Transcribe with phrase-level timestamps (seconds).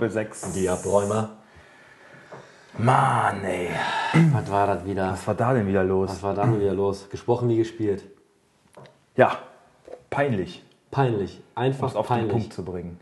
[0.00, 0.52] herzlich willkommen zu Doppel 6.
[0.52, 1.30] Die Abräumer.
[2.78, 3.70] Mann, ey.
[4.32, 5.10] Was war das wieder?
[5.12, 6.10] Was war da denn wieder los?
[6.10, 7.08] Was war da denn wieder los?
[7.10, 8.04] Gesprochen wie gespielt.
[9.16, 9.38] Ja,
[10.10, 11.42] peinlich, Peinlich.
[11.54, 12.32] Einfach auf den peinlich.
[12.32, 12.98] Punkt zu bringen.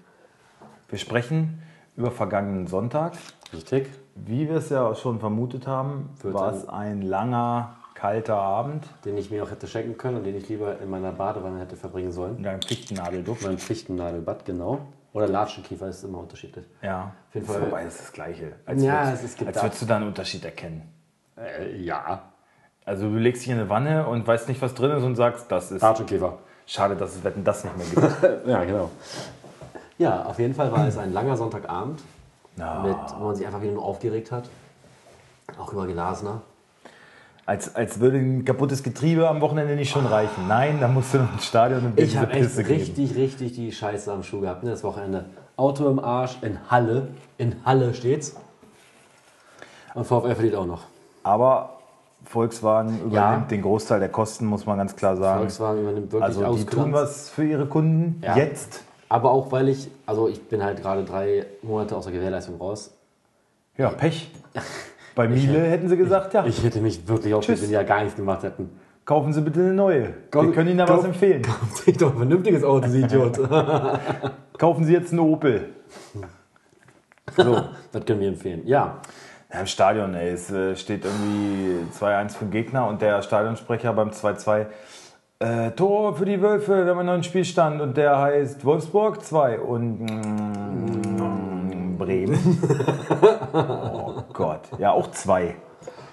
[0.88, 1.62] Wir sprechen
[1.96, 3.12] über vergangenen Sonntag.
[3.52, 3.88] Richtig.
[4.16, 9.30] Wie wir es ja schon vermutet haben, war es ein langer, kalter Abend Den ich
[9.30, 12.38] mir auch hätte schenken können und den ich lieber in meiner Badewanne hätte verbringen sollen.
[12.38, 13.42] in einem Fichtennadelduft.
[13.44, 14.80] Mein Pfichtennadelbad, genau.
[15.16, 16.66] Oder Latschenkiefer ist immer unterschiedlich.
[16.82, 18.52] Ja, Auf jeden ist Fall- aber beides das Gleiche.
[18.66, 20.92] Als Ja, würdest, es ist- es gibt als würdest du da einen Unterschied erkennen.
[21.38, 22.22] Äh, ja.
[22.84, 25.50] Also du legst dich in eine Wanne und weißt nicht, was drin ist und sagst,
[25.50, 26.38] das ist Latschenkiefer.
[26.66, 28.46] schade, dass es Wetten das nicht mehr gibt.
[28.46, 28.90] Ja, genau.
[29.98, 32.02] Ja, auf jeden Fall war es ein langer Sonntagabend,
[32.56, 34.50] Na, mit, wo man sich einfach wieder nur aufgeregt hat.
[35.58, 36.42] Auch über Glasner.
[37.46, 40.48] Als, als würde ein kaputtes Getriebe am Wochenende nicht schon reichen.
[40.48, 42.68] Nein, da musst du noch ins Stadion und Ich habe echt geben.
[42.68, 45.26] richtig, richtig die Scheiße am Schuh gehabt, ne, das Wochenende.
[45.56, 47.08] Auto im Arsch, in Halle.
[47.38, 48.34] In Halle steht's.
[49.94, 50.82] Und VfL verliert auch noch.
[51.22, 51.78] Aber
[52.24, 53.46] Volkswagen übernimmt Ja.
[53.48, 55.38] den Großteil der Kosten, muss man ganz klar sagen.
[55.40, 56.70] Volkswagen übernimmt wirklich also die Auskulanz.
[56.84, 58.36] tun was für ihre Kunden Ja.
[58.36, 58.82] jetzt.
[59.08, 62.90] Aber auch weil ich, also ich bin halt gerade drei Monate aus der Gewährleistung raus.
[63.76, 64.32] Ja, Pech.
[65.16, 68.00] Bei Miele hätten sie gesagt, ja, Ich hätte mich wirklich aufgeregt, wenn die ja gar
[68.02, 68.70] nichts gemacht hätten.
[69.04, 70.12] kaufen Sie bitte eine neue.
[70.30, 71.42] Kauf- Wir können Ihnen da kauf- was empfehlen.
[71.74, 73.40] Sich doch ein vernünftiges Auto, Sie Idiot.
[74.58, 75.70] Kaufen Sie jetzt einen Opel.
[77.36, 77.60] So.
[77.92, 78.62] das können wir empfehlen.
[78.66, 79.00] Ja,
[79.52, 83.92] Ja, Im Stadion, ey, es äh, steht irgendwie 2-1 für den Gegner und der Stadionsprecher
[83.94, 84.66] beim 2-2
[85.38, 89.60] äh, Tor für die Wölfe, wir haben einen neuen Spielstand und der heißt Wolfsburg 2
[89.60, 92.38] und mm, Bremen.
[93.52, 95.54] oh Gott, ja, auch 2.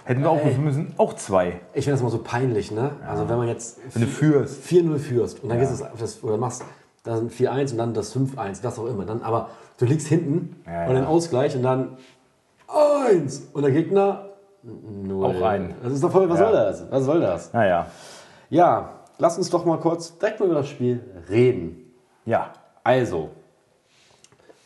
[0.06, 1.62] Hätten wir aufrufen müssen, auch 2.
[1.74, 2.92] ich finde das immer so peinlich, ne?
[3.08, 4.66] Also wenn man jetzt Wenn du führst.
[4.66, 6.66] 4-0 führst und dann gehst du das, oder machst
[7.04, 9.06] dann 4-1 und dann das 5-1, was auch immer.
[9.06, 10.94] Dann, aber du liegst hinten Ja, und ja.
[10.96, 11.98] dann Ausgleich und dann
[13.08, 14.26] 1 und der Gegner
[14.64, 15.26] 0.
[15.26, 15.74] Auch ein.
[15.82, 16.46] Das ist doch voll, was Ja.
[16.48, 16.86] soll das?
[16.92, 17.54] Was soll das?
[17.54, 17.86] Naja,
[18.50, 18.90] Ja,
[19.24, 21.94] lass uns doch mal kurz direkt mal über das Spiel reden.
[22.26, 22.52] ja.
[22.86, 23.30] Also,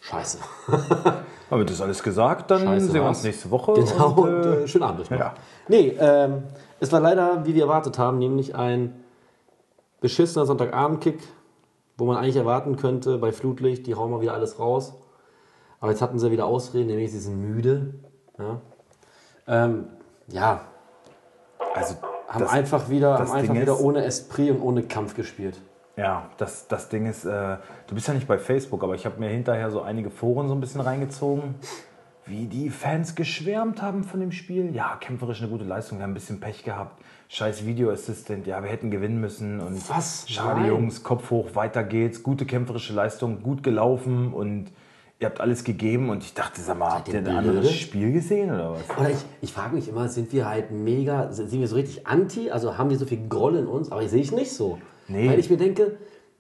[0.02, 0.40] scheiße.
[1.52, 3.74] Haben wir das alles gesagt, dann Scheiße sehen wir uns nächste Woche.
[3.74, 5.36] Genau, und, und, äh, äh, schönen Abend ja.
[5.68, 6.42] Nee, ähm,
[6.80, 9.04] es war leider, wie wir erwartet haben, nämlich ein
[10.02, 11.20] beschissener Sonntagabendkick,
[11.96, 14.96] wo man eigentlich erwarten könnte, bei Flutlicht, die hauen mal wieder alles raus.
[15.80, 17.94] Aber jetzt hatten sie wieder Ausreden, nämlich sie sind müde.
[18.40, 18.62] Ja,
[19.48, 19.90] ähm,
[20.30, 20.62] ja
[21.76, 21.94] also,
[22.28, 25.60] haben das, einfach wieder, haben einfach Ding wieder ist- ohne Esprit und ohne Kampf gespielt.
[25.96, 27.58] Ja, das, das Ding ist, äh,
[27.88, 30.54] du bist ja nicht bei Facebook, aber ich habe mir hinterher so einige Foren so
[30.54, 31.56] ein bisschen reingezogen,
[32.28, 34.76] wie die Fans geschwärmt haben von dem Spiel.
[34.76, 37.02] Ja, kämpferisch eine gute Leistung, wir haben ein bisschen Pech gehabt.
[37.30, 39.60] Scheiß Video Assistant, ja, wir hätten gewinnen müssen.
[39.60, 40.30] Und Was?
[40.30, 40.68] Schade.
[40.68, 42.22] Jungs, Kopf hoch, weiter geht's.
[42.24, 44.72] Gute kämpferische Leistung, gut gelaufen und
[45.20, 46.10] ihr habt alles gegeben.
[46.10, 47.72] Und ich dachte, sag mal, habt ihr ein anderes?
[47.72, 48.98] Spiel gesehen oder was?
[48.98, 52.52] Oder ich, ich frage mich immer, sind wir halt mega, sind wir so richtig anti,
[52.52, 54.78] also haben wir so viel Groll in uns, aber ich sehe ich nicht so.
[55.08, 55.30] Nee.
[55.30, 55.98] Weil ich mir denke,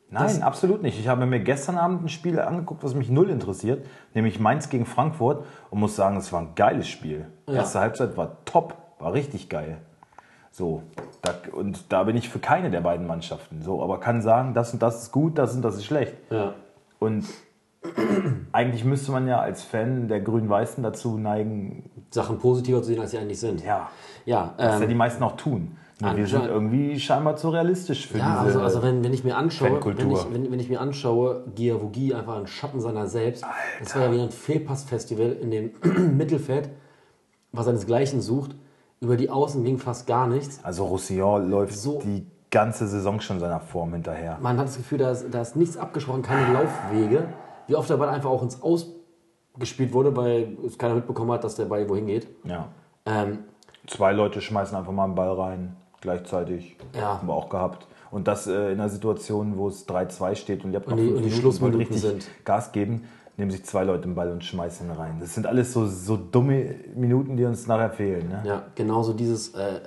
[0.10, 0.98] Nein, absolut nicht.
[0.98, 4.86] Ich habe mir gestern Abend ein Spiel angeguckt, was mich null interessiert, nämlich Mainz gegen
[4.86, 7.26] Frankfurt und muss sagen, es war ein geiles Spiel.
[7.46, 9.80] Erste Halbzeit war top, war richtig geil.
[10.50, 10.84] So,
[11.22, 13.62] da, und da bin ich für keine der beiden Mannschaften.
[13.62, 16.16] So, aber kann sagen, das und das ist gut, das und das ist schlecht.
[16.30, 16.54] ja,
[17.00, 17.26] Und
[18.52, 23.12] eigentlich müsste man ja als Fan der Grün-Weißen dazu neigen, Sachen positiver zu sehen, als
[23.12, 23.64] sie eigentlich sind.
[23.64, 23.90] ja,
[24.26, 25.78] Ja, was ja ähm, die meisten auch tun.
[26.00, 28.60] Nur wir sind irgendwie scheinbar zu realistisch für ja diese.
[28.60, 32.14] also, also wenn, wenn ich mir anschaue, wenn ich, wenn, wenn ich mir anschaue, Giavogi
[32.14, 33.44] einfach ein Schatten seiner selbst,
[33.80, 35.72] das war ja wieder ein Fehlpassfestival in dem
[36.18, 36.70] Mittelfeld,
[37.52, 38.56] was seinesgleichen sucht.
[39.00, 40.60] Über die Außen ging fast gar nichts.
[40.64, 44.38] Also Roussillon läuft So- die ganze Saison schon seiner Form hinterher.
[44.42, 47.24] Man hat das Gefühl, da ist, da ist nichts abgesprochen, keine Laufwege.
[47.68, 48.88] Wie oft der Ball einfach auch ins Aus
[49.60, 52.28] gespielt wurde, weil es keiner mitbekommen hat, dass der Ball wohin geht.
[52.46, 52.68] Ja.
[53.06, 53.40] Ähm,
[53.88, 56.78] Zwei Leute schmeißen einfach mal einen Ball rein, gleichzeitig.
[56.96, 57.18] Ja.
[57.18, 57.88] Haben wir auch gehabt.
[58.12, 61.04] Und das äh, in einer Situation, wo es 3-2 steht und ihr habt noch Und
[61.04, 62.28] die- und die Minuten, Schlussminuten richtig sind.
[62.46, 63.04] Gas geben,
[63.36, 65.18] nehmen sich zwei Leute den Ball und schmeißen ihn rein.
[65.20, 68.30] Das sind alles so, so dumme Minuten, die uns nachher fehlen.
[68.30, 68.42] Ne?
[68.46, 69.81] Ja, genauso dieses, äh,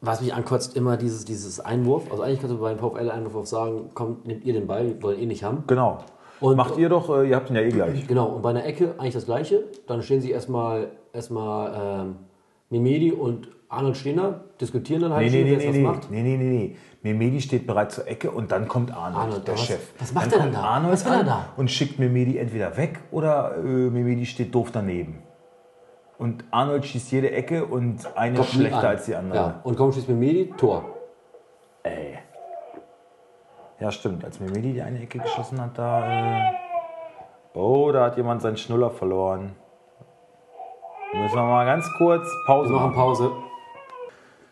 [0.00, 2.10] was mich ankotzt, immer dieses, dieses Einwurf.
[2.10, 5.18] Also eigentlich kannst du beim VfL-Einwurf auch sagen, komm, nehmt ihr den Ball, wir wollen
[5.18, 5.64] eh nicht haben.
[5.66, 5.98] Genau.
[6.44, 8.06] Und- Macht ihr doch, äh, ihr habt ihn ja eh gleich.
[8.06, 9.64] Genau, und bei einer Ecke eigentlich das Gleiche.
[9.86, 12.16] Dann stehen sie erstmal, erstmal ähm,
[12.70, 16.10] Mimedi und Arnold stehen da, diskutieren dann halt, Nee, nee, nee, jetzt nee, macht.
[16.10, 16.76] nee, nee, nee, nee.
[17.02, 19.80] Memedi steht bereit zur Ecke und dann kommt Arnold, Arnold, der was- Chef.
[19.98, 20.66] was macht dann er kommt denn da?
[20.68, 21.46] Arnold Was will er da?
[21.56, 25.22] und schickt Memedi entweder weg oder äh, Memedi steht doof daneben.
[26.18, 29.36] Und Arnold schießt jede Ecke und eine Kommt schlechter als die andere.
[29.38, 30.84] Ja, und komm, schießt Mimedi, Tor.
[31.82, 32.18] Ey.
[33.84, 34.24] Ja, stimmt.
[34.24, 36.38] Als Memedi die eine Ecke geschossen hat, da.
[36.40, 36.52] Äh,
[37.52, 39.52] Oh, da hat jemand seinen Schnuller verloren.
[41.12, 42.94] Müssen wir mal ganz kurz Pause Wir machen machen.
[42.96, 43.30] Pause.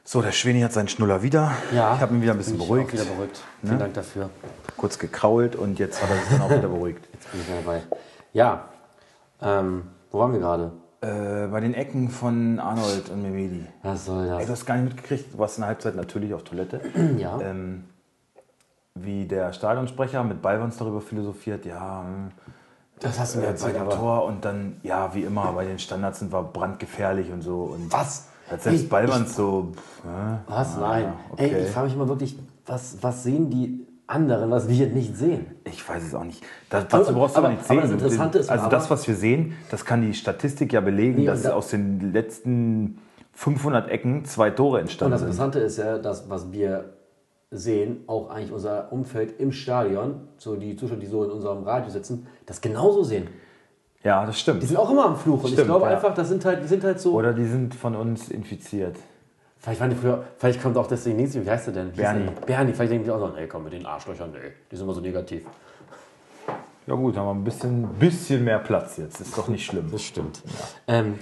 [0.05, 1.50] So, der Schweni hat seinen Schnuller wieder.
[1.75, 1.94] Ja.
[1.94, 2.90] Ich habe ihn wieder ein bisschen beruhigt.
[2.90, 3.43] Auch wieder beruhigt.
[3.62, 4.29] Vielen Dank dafür.
[4.76, 7.08] Kurz gekrault und jetzt hat er sich dann auch wieder beruhigt.
[7.14, 7.81] Jetzt bin ich wieder dabei.
[8.35, 8.64] Ja,
[9.40, 10.73] ähm, wo waren wir gerade?
[11.00, 13.67] Äh, bei den Ecken von Arnold und Memedi.
[13.82, 14.46] Was soll Ey, das?
[14.46, 16.82] du hast gar nicht mitgekriegt, du warst in der Halbzeit natürlich auf Toilette.
[17.19, 17.40] Ja.
[17.40, 17.85] ähm,
[18.94, 22.31] wie der Stadionsprecher mit Ballwans darüber philosophiert, ja, hm,
[23.00, 23.97] Das hast du mir äh, bei erzählt, dem aber.
[23.97, 27.62] Tor und dann, ja, wie immer, bei den Standards sind wir brandgefährlich und so.
[27.75, 28.29] Und Was?
[28.50, 30.41] Hat selbst Ey, Ballwans so, pff, ne?
[30.47, 30.77] Was?
[30.77, 31.12] Ah, Nein.
[31.31, 31.50] okay.
[31.55, 32.37] Ey, ich frage mich immer wirklich,
[32.67, 35.47] was, was sehen die anderen, was wir nicht sehen?
[35.65, 36.43] Ich weiß es auch nicht.
[36.69, 37.93] Das, dazu Aber- brauchst du aber, aber- nicht aber sehen.
[37.93, 41.21] das Interessante ist also aber- das, was wir sehen, das kann die Statistik ja belegen,
[41.21, 42.99] Nee, dass und da- aus den letzten
[43.33, 45.31] 500 Ecken zwei Tore Und entstanden das sind.
[45.31, 46.93] Interessante ist ja, dass was wir
[47.52, 51.90] sehen, auch eigentlich unser Umfeld im Stadion, so die Zuschauer, die so in unserem Radio
[51.90, 53.28] sitzen, das genauso sehen.
[54.02, 54.62] Ja, das stimmt.
[54.62, 55.38] Die sind auch immer am Fluch.
[55.38, 55.93] Und ich Stimmt, glaube ja.
[55.93, 57.12] einfach, das sind halt, die sind halt so.
[57.12, 58.96] Oder die sind von uns infiziert.
[59.58, 61.93] Vielleicht waren die früher, vielleicht kommt auch deswegen nichts, wie heißt der denn?
[61.93, 62.28] Bernie.
[62.44, 64.94] Bernie, vielleicht denken die auch so, ey, komm mit den Arschlöchern, ey, die sind immer
[64.94, 65.44] so negativ.
[66.88, 69.20] Ja gut, haben wir ein bisschen, bisschen mehr Platz jetzt.
[69.20, 69.88] Ist doch nicht schlimm.
[69.93, 70.43] Das stimmt.
[70.88, 71.20] Ähm,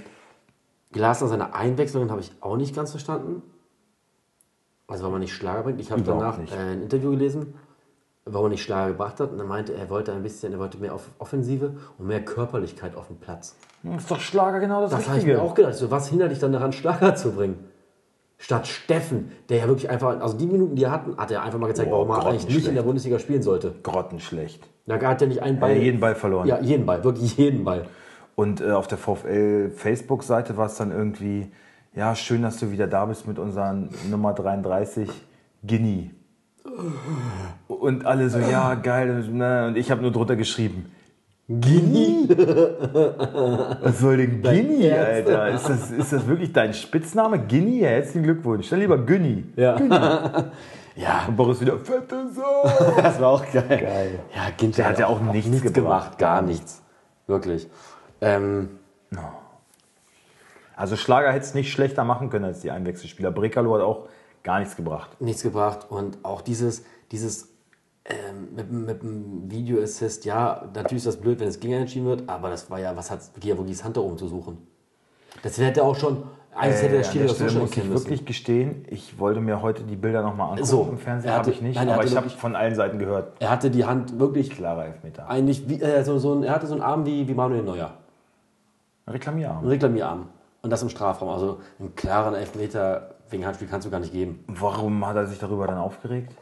[0.91, 3.43] Glasner, seine Einwechslungen habe ich auch nicht ganz verstanden.
[4.91, 5.79] Also, warum er nicht Schlager bringt.
[5.79, 6.53] Ich habe danach nicht.
[6.53, 7.53] äh, ein Interview gelesen,
[8.25, 9.31] warum er nicht Schlager gebracht hat.
[9.31, 13.07] Und er meinte, er wollte ein bisschen, er wollte mehr Offensive und mehr Körperlichkeit auf
[13.07, 13.55] dem Platz.
[13.83, 15.37] Das ist doch Schlager genau das, Das habe ich Richtige.
[15.37, 15.75] mir auch gedacht.
[15.75, 17.65] So, was hindert dich dann daran, Schlager zu bringen?
[18.37, 21.59] Statt Steffen, der ja wirklich einfach, also die Minuten, die er hatten, hat er einfach
[21.59, 23.75] mal gezeigt, Boah, warum er eigentlich nicht in der Bundesliga spielen sollte.
[23.83, 24.67] Grottenschlecht.
[24.87, 25.75] Da hat er nicht einen Er Ball.
[25.75, 26.47] hat jeden Ball verloren.
[26.47, 27.85] Ja, jeden Ball, wirklich jeden Ball.
[28.35, 31.51] Und äh, auf der VfL Facebook-Seite war es dann irgendwie,
[31.93, 35.09] ja, schön, dass du wieder da bist mit unseren Nummer 33,
[35.65, 36.09] Guinea.
[37.67, 39.23] Und alle so, ja, geil.
[39.29, 39.67] ne?
[39.67, 40.91] Und ich habe nur drunter geschrieben,
[41.59, 42.29] Guinea?
[43.81, 44.95] Was soll denn Guinea?
[44.95, 45.49] Alter?
[45.49, 47.39] Ist das, ist das wirklich dein Spitzname?
[47.39, 47.89] Guinea?
[47.89, 48.69] Herzlichen Glückwunsch.
[48.69, 49.45] Dann lieber Günni.
[49.57, 49.77] Ja.
[50.95, 52.69] ja, Und Boris wieder, fette Sau.
[53.01, 53.65] das war auch geil.
[53.67, 54.19] Geil.
[54.33, 55.73] Ja, Ginter hat ja auch nichts gebracht.
[55.73, 56.81] gemacht, gar nichts.
[57.27, 57.67] Wirklich.
[58.21, 58.69] Ähm,
[60.75, 63.31] Also Schlager hätte es nicht schlechter machen können als die Einwechselspieler.
[63.31, 64.07] Brekalo hat auch
[64.43, 65.09] gar nichts gebracht.
[65.21, 67.49] nichts gebracht und auch dieses, dieses
[68.05, 72.27] ähm, mit, mit dem Video-Assist, ja, natürlich ist das blöd, wenn es gegen entschieden wird,
[72.27, 74.57] aber das war ja, was hat Giavogis Hand da oben zu suchen?
[75.43, 76.23] Das hätte auch schon,
[76.55, 77.93] eigentlich hätte der Äh, an das so schnell muss ich müssen.
[77.93, 81.29] wirklich gestehen, ich wollte mir heute die Bilder nochmal angucken So, im Fernsehen.
[81.29, 83.33] er Habe ich nicht, nein, er aber ich habe von allen Seiten gehört.
[83.39, 85.29] Er hatte die Hand wirklich Klarer Elfmeter.
[85.29, 87.93] eigentlich, wie, äh, so, so ein, er hatte so einen Arm wie, wie Manuel Neuer.
[89.05, 89.65] Ein Reklamierarm.
[89.67, 90.27] Reklamierarm.
[90.61, 91.29] Und das im Strafraum.
[91.29, 94.43] Also einen klaren Elfmeter wegen Handspiel kannst du gar nicht geben.
[94.47, 96.33] Warum hat er sich darüber dann aufgeregt?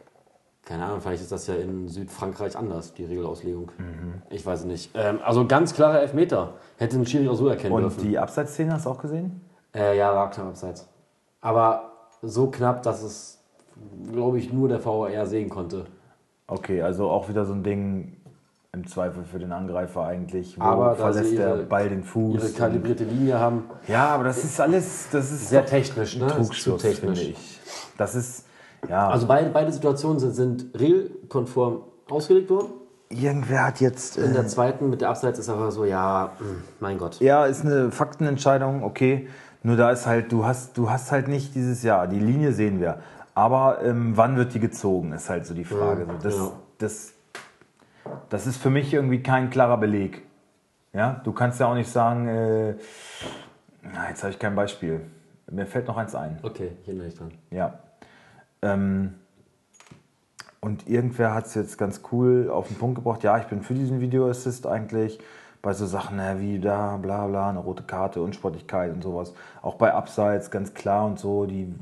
[0.64, 3.72] Keine Ahnung, vielleicht ist das ja in Südfrankreich anders, die Regelauslegung.
[3.78, 4.22] Mhm.
[4.28, 4.90] Ich weiß es nicht.
[4.94, 6.54] Ähm, also ganz klarer Elfmeter.
[6.76, 8.02] Hätte ein Schiri auch so erkennen Und dürfen.
[8.02, 9.40] die Abseitsszene hast du auch gesehen?
[9.74, 10.86] Äh, ja, war knapp abseits.
[11.40, 11.92] Aber
[12.22, 13.42] so knapp, dass es,
[14.12, 15.86] glaube ich, nur der VAR sehen konnte.
[16.46, 18.19] Okay, also auch wieder so ein Ding
[18.72, 20.56] im Zweifel für den Angreifer eigentlich.
[20.58, 22.34] Wo Aber verlässt der Ball den Fuß?
[22.42, 23.64] Ihre kalibrierte Linie haben.
[23.88, 26.24] ja, aber das ist alles, das ist Sehr technisch, ne?
[26.24, 27.18] ein Das ist Trugschluss, zu technisch.
[27.18, 27.60] finde ich.
[27.98, 28.44] Das ist,
[28.88, 32.68] ja, Also beide, beide Situationen sind, sind regelkonform ausgelegt worden.
[33.08, 34.18] irgendwer hat jetzt...
[34.18, 36.46] In Äh, der zweiten mit der Abseits ist aber so, ja, mh,
[36.78, 37.18] mein Gott.
[37.20, 39.28] Ja, ist eine Faktenentscheidung, okay.
[39.64, 42.80] Nur da ist halt, du hast, du hast halt nicht dieses Jahr, die Linie sehen
[42.80, 43.00] wir.
[43.34, 46.06] Aber ähm, wann wird die gezogen, ist halt so die Frage.
[46.06, 46.52] So, das, ja.
[46.78, 47.12] das,
[48.28, 50.22] das ist für mich irgendwie kein klarer Beleg.
[50.92, 52.74] Ja, du kannst ja auch nicht sagen, äh,
[53.82, 55.00] na, jetzt habe ich kein Beispiel.
[55.50, 56.38] Mir fällt noch eins ein.
[56.42, 57.32] Okay, hier bin ich dran.
[57.50, 57.78] Ja.
[58.62, 59.14] Ähm,
[60.60, 63.22] und irgendwer hat es jetzt ganz cool auf den Punkt gebracht.
[63.22, 65.18] Ja, ich bin für diesen Video Assist eigentlich.
[65.62, 69.34] Bei so Sachen na, wie da, bla bla, eine rote Karte, Unsportlichkeit und sowas.
[69.60, 71.46] Auch bei Abseits ganz klar und so.
[71.46, 71.74] Die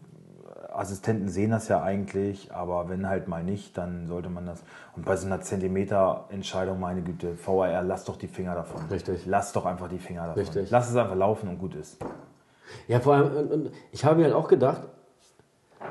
[0.79, 4.63] Assistenten sehen das ja eigentlich, aber wenn halt mal nicht, dann sollte man das.
[4.97, 8.87] Und bei so einer Zentimeter-Entscheidung, meine Güte, VAR, lass doch die Finger davon.
[8.91, 9.27] Richtig.
[9.27, 10.41] Lass doch einfach die Finger davon.
[10.41, 10.71] Richtig.
[10.71, 11.99] Lass es einfach laufen und gut ist.
[12.87, 14.83] Ja, vor allem, ich habe mir halt auch gedacht,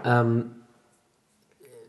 [0.05, 0.51] ähm,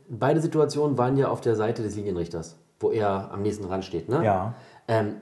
[0.08, 4.08] beide Situationen waren ja auf der Seite des Linienrichters, wo er am nächsten dran steht.
[4.08, 4.24] Ne?
[4.24, 4.54] Ja.
[4.88, 5.16] Ähm,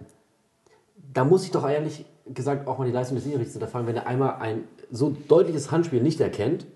[1.12, 4.06] da muss ich doch ehrlich gesagt auch mal die Leistung des Linienrichters hinterfragen, wenn er
[4.06, 6.66] einmal ein so deutliches Handspiel nicht erkennt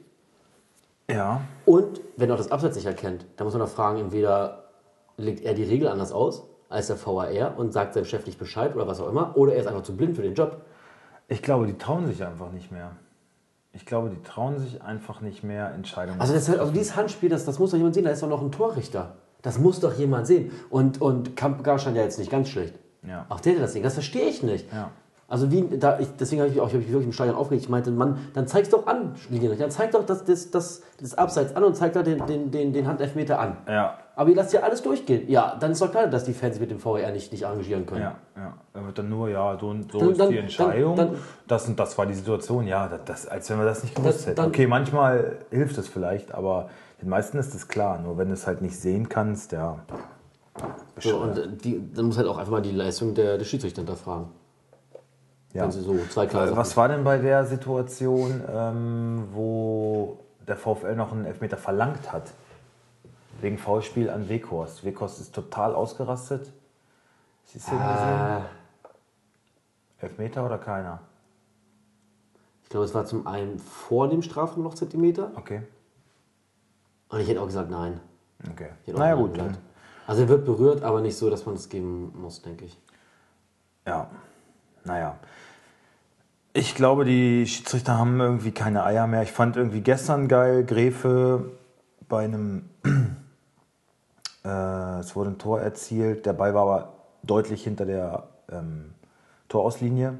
[1.10, 1.40] Ja.
[1.66, 4.64] und wenn er auch das Abseits nicht erkennt, dann muss man doch fragen, entweder
[5.16, 8.74] legt er die Regel anders aus als der VAR und sagt seinem Chef nicht Bescheid
[8.74, 10.62] oder was auch immer, oder er ist einfach zu blind für den Job.
[11.28, 12.92] Ich glaube, die trauen sich einfach nicht mehr.
[13.72, 17.28] Ich glaube, die trauen sich einfach nicht mehr, Entscheidungen Also, das, halt- also dieses Handspiel,
[17.28, 19.14] das, das muss doch jemand sehen, da ist doch noch ein Torrichter.
[19.42, 20.50] Das muss doch jemand sehen.
[20.70, 22.74] Und, und Kampgar stand ja jetzt nicht ganz schlecht.
[23.06, 23.26] Ja.
[23.28, 24.70] Auch der, der das Ding, das verstehe ich nicht.
[24.72, 24.90] Ja.
[25.30, 27.36] Also wie, da ich, deswegen habe ich, mich auch- ich hab mich wirklich im Stadion
[27.36, 27.62] aufgeregt.
[27.62, 29.62] Ich meinte, Mann, dann zeig's doch an, Linienrichter.
[29.64, 32.72] Dann zeig doch das, das, das, das Abseits an und zeig da den, den, den,
[32.72, 33.56] den Handelfmeter an.
[33.68, 35.30] Ja, Aber ihr lasst ja alles durchgehen.
[35.30, 37.86] Ja, dann ist doch klar, dass die Fans sich mit dem VR nicht, nicht arrangieren
[37.86, 38.02] können.
[38.02, 38.16] ja,
[38.74, 38.84] ja.
[38.84, 40.96] Wird dann nur, ja, so, und so Dann- ist dann- die Entscheidung.
[40.96, 41.14] dann-
[41.46, 42.66] das und das war die Situation.
[42.66, 44.40] Ja, das, das, als wenn wir das nicht gewusst Das- hätten.
[44.40, 46.70] okay, manchmal hilft es vielleicht, aber
[47.00, 48.00] den meisten ist es klar.
[48.00, 49.78] Nur wenn du es halt nicht sehen kannst, ja.
[50.98, 54.26] So, und die, dann muss halt auch einfach mal die Leistung der, der Schiedsrichter hinterfragen.
[55.52, 55.64] Ja.
[55.64, 60.94] Wenn sie so zwei klare Was war denn bei der Situation, ähm, wo der VfL
[60.94, 62.32] noch einen Elfmeter verlangt hat?
[63.40, 64.84] Wegen Foulspiel an Weghorst.
[64.84, 66.52] Weghorst ist total ausgerastet.
[67.46, 68.42] Szene gesehen?
[70.00, 71.00] Äh, Elfmeter oder keiner?
[72.70, 75.32] ich glaube, es war zum einen vor dem Strafraum noch Zentimeter.
[75.34, 75.62] Okay.
[77.08, 77.98] Und ich hätte auch gesagt, nein.
[78.48, 78.68] okay.
[78.86, 79.56] Naja gut, gesagt.
[79.56, 79.58] dann.
[80.06, 82.80] Also er wird berührt, aber nicht so, dass man es geben muss, denke ich.
[83.84, 84.08] Ja,
[84.84, 85.18] naja.
[86.52, 89.22] Ich glaube, die Schiedsrichter haben irgendwie keine Eier mehr.
[89.22, 91.52] Ich fand irgendwie gestern geil, Gräfe
[92.08, 92.68] bei einem,
[94.44, 98.94] äh, es wurde ein Tor erzielt, der Ball war aber deutlich hinter der ähm,
[99.48, 100.18] Torauslinie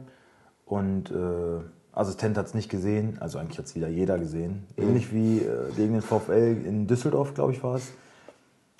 [0.66, 1.60] und äh,
[1.92, 4.68] Assistent hat es nicht gesehen, also eigentlich hat es wieder jeder gesehen.
[4.76, 7.92] Ähnlich wie äh, gegen den VfL in Düsseldorf, glaube ich, war es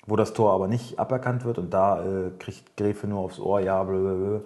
[0.05, 3.59] wo das Tor aber nicht aberkannt wird und da äh, kriegt Gräfe nur aufs Ohr,
[3.59, 4.41] ja, blablabla.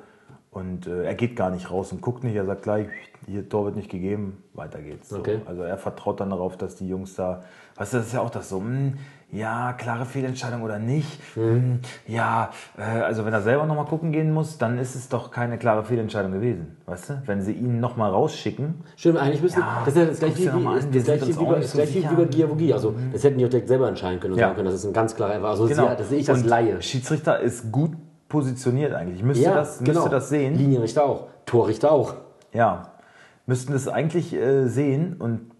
[0.55, 2.87] Und äh, er geht gar nicht raus und guckt nicht, er sagt gleich,
[3.27, 5.09] hier Tor wird nicht gegeben, weiter geht's.
[5.09, 5.17] So.
[5.19, 5.39] Okay.
[5.45, 7.43] Also er vertraut dann darauf, dass die Jungs da,
[7.75, 8.93] weißt du, das ist ja auch das so, hm,
[9.33, 11.19] ja, klare Fehlentscheidung oder nicht.
[11.33, 15.29] Hm, ja, äh, also wenn er selber nochmal gucken gehen muss, dann ist es doch
[15.29, 17.21] keine klare Fehlentscheidung gewesen, weißt du?
[17.25, 20.43] Wenn sie ihn nochmal rausschicken, Stimmt, eigentlich müssen Ja, das ist ja das gleiche wie,
[20.93, 22.71] das gleiche wie, bei- das Giavogi.
[22.71, 24.45] Also das hätten die auch direkt selber entscheiden können und Ja.
[24.45, 25.87] sagen können, das ist ein ganz klarer Also Genau.
[25.87, 26.81] sehe- das sehe ich als Und Laie.
[26.81, 27.91] Schiedsrichter ist gut
[28.35, 29.23] positioniert eigentlich.
[29.23, 30.55] Müsste, das, müsste das sehen.
[30.55, 31.27] Linienrichter auch.
[31.45, 32.15] Torrichter auch.
[32.51, 32.91] Ja.
[33.45, 35.51] Müssten das eigentlich äh, sehen und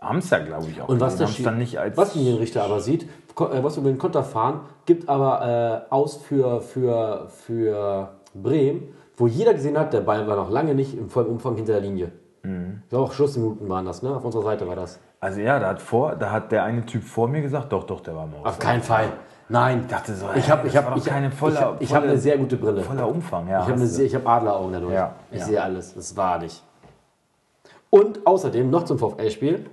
[0.00, 0.88] haben es ja, glaube ich, auch.
[0.88, 1.96] Und was der dann nicht als.
[1.96, 6.60] was Linienrichter aber sieht, äh, was über den Konter fahren, gibt aber äh, aus für,
[6.62, 11.28] für, für Bremen, wo jeder gesehen hat, der Ball war noch lange nicht im vollen
[11.28, 12.10] Umfang hinter der Linie.
[12.42, 12.80] Mhm.
[12.82, 14.16] Ich glaube auch Schlussminuten waren das, ne?
[14.16, 14.98] Auf unserer Seite war das.
[15.20, 18.00] Also ja, da hat, vor, da hat der eine Typ vor mir gesagt, doch, doch,
[18.00, 19.10] der war mal Auf keinen Fall.
[19.48, 19.80] Nein.
[19.82, 21.60] Ich dachte so, ich habe ich das hab, war doch ich, keine ich, volle- ich,
[21.60, 22.82] hab- ich volle- habe eine sehr gute Brille.
[22.82, 23.60] Voller Umfang, ja.
[23.62, 24.94] Ich habe eine ich hab Adleraugen dadurch.
[24.94, 25.44] Ja, ich ja.
[25.44, 25.94] sehe alles.
[25.94, 26.62] Das war nicht.
[27.90, 29.66] Und außerdem noch zum VfL-Spiel.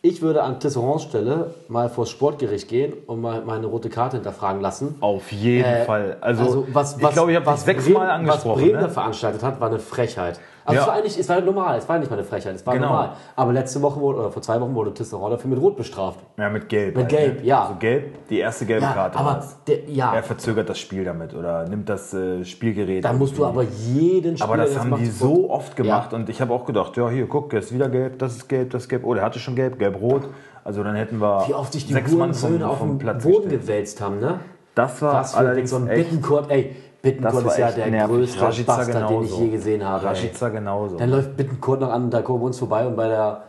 [0.00, 4.60] Ich würde an Tisserands Stelle mal vors Sportgericht gehen und mal meine rote Karte hinterfragen
[4.60, 4.94] lassen.
[5.00, 6.18] Auf jeden Äh, Fall.
[6.20, 8.60] Also, was, ich was, glaube, ich habe was das sechsmal angesprochen.
[8.62, 8.88] Was Bremen ne?
[8.90, 10.38] veranstaltet hat, war eine Frechheit.
[10.68, 10.82] Also Ja.
[10.82, 12.88] es war eigentlich, es war normal, es war nicht mal eine Frechheit, es war Genau.
[12.88, 13.12] normal.
[13.36, 16.20] Aber letzte Woche wurde, oder vor zwei Wochen wurde Tisserand dafür mit Rot bestraft.
[16.36, 16.94] Ja, mit Gelb.
[16.94, 17.62] Mit Gelb, ja.
[17.62, 19.18] Also Gelb, die erste gelbe Ja, Karte.
[19.18, 23.02] aber der, ja, Er verzögert das Spiel damit oder nimmt das äh, Spielgerät.
[23.04, 26.28] da musst du aber jeden Spieler, Aber das der haben die so oft gemacht und
[26.28, 28.88] ich habe auch gedacht, ja hier, guck, jetzt wieder gelb, das ist gelb, das ist
[28.90, 29.04] gelb.
[29.06, 30.28] Oh, der hatte schon gelb, gelb-rot.
[30.64, 33.62] Also dann hätten wir Wie oft sich die sechs Mann vom, auf Platz Boden gestellt.
[33.62, 34.40] gewälzt haben, ne?
[34.74, 36.76] Das war Was für allerdings so ein Bittenkurt, ey,
[37.16, 38.16] Bittenkurt ist ja der nervig.
[38.16, 39.42] größte Rashica Bastard, den ich genauso.
[39.44, 40.04] je gesehen habe.
[40.04, 40.96] Rashica genauso.
[40.96, 43.42] Dann läuft Bittenkurt noch an der Kurve uns vorbei und bei der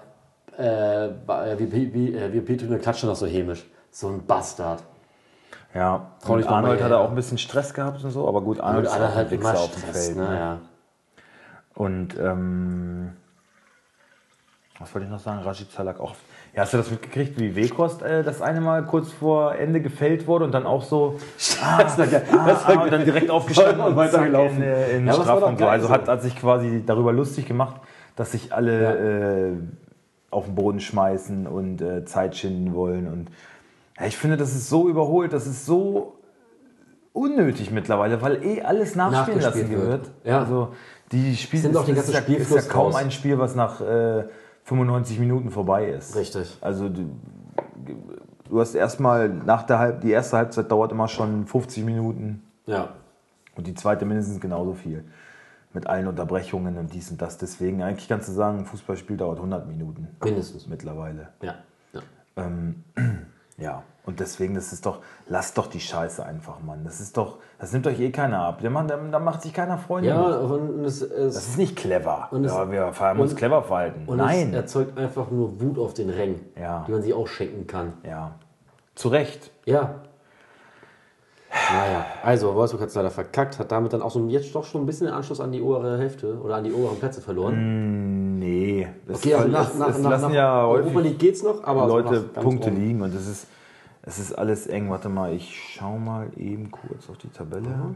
[0.57, 3.65] äh, bei, äh, wie, wie, äh, wie klatscht noch so hämisch.
[3.91, 4.83] So ein Bastard.
[5.73, 6.99] Ja, und Arnold hat her.
[6.99, 9.59] auch ein bisschen Stress gehabt und so, aber gut, Arnold Und ist halt Wichser immer
[9.59, 10.15] auf dem Feld.
[10.17, 10.23] ne?
[10.23, 10.35] Ne?
[10.35, 10.59] Ja.
[11.75, 13.13] Und ähm,
[14.79, 15.41] was wollte ich noch sagen?
[15.43, 16.15] Rashica lag auch.
[16.59, 20.27] Ja, hast du das mitgekriegt, wie Wekost äh, das eine Mal kurz vor Ende gefällt
[20.27, 22.23] wurde und dann auch so Das war geil.
[22.29, 24.61] Das war ah, und dann direkt aufgestanden Und und weitergelaufen.
[24.61, 25.57] in, in Ja, Strafraum.
[25.57, 25.65] So.
[25.65, 25.93] Also so.
[25.93, 27.77] hat, hat sich quasi darüber lustig gemacht,
[28.17, 29.53] dass sich alle äh,
[30.31, 33.07] auf den Boden schmeißen und äh, Zeit schinden wollen.
[33.07, 33.29] Und
[33.97, 36.17] ja, ich finde, das ist so überholt, das ist so
[37.13, 39.87] unnötig mittlerweile, weil eh alles nachspielen lassen wird.
[39.87, 40.11] wird.
[40.25, 40.39] Ja.
[40.39, 40.73] Also
[41.13, 42.95] die Spiele Sind auch den ganzen ist, ja, ist ja kaum raus.
[42.97, 44.25] ein Spiel, was nach äh,
[44.69, 46.15] 95 Minuten vorbei ist.
[46.15, 46.57] Richtig.
[46.61, 47.09] Also du,
[48.47, 52.89] du hast erstmal nach der Halb, die erste Halbzeit dauert immer schon 50 Minuten Ja.
[53.55, 55.03] und die zweite mindestens genauso viel.
[55.73, 57.37] Mit allen Unterbrechungen und dies und das.
[57.37, 60.07] Deswegen eigentlich kannst du sagen, ein Fußballspiel dauert 100 Minuten.
[60.23, 60.67] Mindestens.
[60.67, 61.29] Mittlerweile.
[61.41, 61.55] Ja.
[61.93, 62.01] ja.
[62.37, 62.83] Ähm,
[63.57, 66.83] ja, und deswegen, das ist doch, lasst doch die Scheiße einfach, Mann.
[66.83, 68.59] Das ist doch, das nimmt euch eh keiner ab.
[68.61, 70.09] Der Mann, da, macht sich keiner Freunde.
[70.09, 70.51] Ja, mit.
[70.51, 72.27] und es, es, Das ist nicht clever.
[72.31, 74.03] Und es- ja, wir haben uns clever verhalten.
[74.07, 74.53] und es Nein.
[74.53, 76.83] erzeugt einfach nur Wut auf den Rängen, Ja.
[76.87, 77.93] die man sich auch schenken kann.
[78.03, 78.35] ja.
[78.95, 79.49] Zu Recht.
[79.65, 79.95] Ja.
[81.71, 84.83] Naja, also Wolfsburg hat es leider verkackt, hat damit dann auch so jetzt doch schon
[84.83, 88.37] ein bisschen den Anschluss an die obere Hälfte oder an die oberen Plätze verloren.
[88.37, 88.87] Nee.
[89.07, 91.87] Das Okay, also nach, es, nach, es nach, nach ja Europa League geht's noch, aber
[91.87, 92.79] Leute ganz Punkte oben.
[92.79, 93.47] liegen und es ist,
[94.09, 94.89] es ist alles eng.
[94.89, 97.95] Warte mal, ich schau mal eben kurz auf die Tabelle.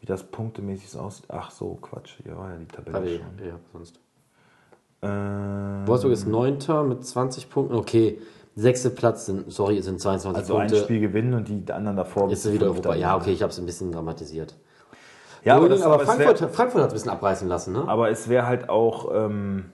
[0.00, 1.26] wie das punktemäßig aussieht.
[1.28, 2.20] Ach so, Quatsch.
[2.24, 3.46] War ja die Tabelle Warte, schon.
[3.46, 4.00] ja, sonst.
[5.02, 7.74] Ähm, Wolfsburg ist Neunter mit 20 Punkten.
[7.74, 8.20] Okay,
[8.54, 10.84] sechste Platz sind, sorry, sind 22 also ein Punkte.
[10.84, 12.30] Spiel gewinnen und die anderen davor.
[12.30, 12.66] Ist er wieder.
[12.66, 12.94] Europa.
[12.94, 14.54] Ja, okay, ich habe es ein bisschen dramatisiert.
[15.44, 17.84] Ja, aber, das, aber Frankfurt, wär, Frankfurt hat es ein bisschen abreißen lassen, ne?
[17.86, 19.72] aber es wäre halt auch ähm,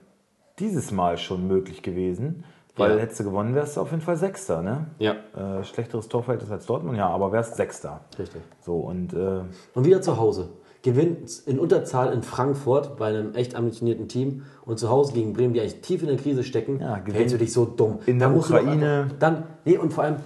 [0.59, 2.43] dieses Mal schon möglich gewesen,
[2.77, 2.97] weil Ja.
[2.97, 4.87] hättest du gewonnen, wärst du auf jeden Fall Sechster, ne?
[4.99, 8.01] Ja, Äh, schlechteres Torverhältnis als Dortmund, ja, aber wärst Sechster.
[8.19, 8.41] richtig.
[8.61, 9.41] So, und äh,
[9.73, 10.49] Und wieder zu Hause.
[10.83, 15.53] Gewinnt in Unterzahl in Frankfurt bei einem echt ambitionierten Team und zu Hause gegen Bremen,
[15.55, 16.79] die eigentlich tief in der Krise stecken.
[16.79, 17.99] Ja, Verhältst du dich so dumm.
[18.05, 19.01] in der Da musst du doch Ukraine.
[19.03, 20.17] einfach- Dann, nee, und vor allem,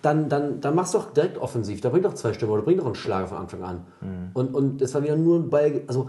[0.00, 1.80] dann, dann, dann machst du doch direkt offensiv.
[1.82, 3.80] Da bringt doch zwei Stimmen oder bringt doch einen Schlager von Anfang an.
[4.00, 4.30] Mhm.
[4.32, 5.82] Und, und es war wieder nur ein Ball.
[5.86, 6.08] Also,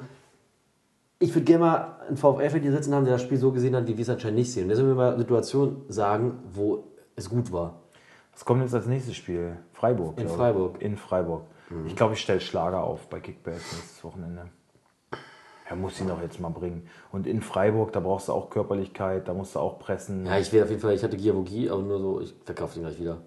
[1.20, 3.88] ich würde gerne mal einen VfL hier sitzen haben, der das Spiel so gesehen hat,
[3.88, 4.64] wie wir es anscheinend nicht sehen.
[4.64, 6.84] Und der soll mir mal Situationen sagen, wo
[7.16, 7.82] es gut war.
[8.34, 9.58] was kommt jetzt als nächstes Spiel?
[9.74, 10.20] Freiburg.
[10.20, 10.28] In.
[10.28, 10.76] Freiburg.
[10.76, 10.82] Mhm.
[10.82, 11.44] In Freiburg.
[11.86, 14.46] Ich glaube, ich stelle Schlager auf bei Kickbase nächstes Wochenende.
[15.70, 16.88] Er muss ihn doch jetzt mal bringen.
[17.12, 20.26] Und in Freiburg, da brauchst du auch Körperlichkeit, da musst du auch pressen.
[20.26, 22.84] Ja, ich werde auf jeden Fall, ich hatte Giavogi, aber nur so, ich verkaufe den
[22.84, 23.18] gleich wieder.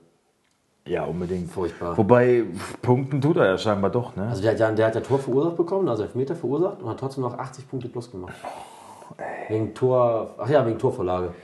[0.86, 1.50] Ja, unbedingt.
[1.50, 1.96] Furchtbar.
[1.96, 2.44] Wobei,
[2.82, 4.28] Punkten tut er ja scheinbar doch, ne?
[4.28, 6.98] Also der hat ja, der hat ja Tor verursacht bekommen, also Elfmeter verursacht und hat
[6.98, 8.34] trotzdem noch 80 Punkte plus gemacht.
[9.48, 11.34] wegen Tor, ach ja, wegen Torvorlage.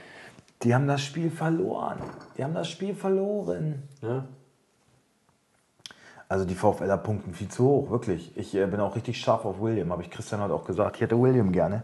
[0.63, 1.99] Die haben das Spiel verloren.
[2.37, 3.83] Die haben das Spiel verloren.
[4.01, 4.25] Ja?
[6.29, 8.35] Also die VfLer punkten viel zu hoch, wirklich.
[8.35, 10.97] Ich äh, bin auch richtig scharf auf William, habe ich Christian heute auch gesagt.
[10.97, 11.83] Ich hätte William gerne.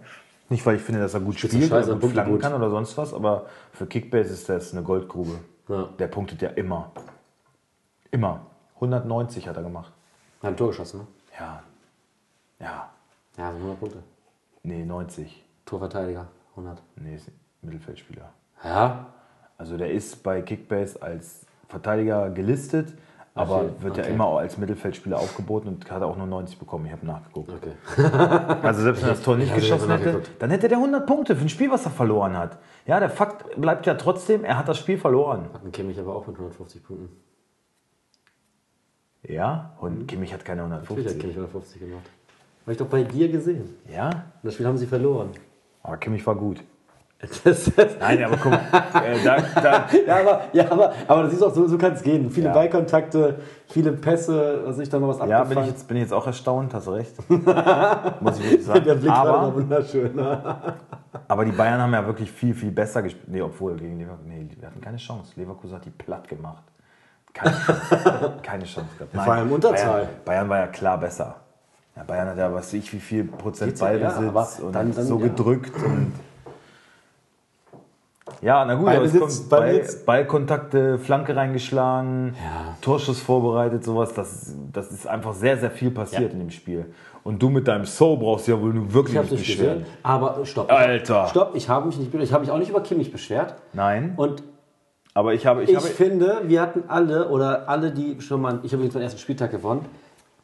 [0.50, 2.42] Nicht, weil ich finde, dass er gut spielt Scheiße, oder gut flanken gut.
[2.42, 5.40] kann oder sonst was, aber für Kickbase ist das eine Goldgrube.
[5.70, 5.88] Ja.
[5.98, 6.92] Der punktet ja immer.
[8.14, 8.42] Immer.
[8.76, 9.92] 190 hat er gemacht.
[10.44, 11.08] Hat ein Tor geschossen, ne?
[11.40, 11.64] Ja.
[12.60, 12.90] Ja.
[13.38, 14.04] Ja, so 100 Punkte.
[14.62, 15.44] Nee, 90.
[15.66, 16.80] Torverteidiger, 100.
[16.98, 17.32] Nee, ist
[17.64, 18.30] Mittelfeldspieler.
[18.64, 19.08] Ja?
[19.58, 22.94] Also der ist bei Kickbase als Verteidiger gelistet,
[23.34, 24.14] aber Okay, wird ja okay.
[24.14, 26.86] immer auch als Mittelfeldspieler aufgeboten und hat auch nur 90 bekommen.
[26.86, 27.52] Ich habe nachgeguckt.
[27.52, 27.72] Okay.
[28.62, 31.42] Also selbst wenn er das Tor nicht geschossen hätte, dann hätte der 100 Punkte für
[31.42, 32.60] ein Spiel, was er verloren hat.
[32.86, 35.46] Ja, der Fakt bleibt ja trotzdem, er hat das Spiel verloren.
[35.52, 37.10] Hat ein Kimmich aber auch mit 150 Punkten.
[39.28, 41.20] Ja, und Kimmich hat keine Natürlich hat 150.
[41.20, 42.10] Kimmich 150 gemacht.
[42.64, 43.76] Habe ich doch bei dir gesehen.
[43.94, 45.30] Ja, Und das Spiel haben sie verloren.
[45.82, 46.60] aber Kimmich war gut.
[47.46, 51.42] Das, das, Nein, aber guck, äh, da, da, ja, aber, ja, aber, aber das ist
[51.42, 52.30] auch so, so kann es gehen.
[52.30, 52.54] Viele Ja.
[52.54, 55.68] Ballkontakte, viele Pässe, was ich da noch was ja, bin abgefangen.
[55.70, 57.16] ich, jetzt, bin ich jetzt auch erstaunt, hast recht.
[57.30, 58.84] Muss ich wirklich sagen.
[58.84, 60.14] Der Blick war aber, wunderschön.
[60.18, 60.76] Ne?
[61.30, 63.30] aber die Bayern haben ja wirklich viel, viel besser gespielt.
[63.30, 65.32] Nee, obwohl, gegen Leverkusen, nee, die hatten keine Chance.
[65.38, 66.64] Leverkusen hat die platt gemacht.
[67.34, 68.34] Keine Chance.
[68.44, 69.14] keine Chance gehabt.
[69.26, 69.94] Vor allem Unterzahl.
[70.02, 71.36] Bayern, Bayern war ja klar besser.
[71.96, 74.74] Ja, Bayern hat ja, was weiß ich, wie viel Prozent 14, ja, Ballbesitz aber und
[74.74, 75.28] dann- dann- so ja.
[75.28, 76.14] gedrückt und
[78.42, 80.06] ja, na gut, aber es Ballbesitz, kommt Ball, Ballbesitz.
[80.06, 82.76] Ballkontakte, Flanke reingeschlagen, Ja.
[82.82, 84.14] Torschuss vorbereitet, sowas.
[84.14, 86.94] Das, das ist einfach sehr, sehr viel passiert in dem Spiel.
[87.24, 89.80] Und du mit deinem So brauchst ja wohl nur wirklich Ich habe nicht beschweren.
[89.80, 89.94] gesehen.
[90.04, 90.72] Aber stopp.
[90.72, 91.28] Alter.
[91.28, 92.28] Stopp, ich habe mich nicht beschwert.
[92.28, 93.56] Ich habe mich auch nicht über Kimmich beschwert.
[93.74, 94.44] Nein, Und
[95.14, 98.60] aber ich habe, ich, ich, habe, finde, wir hatten alle, oder alle, die schon mal,
[98.64, 99.86] ich habe übrigens meinen ersten Spieltag gewonnen.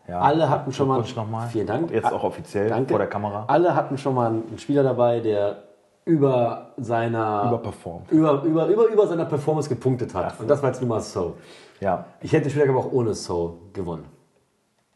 [0.08, 1.04] ja, alle hatten schon mal.
[1.16, 1.48] Nochmal.
[1.50, 1.92] Vielen Dank.
[1.92, 2.90] Jetzt auch offiziell Danke.
[2.90, 3.46] vor der Kamera.
[3.48, 5.64] Alle hatten schon mal einen Spieler dabei, der
[6.06, 8.12] über seiner Überperformt.
[8.12, 10.40] über, über, über, über seiner Performance gepunktet hat.
[10.40, 11.36] Und das war jetzt nur mal so.
[11.80, 12.06] Ja.
[12.22, 14.06] Ich hätte den Spieltag aber auch ohne So gewonnen.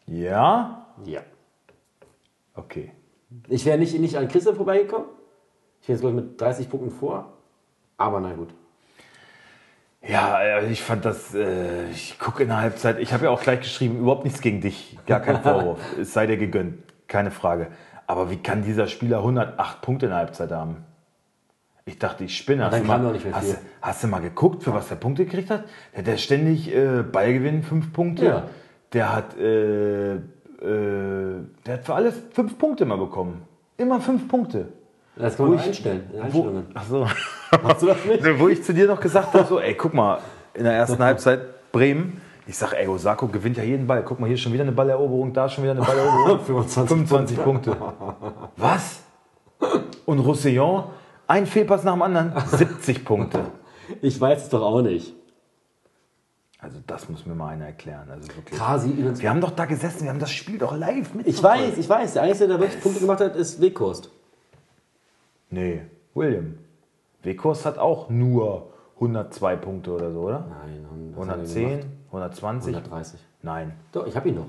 [0.07, 0.87] Ja?
[1.05, 1.21] Ja.
[2.55, 2.91] Okay.
[3.47, 5.07] Ich wäre nicht, nicht an Christian vorbeigekommen.
[5.81, 7.33] Ich wäre jetzt, glaube ich, mit 30 Punkten vor.
[7.97, 8.49] Aber na gut.
[10.07, 13.41] Ja, äh, ich fand das, äh, ich gucke in der Halbzeit, ich habe ja auch
[13.41, 17.67] gleich geschrieben, überhaupt nichts gegen dich, gar kein Vorwurf, es sei dir gegönnt, keine Frage.
[18.05, 20.83] Aber wie kann dieser Spieler 108 Punkte in der Halbzeit haben?
[21.85, 22.65] Ich dachte, ich spinne.
[22.65, 23.57] Hast, dann du kam mal, nicht mehr hast, viel.
[23.81, 25.65] hast du mal geguckt, für was der Punkte gekriegt hat?
[25.93, 28.25] Der hat ja ständig äh, Ballgewinn, fünf Punkte.
[28.25, 28.43] Ja.
[28.93, 30.19] Der hat, äh, äh,
[31.65, 33.41] der hat für alles fünf Punkte immer bekommen.
[33.77, 34.67] Immer fünf Punkte.
[35.15, 36.03] Das kann man ich- einstellen.
[36.11, 36.65] In Wo, Einstellungen.
[36.73, 37.07] ach so.
[37.63, 38.23] Hast du das nicht?
[38.39, 40.19] Wo ich zu dir noch gesagt habe, so, ey, guck mal,
[40.53, 44.03] in der ersten Halbzeit Bremen, ich sag, ey, Osako gewinnt ja jeden Ball.
[44.03, 46.39] Guck mal, hier schon wieder eine Balleroberung, da schon wieder eine Balleroberung.
[46.45, 47.77] 25 25 Punkte.
[48.57, 49.01] Was?
[50.05, 50.85] Und Roussillon,
[51.27, 53.45] ein Fehlpass nach dem anderen, 70 Punkte.
[54.01, 55.13] Ich weiß es doch auch nicht.
[56.59, 58.09] Also das muss mir mal einer erklären.
[58.09, 58.57] Also wirklich.
[58.57, 58.93] Krasi.
[59.17, 61.27] Wir haben doch da gesessen, wir haben das Spiel doch live mit.
[61.27, 62.13] Ich weiß, ich weiß.
[62.13, 64.09] Der Einzige, der wirklich Punkte gemacht hat, ist Weghorst.
[65.53, 65.83] Nee,
[66.15, 66.57] William.
[67.21, 70.45] Weghorst hat auch nur 102 Punkte oder so, oder?
[70.49, 72.75] Nein, 110, 120?
[72.75, 73.19] 130.
[73.43, 74.47] Nein, Doch, ich habe ihn noch.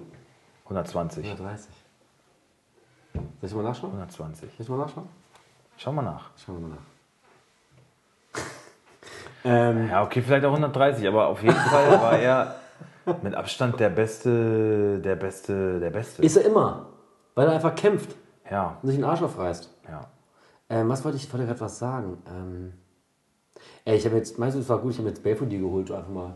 [0.64, 1.24] 120.
[1.26, 1.68] 130.
[3.12, 3.90] Soll ich mal nachschauen?
[3.90, 4.48] 120.
[4.50, 5.08] Soll ich mal nachschauen?
[5.76, 6.30] Schau mal nach.
[6.36, 8.42] Schauen wir mal nach.
[9.44, 12.54] ähm, Ja, okay, vielleicht auch 130, aber auf jeden Fall war er
[13.22, 16.22] mit Abstand der beste, der beste, der beste.
[16.22, 16.86] ist er immer.
[17.34, 18.16] Weil er einfach kämpft
[18.50, 19.70] Ja, und sich den Arsch aufreißt.
[19.90, 20.06] ja.
[20.70, 22.18] Ähm, was wollte ich, wollte gerade was sagen?
[22.28, 22.72] Ähm,
[23.84, 26.08] ey, ich habe jetzt, meinst du, es war gut, ich habe jetzt Belfodil geholt, einfach
[26.10, 26.34] mal.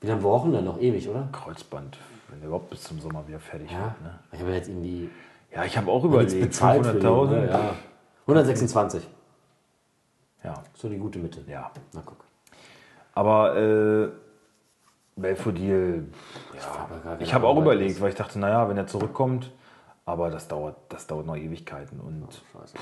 [0.00, 0.78] Wie lange brauchen denn noch?
[0.80, 1.28] Ewig, oder?
[1.32, 3.78] Kreuzband, wenn der überhaupt bis zum Sommer wieder fertig Ja.
[3.84, 4.02] wird.
[4.02, 4.18] Ne?
[4.32, 5.10] Ich habe jetzt irgendwie
[5.52, 7.26] Ja, ich habe auch überlegt, bezahlt für den, 500.000.
[7.30, 7.50] ne?
[7.50, 7.74] ja.
[8.22, 9.08] 126.
[10.44, 11.42] ja, So die gute Mitte.
[11.48, 11.70] ja.
[11.92, 12.18] Na guck.
[13.14, 14.08] Aber äh,
[15.16, 16.12] Belfodil,
[16.54, 18.00] ja, ich habe auch überlegt, ist.
[18.00, 19.50] weil ich dachte, naja, wenn er zurückkommt,
[20.04, 22.74] aber das dauert, das dauert noch Ewigkeiten und Scheiße.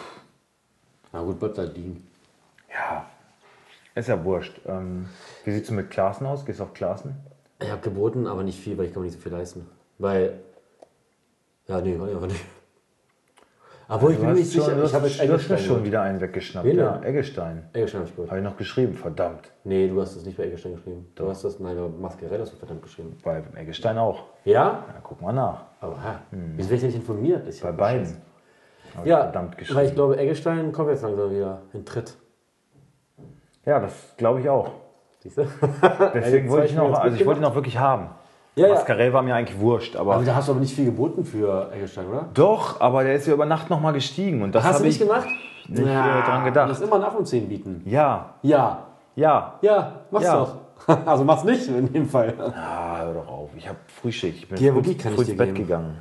[1.16, 2.06] Na gut, bleibt halt liegen.
[2.70, 3.06] ja,
[3.94, 4.60] ist ja wurscht.
[4.66, 5.08] Ähm,
[5.46, 6.44] wie sieht's mit Klaassen aus?
[6.44, 7.16] Gehst du auf Klaassen?
[7.58, 9.66] Ich habe geboten, aber nicht viel, weil ich kann mir nicht so viel leisten.
[9.96, 10.40] Weil.
[11.68, 12.44] Ja, nee, war ich aber nicht.
[13.88, 14.84] Obwohl, ich bin mir nicht sicher.
[14.84, 16.66] Ich habe jetzt Eggestein schon wieder einen weggeschnappt.
[16.66, 17.04] Wen Ja, denn?
[17.04, 17.66] Eggestein.
[17.72, 18.30] Eggestein habe ich geholt.
[18.30, 19.50] Habe ich noch geschrieben, verdammt.
[19.64, 21.06] Nee, du hast das nicht bei Eggestein geschrieben.
[21.14, 23.16] Du hast das, nein, bei Mascarell hast du verdammt geschrieben.
[23.24, 24.24] Bei Eggestein auch.
[24.44, 24.84] Ja?
[24.86, 25.62] Ja, guck mal nach.
[25.80, 26.16] Aber hä?
[26.56, 27.48] Wieso werde ich denn nicht informiert?
[27.48, 28.04] Ich Bei beiden.
[28.04, 28.20] Scheiße.
[29.04, 29.78] Ja, verdammt geschrieben.
[29.78, 32.16] weil ich glaube, Eggestein kommt jetzt langsam wieder in Tritt.
[33.64, 34.70] ja, das glaube ich auch.
[35.20, 35.46] Siehst du?
[36.14, 38.08] Deswegen wollte ich noch, also ich wollte ihn auch wirklich haben.
[38.54, 38.74] Ja, ja.
[38.74, 41.70] Mascarell war mir eigentlich wurscht, aber, Aber da hast du aber nicht viel geboten für
[41.74, 42.26] Eggestein, oder?
[42.32, 45.06] doch, aber der ist ja über Nacht nochmal gestiegen und das Hast du nicht ich
[45.06, 45.26] gemacht?
[45.68, 46.66] nicht, äh, dran gedacht.
[46.66, 47.82] Du musst immer nach und 10 bieten.
[47.84, 48.86] Ja, Ja.
[49.14, 49.54] ja.
[49.60, 50.36] Ja, mach's Ja.
[50.38, 50.54] doch.
[51.06, 52.34] Also mach's nicht in dem Fall.
[52.54, 53.50] Ah, hör doch auf.
[53.56, 54.38] Ich habe Frühschicht.
[54.44, 54.90] Ich bin Dir, früh, früh
[55.22, 55.54] ins Bett geben.
[55.54, 55.98] gegangen.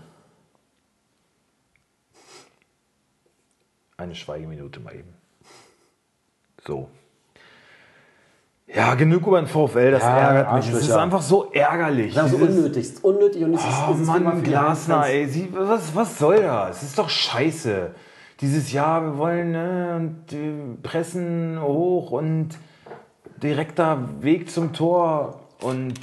[3.97, 5.13] Eine Schweigeminute mal eben.
[6.65, 6.89] So.
[8.67, 10.69] Ja, genug über den VfL, das Ja, ärgert mich.
[10.73, 12.13] Es ist einfach so ärgerlich.
[12.15, 13.03] Das ist so Dieses- unnötig.
[13.03, 16.77] Unnötig und es ist, Oh es ist Mann, Glasner, ey, sie, was, was soll das?
[16.77, 17.91] Es ist doch scheiße.
[18.41, 22.49] Dieses Jahr, wir wollen ne, und, äh, pressen hoch und
[23.41, 25.93] direkter Weg zum Tor und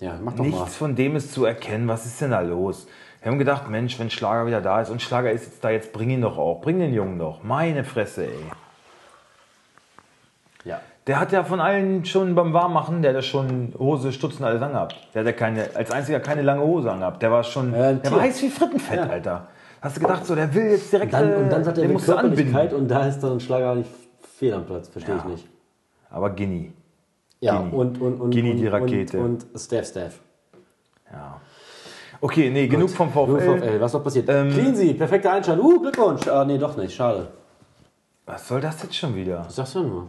[0.00, 0.66] Ja, nichts mal.
[0.66, 1.86] von dem ist zu erkennen.
[1.88, 2.88] Was ist denn da los?
[3.28, 5.92] Wir haben gedacht, Mensch, wenn Schlager wieder da ist und Schlager ist jetzt da, jetzt
[5.92, 6.62] bring ihn doch auch.
[6.62, 7.42] Bring den Jungen doch.
[7.42, 8.32] Meine Fresse, ey.
[10.64, 10.80] Ja.
[11.06, 14.62] Der hat ja von allen schon beim Warmmachen, der hat ja schon Hose, Stutzen, alles
[14.62, 14.96] angehabt.
[15.12, 17.20] Der hat ja keine, als einziger keine lange Hose angehabt.
[17.20, 19.06] Der war schon, Ja, der war heiß wie Frittenfett, Ja.
[19.08, 19.48] Alter.
[19.82, 21.88] Hast du gedacht, so, der will jetzt direkt, Dann, und dann äh, sagt er den
[21.88, 22.72] mit musst du anbinden.
[22.76, 23.90] und da ist dann Schlager nicht
[24.38, 24.88] fehl am Platz.
[24.88, 25.20] Verstehe Ja.
[25.26, 25.48] ich nicht.
[26.08, 26.72] Aber Gini,
[27.40, 27.74] Ja, Gini.
[27.74, 29.18] und, und, und, und, die Rakete.
[29.18, 30.18] Und, und Staff Staff.
[31.12, 31.42] ja.
[32.20, 33.26] Okay, nee, genug vom VfL.
[33.28, 33.80] Nur VfL.
[33.80, 34.28] Was noch passiert?
[34.28, 35.62] Ähm, Cleansy, perfekter Einstand.
[35.62, 36.26] Uh, Glückwunsch.
[36.28, 36.94] Ah, nee, doch nicht.
[36.94, 37.28] Schade.
[38.26, 39.44] Was soll das jetzt schon wieder?
[39.46, 40.08] Was sagst du denn nur?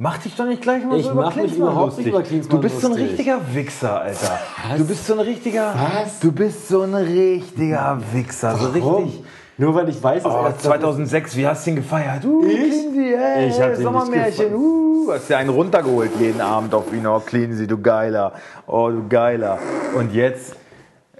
[0.00, 2.06] Mach dich doch nicht gleich mal Ich so über Klinsmann lustig.
[2.06, 3.08] über Klinsmann Du bist so ein lustig.
[3.10, 4.38] richtiger Wichser, Alter.
[4.76, 5.74] Du bist so ein richtiger.
[5.74, 6.20] Was?
[6.20, 8.56] Du bist so ein richtiger Wichser.
[8.56, 9.24] So richtig.
[9.60, 12.24] Nur weil ich weiß, dass Oh, er 2006, wie hast du ihn gefeiert?
[12.24, 12.54] Uh, Ich?
[12.54, 17.18] Cleansy, ey, Ich hab Sommermärchen, uh, hast dir einen runtergeholt jeden Abend auf ihn, oh,
[17.18, 18.34] Cleansy, du Geiler,
[18.68, 19.58] oh, du Geiler.
[19.96, 20.54] Und jetzt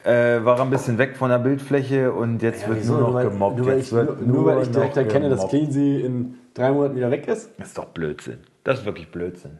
[0.04, 2.94] äh, war ein bisschen weg von der Bildfläche und jetzt wird Wieso?
[2.94, 3.58] nur noch weil, gemobbt.
[3.58, 5.50] Nur weil ich, nur, nur weil ich direkt erkenne, dass gemobbt.
[5.54, 7.50] Cleansy in drei Monaten wieder weg ist.
[7.58, 8.38] Das ist doch Blödsinn.
[8.64, 9.58] Das ist wirklich Blödsinn.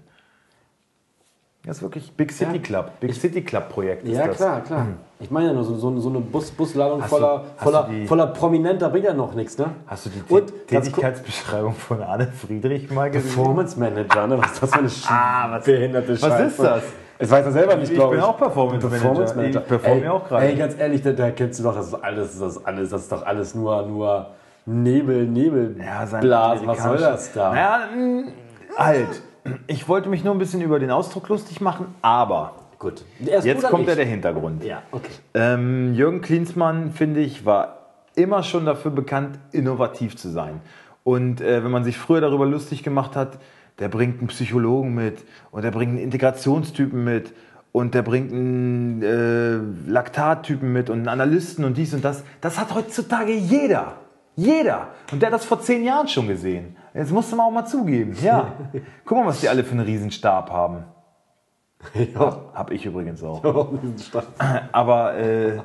[1.65, 2.63] Das ist wirklich Big City Ja.
[2.63, 2.93] Club.
[3.01, 4.37] Big City Club Projekt ist Ja, das.
[4.37, 4.87] klar, klar.
[5.21, 8.07] Ich meine ja nur, so, so, so eine Bus, Busladung Hast voller, du- voller, die-
[8.07, 9.67] voller Prominenter bringt ja noch nichts, ne?
[9.87, 13.35] Hast du die Und Tätigkeitsbeschreibung von Arne Friedrich mal gesehen?
[13.35, 14.39] Performance Manager, ne?
[14.39, 16.45] Was ist das für eine Ah, was- behinderte was Scheiße?
[16.45, 16.83] ist das?
[17.21, 19.61] Ich weiß das selber nicht, Ich glaube bin auch Performance Manager.
[19.61, 20.47] Ich performe ey, ja auch gerade.
[20.47, 23.03] Ey, ganz ehrlich, da, da kennst du doch, das ist alles, das ist alles, das
[23.03, 24.27] ist doch alles nur, nur
[24.67, 26.67] Nebel, Nebel, Ja, Blasen.
[26.67, 27.51] Was soll das da?
[27.53, 28.23] Naja, mh,
[28.77, 29.23] halt.
[29.67, 33.03] Ich wollte mich nur ein bisschen über den Ausdruck lustig machen, aber Gut.
[33.27, 33.97] Er jetzt kommt ja ich.
[33.97, 34.63] der Hintergrund.
[34.63, 35.11] Ja, okay.
[35.35, 37.79] Ähm, Jürgen Klinsmann, finde ich, war
[38.15, 40.61] immer schon dafür bekannt, innovativ zu sein.
[41.03, 43.39] Und äh, wenn man sich früher darüber lustig gemacht hat,
[43.79, 47.33] der bringt einen Psychologen mit und der bringt einen Integrationstypen mit
[47.73, 52.25] und der bringt einen äh, Laktattypen mit und einen Analysten und dies und das.
[52.41, 53.95] Das hat heutzutage jeder.
[54.37, 54.89] Jeder.
[55.13, 56.77] Und der hat das vor zehn Jahren schon gesehen.
[56.95, 58.17] Jetzt musst du mal auch mal zugeben.
[58.23, 58.53] Ja.
[59.05, 60.85] Guck mal, was die alle für einen Riesenstab haben.
[61.95, 62.41] Ja.
[62.55, 63.71] Hab ich übrigens auch.
[63.81, 64.27] Diesen Stand.
[64.73, 65.59] Aber äh,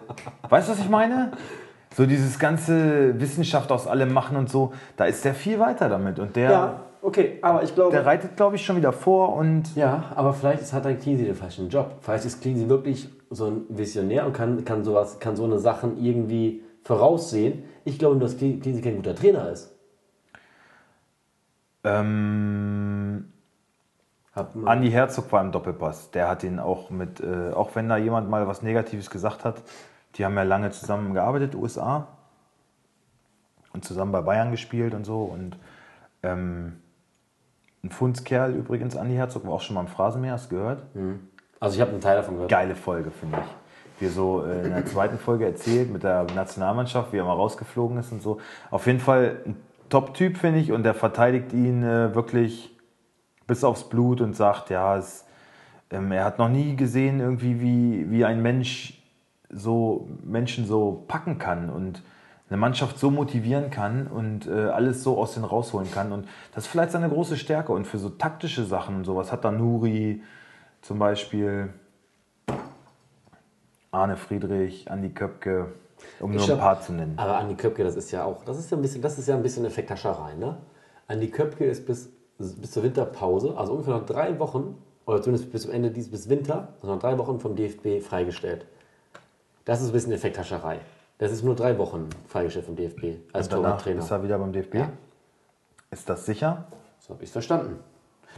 [0.47, 1.32] weißt du, was ich meine?
[1.95, 6.19] So dieses ganze Wissenschaft aus allem machen und so, da ist der viel weiter damit.
[6.19, 7.92] Und der, Ja, okay, aber ich glaube.
[7.92, 11.26] der reitet, glaube ich, schon wieder vor und Ja, aber vielleicht ist, hat ein Cleansy
[11.26, 11.98] den falschen Job.
[12.02, 16.04] Vielleicht ist Cleansy wirklich so ein Visionär und kann, kann, sowas, kann so eine Sachen
[16.04, 17.63] irgendwie voraussehen.
[17.86, 19.72] Ich glaube nur, dass Cle- Cleansy kein guter Trainer ist.
[21.84, 23.26] ähm,
[24.36, 26.12] Andi Herzog war im Doppelpass.
[26.12, 29.62] Der hat ihn auch mit, äh, auch wenn da jemand mal was Negatives gesagt hat,
[30.16, 32.08] die haben ja lange zusammen gearbeitet, USA.
[33.74, 35.24] Und zusammen bei Bayern gespielt und so.
[35.24, 35.58] Und
[36.22, 36.80] ähm,
[37.84, 40.84] ein Fundskerl übrigens, Andi Herzog, war auch schon mal im Phrasenmeer, hast du gehört?
[41.60, 42.52] also ich habe einen Teil davon gehört.
[42.52, 44.02] Geile Folge, finde ich.
[44.02, 47.34] wie er so äh, in der zweiten Folge erzählt mit der Nationalmannschaft, wie er mal
[47.34, 48.39] rausgeflogen ist und so.
[48.72, 49.58] Auf jeden Fall ein
[49.89, 52.76] Top-Typ, finde ich, und der verteidigt ihn äh, wirklich
[53.48, 55.26] bis aufs Blut und sagt, ja, es,
[55.91, 59.02] ähm, er hat noch nie gesehen, irgendwie, wie, wie ein Mensch
[59.50, 62.02] so Menschen so packen kann und
[62.54, 66.12] eine Mannschaft so motivieren kann und äh, alles so aus den rausholen kann.
[66.12, 67.72] Und das ist vielleicht seine große Stärke.
[67.72, 70.22] Und für so taktische Sachen und sowas hat da Nuri
[70.84, 71.74] zum Beispiel,
[73.92, 75.74] Arne Friedrich, Andi Köpke,
[76.20, 77.13] um nur Ich ein hab- paar zu nennen.
[77.18, 79.36] Aber Andi Köpke, das ist ja auch, das ist ja ein bisschen, das ist ja
[79.36, 80.58] ein bisschen Effekthascherei, ne?
[81.08, 85.63] Andi Köpke ist bis, bis zur Winterpause, also ungefähr noch drei Wochen, oder zumindest bis
[85.63, 88.66] zum Ende dieses, bis Winter, also noch drei Wochen vom DFB freigestellt.
[89.66, 90.80] Das ist ein bisschen Effekthascherei.
[91.17, 93.99] Das ist nur drei Wochen freigestellt vom DFB als Danach Torwarttrainer.
[93.99, 94.76] ist er wieder beim DFB.
[94.76, 94.89] Ja.
[95.91, 96.65] Ist das sicher?
[96.99, 97.80] So habe ich es verstanden.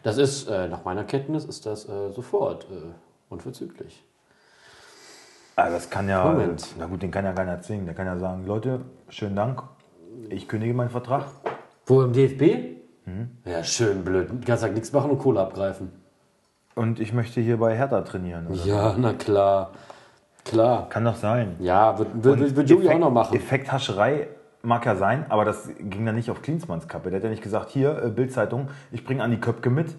[0.03, 2.93] Das ist, äh, nach meiner Kenntnis, ist das äh, sofort äh,
[3.29, 4.03] unverzüglich.
[5.55, 6.75] Ah, das kann ja, Moment.
[6.77, 7.85] na gut, den kann ja keiner zwingen.
[7.85, 9.63] Der kann ja sagen, Leute, schönen Dank,
[10.29, 11.25] ich kündige meinen Vertrag.
[11.85, 12.75] Wo im DFB?
[13.45, 14.29] Ja, schön blöd.
[14.31, 15.91] Den ganzen Tag nichts machen und Kohle abgreifen.
[16.73, 18.47] Und ich möchte hier bei Hertha trainieren.
[18.47, 18.65] Oder?
[18.65, 19.71] Ja, na klar.
[20.45, 20.87] Klar.
[20.89, 21.55] Kann doch sein.
[21.59, 23.35] Ja, wird, wird, wird, Jogi auch noch machen.
[23.35, 24.27] Effekthascherei
[24.61, 27.09] mag ja sein, aber das ging dann nicht auf Klinsmanns Kappe.
[27.09, 29.95] Der hat ja nicht gesagt, hier, äh, Bildzeitung, ich bringe Andi Köpke mit,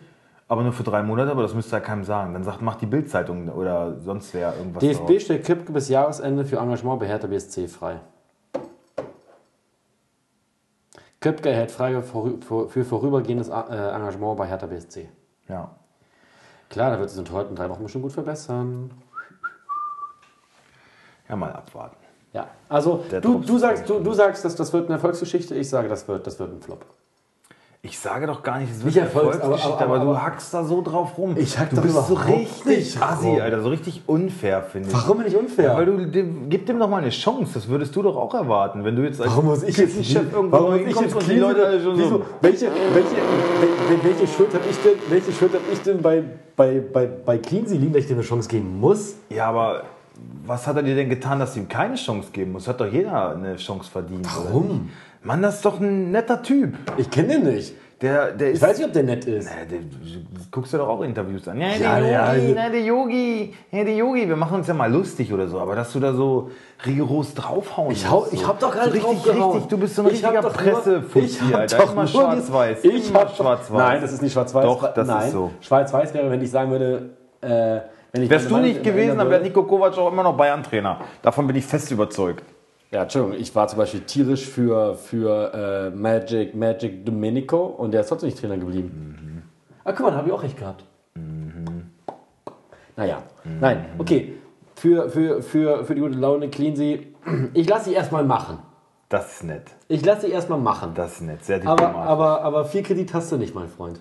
[0.49, 2.33] aber nur für drei Monate, aber das müsste ja keinem sagen.
[2.33, 5.21] Dann sagt, macht die Bildzeitung oder sonst wer irgendwas DFB drauf.
[5.21, 8.01] stellt Köpke bis Jahresende für Engagement bei Hertha BSC frei.
[11.21, 15.09] Köpke erhält frei für, vorübergehendes äh, Engagement bei Hertha BSC.
[15.49, 15.71] Ja.
[16.69, 18.91] Klar, da wird sich in drei Wochen schon gut verbessern.
[21.29, 21.97] Ja, mal abwarten.
[22.33, 25.89] Ja, also du, du sagst, du, du sagst das, das wird eine Erfolgsgeschichte, ich sage,
[25.89, 26.85] das wird, das wird ein Flop.
[27.83, 30.53] Ich sage doch gar nicht, es wird Nicht Erfolgsgeschichte, aber- aber, aber- du aber- hackst
[30.53, 31.37] da so drauf rum.
[31.39, 33.41] Ich hack du bist so richtig nicht assi.
[33.41, 34.95] Alter, so richtig unfair, finde ich.
[34.95, 35.67] Warum bin ich unfair?
[35.67, 38.35] Ja, weil du, dem, gib dem doch mal eine Chance, das würdest du doch auch
[38.35, 38.83] erwarten.
[38.85, 41.29] Wenn du jetzt als Warum muss ich jetzt Chef irgendwo warum muss ich jetzt und
[41.29, 42.23] die Leute schon wieso, so...
[42.41, 46.25] welche, welche, wel- welche Schuld habe ich denn, welche Schuld habe ich denn bei,
[46.57, 49.15] bei, bei, bei Cleansy liegen, dass ich dir eine Chance geben muss?
[49.31, 49.85] Ja, aber
[50.45, 52.69] was hat er dir denn getan, dass du ihm keine Chance geben musst?
[52.69, 54.27] Hat doch jeder eine Chance verdient.
[54.37, 54.91] Warum?
[55.23, 56.75] Mann, das ist doch ein netter Typ.
[56.97, 57.75] Ich kenne den nicht.
[58.03, 58.59] Der, der ist.
[58.59, 59.47] Ich weiß nicht, ob der nett ist.
[59.47, 59.87] Ja, der, du
[60.51, 61.59] guckst dir doch auch Interviews an.
[61.59, 62.55] Ja, Ja, der ja, Yogi, ja.
[62.55, 65.75] na, der Yogi, ja, der Yogi, wir machen uns ja mal lustig oder so, aber
[65.75, 66.51] dass du da so
[66.85, 70.09] rigoros draufhauen Ich, hau, ich hab doch gerade so richtig, richtig, du bist so ein
[70.09, 71.79] Ich richtiger Pressefuzzi, Alter.
[71.79, 72.85] doch Immer schwarz-weiß.
[72.85, 73.79] Ich immer schwarz-weiß.
[73.79, 74.65] Nein, das ist nicht schwarz-weiß.
[74.65, 75.51] Doch, das ist Nein, so.
[75.63, 77.81] Schwarz-weiß wäre, wenn ich sagen würde, äh,
[78.29, 81.01] Wärst du nicht gewesen, dann wäre Nico Kovac auch immer noch Bayern-Trainer.
[81.23, 82.45] Davon bin ich fest überzeugt.
[82.91, 88.03] Ja, Entschuldigung, ich war zum Beispiel tierisch für, für äh, Magic, Magic Domenico und der
[88.03, 89.43] ist trotzdem nicht Trainer geblieben.
[89.85, 90.85] Ah, guck mal, da habe ich auch recht gehabt.
[92.97, 93.23] Naja,
[93.61, 94.35] nein, okay.
[94.75, 97.15] Für, für, für, für die gute Laune Cleansy,
[97.55, 98.59] ich lasse sie erstmal machen.
[99.09, 99.71] Das ist nett.
[99.89, 100.93] Ich lasse sie erstmal machen.
[100.95, 101.45] Das ist nett.
[101.45, 102.11] Sehr aber, diplomatisch.
[102.11, 104.01] aber, aber viel Kredit hast du nicht, mein Freund.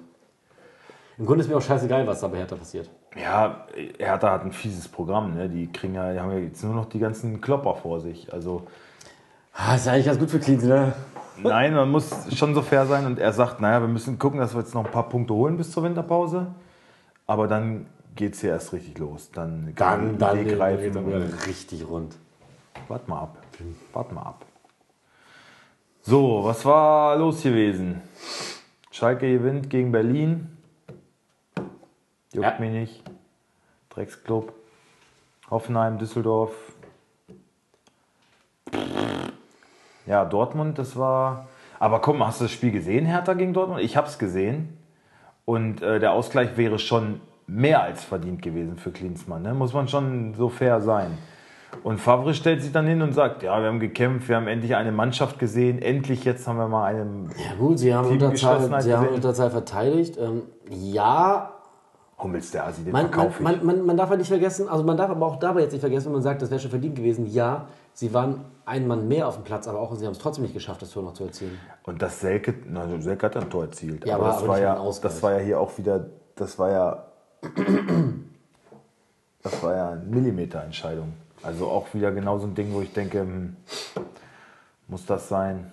[1.17, 2.89] Im Grunde ist mir auch scheißegal, was da bei Hertha passiert.
[3.15, 3.65] Ja,
[3.97, 5.35] Hertha hat ein fieses Programm.
[5.35, 5.47] Ne?
[5.49, 8.31] Die kriegen ja, die haben ja jetzt nur noch die ganzen Klopper vor sich.
[8.33, 8.67] Also
[9.53, 10.91] Ah, ist ja eigentlich ganz gut für Cleansy, ne?
[11.41, 13.05] nein, man muss schon so fair sein.
[13.05, 15.55] Und er sagt, naja, wir müssen gucken, dass wir jetzt noch ein paar Punkte holen
[15.55, 16.47] bis zur Winterpause.
[17.25, 17.85] Aber dann
[18.17, 19.31] geht es hier erst richtig los.
[19.31, 20.97] Dann, Dann, dann Weg geht reifen.
[20.97, 22.17] es wieder richtig rund.
[22.89, 23.37] Wart mal ab.
[23.93, 24.45] Wart mal ab.
[26.01, 28.01] So, was war los gewesen?
[28.91, 30.54] Schalke gewinnt gegen Berlin.
[32.35, 32.55] Juckt Ja.
[32.59, 33.03] mich nicht.
[33.89, 34.53] Drecksclub.
[35.49, 36.51] Hoffenheim, Düsseldorf.
[40.05, 41.47] Ja, Dortmund, das war.
[41.79, 43.81] Aber komm, hast du das Spiel gesehen, Hertha gegen Dortmund?
[43.81, 44.77] Ich hab's gesehen.
[45.45, 49.43] Und äh, der Ausgleich wäre schon mehr als verdient gewesen für Klinsmann.
[49.43, 49.53] Ne?
[49.53, 51.17] Muss man schon so fair sein.
[51.83, 54.75] Und Favre stellt sich dann hin und sagt, ja, wir haben gekämpft, wir haben endlich
[54.75, 57.27] eine Mannschaft gesehen, endlich jetzt haben wir mal eine...
[57.37, 59.07] Ja gut, sie haben, Teamgeschlossenheit Unterzahl, sie haben.
[59.09, 60.17] Unterzahl verteidigt.
[60.17, 61.51] Ähm, ja,
[62.17, 63.43] Hummels, der Assi, den man, man, verkaufe ich.
[63.43, 65.81] man, man, man darf halt nicht vergessen, also man darf aber auch dabei jetzt nicht
[65.81, 67.25] vergessen, wenn man sagt, das wäre schon verdient gewesen.
[67.25, 70.43] Ja, sie waren ein Mann mehr auf dem Platz, aber auch sie haben es trotzdem
[70.43, 71.59] nicht geschafft, das Tor noch zu erzielen.
[71.83, 74.05] Und das Selke, na, also Selke hat ein Tor erzielt.
[74.05, 76.71] Ja, aber, aber- das, aber war ja, das war ja hier auch wieder, das war
[76.71, 77.05] ja,
[79.43, 81.13] das war ja eine Millimeterentscheidung.
[81.43, 83.55] Also auch wieder genau so ein Ding, wo ich denke, hm,
[84.87, 85.71] muss das sein?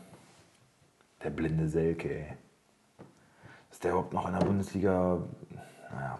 [1.23, 2.27] Der blinde Selke, ey.
[3.71, 5.19] Ist der überhaupt noch in der Bundesliga?
[5.91, 6.19] Naja.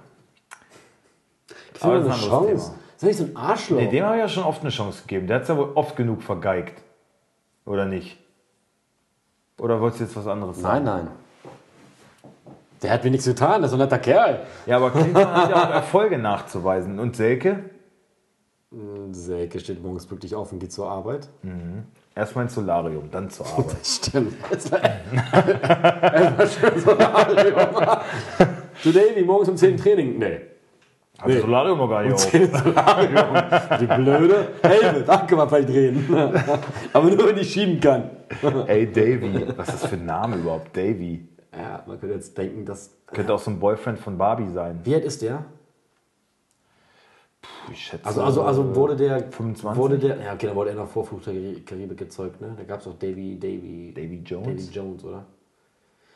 [1.85, 2.67] Aber eine das ist ein anderes Chance.
[2.71, 2.79] Thema.
[2.97, 3.77] Ist nicht so ein Arschloch.
[3.79, 5.27] Nee, dem habe ich ja schon oft eine Chance gegeben.
[5.27, 6.81] Der hat es ja wohl oft genug vergeigt.
[7.67, 8.19] Oder nicht?
[9.59, 10.85] Oder wolltest du jetzt was anderes sagen?
[10.85, 11.09] nein, nein.
[12.83, 14.41] Der hat mir nichts getan, das ist ein netter Kerl.
[14.67, 16.99] Ja, aber Klinsmann hat ja auch Erfolge nachzuweisen.
[16.99, 17.61] Und Selke?
[19.13, 21.29] Selke steht morgens pünktlich auf und geht zur Arbeit.
[22.17, 23.85] Erstmal ins Solarium, dann zur Arbeit.
[23.87, 24.35] Stimmt.
[24.51, 27.57] Es war erstmal schön Solarium.
[28.83, 30.19] Du Davy, morgens um 10 Training?
[30.19, 30.41] Nee.
[31.23, 32.21] Hat das Solarium noch gar nicht auf.
[32.31, 33.79] Solarium.
[33.81, 34.49] Die blöde.
[34.63, 36.07] Helme, da kann man vielleicht drehen.
[36.93, 38.11] Aber nur, wenn ich schieben kann.
[38.67, 39.47] Ey, Davy.
[39.57, 40.77] Was ist das für ein Name überhaupt?
[40.77, 41.29] Davy.
[41.57, 42.91] Ja, man könnte jetzt denken, dass.
[43.07, 44.81] Könnte auch so ein Boyfriend von Barbie sein.
[44.85, 45.45] Wie alt ist der?
[47.43, 48.07] Puh, Ich schätze.
[48.07, 49.19] Also, also, also wurde der.
[49.31, 49.77] 25?
[49.81, 50.17] Wurde der.
[50.21, 52.55] Ja, okay, dann wurde er noch vor Fluch der Karibik gezeugt, ne?
[52.57, 53.93] Da gab es auch Davy, Davy.
[53.95, 54.47] Davy Jones?
[54.67, 55.25] Davy Jones, oder?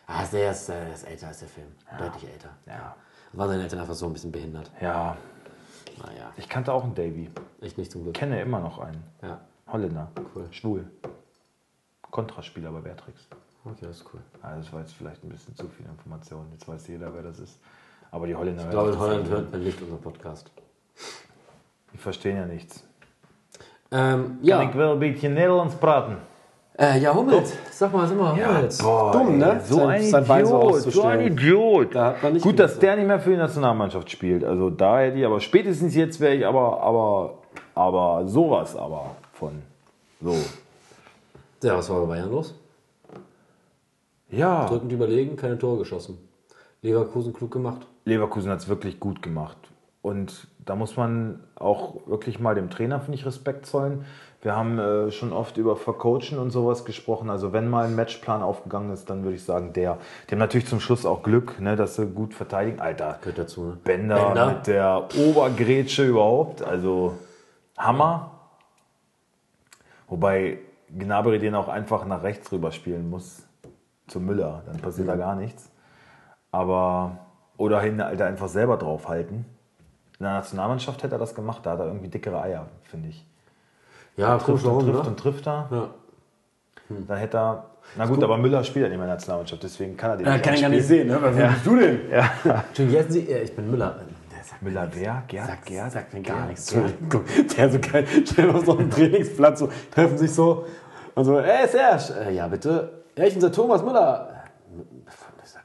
[0.06, 1.66] Ah, der ist, äh, der ist älter als der Film.
[1.98, 2.50] Deutlich älter.
[2.66, 2.94] Ja.
[3.36, 4.70] War seine Eltern einfach so ein bisschen behindert.
[4.80, 5.16] Ja.
[6.04, 7.30] Naja, Ich kannte auch einen Davy.
[7.60, 8.14] ich nicht zum Glück.
[8.14, 9.02] Kenne immer noch einen.
[9.22, 10.10] Ja, Holländer.
[10.34, 10.46] Cool.
[10.50, 10.84] Schwul.
[12.10, 13.26] Kontraspieler bei Beatrix.
[13.64, 14.20] okay, das ist cool.
[14.42, 16.46] Ah, das war jetzt vielleicht ein bisschen zu viel Information.
[16.52, 17.58] Jetzt weiß jeder, wer das ist.
[18.10, 20.50] Aber die Holländer Ich glaube, in Holland hört man nicht unseren Podcast.
[21.92, 22.84] Die verstehen ja nichts.
[23.90, 24.62] Ähm, Ja.
[24.62, 26.16] ja, Ich will ein bisschen Nederlands praten.
[26.78, 27.52] Äh, ja, Hummels.
[27.70, 28.78] Sag mal, sag mal, Hummels.
[28.78, 29.60] Dumm, ne?
[29.64, 31.20] So Sein- ein so Idiot, so ein.
[31.20, 31.94] Idiot.
[31.94, 34.44] Da hat man nicht Gut, dass der nicht mehr für die Nationalmannschaft spielt.
[34.44, 37.38] Also da hätte ich, aber spätestens jetzt wäre ich aber, aber,
[37.74, 39.62] aber sowas aber von.
[40.20, 40.34] So.
[41.62, 42.54] Ja, was war bei Bayern los?
[44.30, 46.18] Ja, Drückend überlegen, keine Tore geschossen.
[46.82, 47.86] Leverkusen klug gemacht.
[48.04, 49.56] Leverkusen hat es wirklich gut gemacht.
[50.02, 54.04] Und da muss man auch wirklich mal dem Trainer, finde ich, Respekt zollen.
[54.46, 57.30] Wir haben äh, schon oft über Vercoachen und sowas gesprochen.
[57.30, 59.98] Also wenn mal ein Matchplan aufgegangen ist, dann würde ich sagen, der.
[60.28, 62.78] Die haben natürlich zum Schluss auch Glück, ne, dass sie gut verteidigen.
[62.78, 63.78] Alter, Gehört dazu, ne?
[63.82, 64.46] Bender, Bender.
[64.46, 66.62] mit der Obergrätsche überhaupt.
[66.62, 67.14] Also
[67.76, 68.38] Hammer.
[70.06, 70.58] Wobei
[70.96, 73.42] Gnabry den auch einfach nach rechts rüber spielen muss.
[74.06, 74.62] Zu Müller.
[74.66, 75.72] Dann passiert da gar nichts.
[76.52, 77.18] Aber,
[77.56, 79.38] oder hin, Alter, einfach selber draufhalten.
[80.20, 81.66] In der Nationalmannschaft hätte er das gemacht.
[81.66, 83.26] Da hat er irgendwie dickere Eier, finde ich.
[84.16, 85.08] Ja, Trifft warum, trifft ne?
[85.10, 85.68] und trifft er.
[85.70, 85.90] Ja.
[87.06, 87.64] Dann hätte er.
[87.96, 90.26] Na gut, aber Müller spielt ja nicht mehr in der Nationalmannschaft, deswegen kann er den
[90.26, 91.18] Ja, kann ich gar nicht sehen, ne?
[91.20, 92.00] Was bist du denn?
[92.10, 92.30] Ja.
[92.68, 94.00] Entschuldigung, jetzt Sie, äh, ich bin Müller.
[94.60, 95.22] Müller wer?
[95.28, 95.46] Gerd?
[95.46, 95.92] sagt, Gerd?
[95.92, 96.72] sagt mir gar nichts.
[96.72, 97.24] Entschuldigung.
[97.56, 98.06] Der so geil.
[98.24, 100.66] Stell mal so einen Trainingsplatz, so, treffen sich so
[101.14, 103.02] und so, ey Serge, äh, ja bitte.
[103.16, 104.44] Ja, ich bin der Thomas Müller.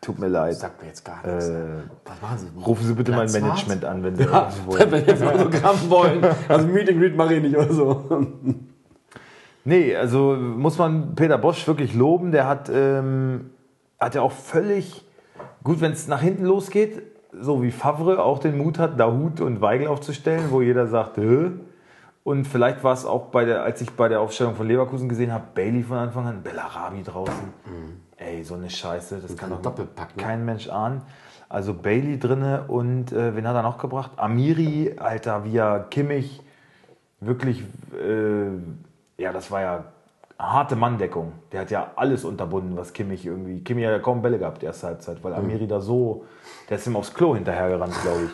[0.01, 0.55] Tut mir leid.
[0.55, 1.47] sagt mir jetzt gar nichts.
[1.47, 1.63] Äh,
[2.05, 2.63] Was machen Sie?
[2.65, 3.43] rufen Sie bitte mein Platzwart?
[3.43, 4.79] Management an, wenn Sie Ja, irgendwie wollen.
[4.79, 6.25] wenn wir jetzt Autogramm wollen.
[6.49, 8.23] Also Meet and Greet mache ich nicht oder so.
[9.63, 12.31] Nee, also muss man Peter Bosch wirklich loben.
[12.31, 13.51] Der hat, ähm,
[13.99, 15.05] hat ja auch völlig,
[15.63, 17.03] gut, wenn es nach hinten losgeht,
[17.39, 21.51] so wie Favre auch den Mut hat, Dahut und Weigel aufzustellen, wo jeder sagt, Hö?
[22.23, 25.31] Und vielleicht war es auch bei der, als ich bei der Aufstellung von Leverkusen gesehen
[25.31, 27.33] habe, Bailey von Anfang an, Bellarabi draußen.
[28.23, 30.23] Ey, so eine Scheiße, das kann doch Doppelpack, ne?
[30.23, 31.01] kein Mensch ahnen.
[31.49, 34.11] Also Bailey drinne und äh, wen hat er noch gebracht?
[34.17, 36.39] Amiri, Alter, wie er Kimmich
[37.19, 37.63] wirklich,
[37.99, 39.83] äh, ja, das war ja
[40.37, 41.33] harte Manndeckung.
[41.51, 43.59] Der hat ja alles unterbunden, was Kimmich irgendwie.
[43.63, 46.25] Kimmich hat ja kaum Bälle gehabt, erste Halbzeit, weil Amiri da so,
[46.69, 48.31] der ist ihm aufs Klo hinterhergerannt, glaube ich.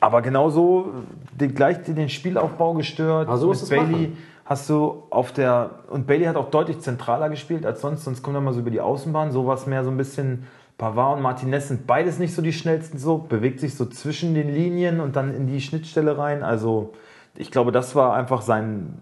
[0.00, 0.92] Aber genauso
[1.32, 3.28] den, gleich den Spielaufbau gestört.
[3.28, 4.18] Aber so musst Mit Bailey machen.
[4.44, 5.70] Hast du auf der.
[5.88, 8.70] Und Bailey hat auch deutlich zentraler gespielt als sonst, sonst kommt er mal so über
[8.70, 9.32] die Außenbahn.
[9.32, 10.46] So was mehr so ein bisschen.
[10.76, 14.52] Pavard und Martinez sind beides nicht so die schnellsten, so bewegt sich so zwischen den
[14.52, 16.42] Linien und dann in die Schnittstelle rein.
[16.42, 16.92] Also
[17.36, 19.00] ich glaube, das war einfach sein,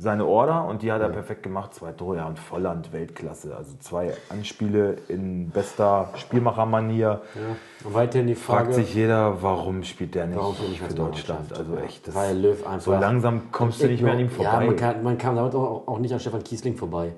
[0.00, 1.74] seine Order und die hat er perfekt gemacht.
[1.74, 3.54] Zwei Tore, ja, und Volland Weltklasse.
[3.54, 7.20] Also zwei Anspiele in bester Spielmachermanier.
[7.34, 7.86] Ja.
[7.86, 11.52] Und weiterhin die Frage, Fragt sich jeder, warum spielt der nicht warum nicht für Deutschland?
[11.52, 11.82] Also Ja.
[11.82, 12.80] echt, das Weil Löw einfach.
[12.80, 14.50] so langsam kommst du nicht mehr an ihm vorbei.
[14.50, 17.12] Ja, man, kann, man kam damit auch, auch nicht an Stefan Kiesling vorbei.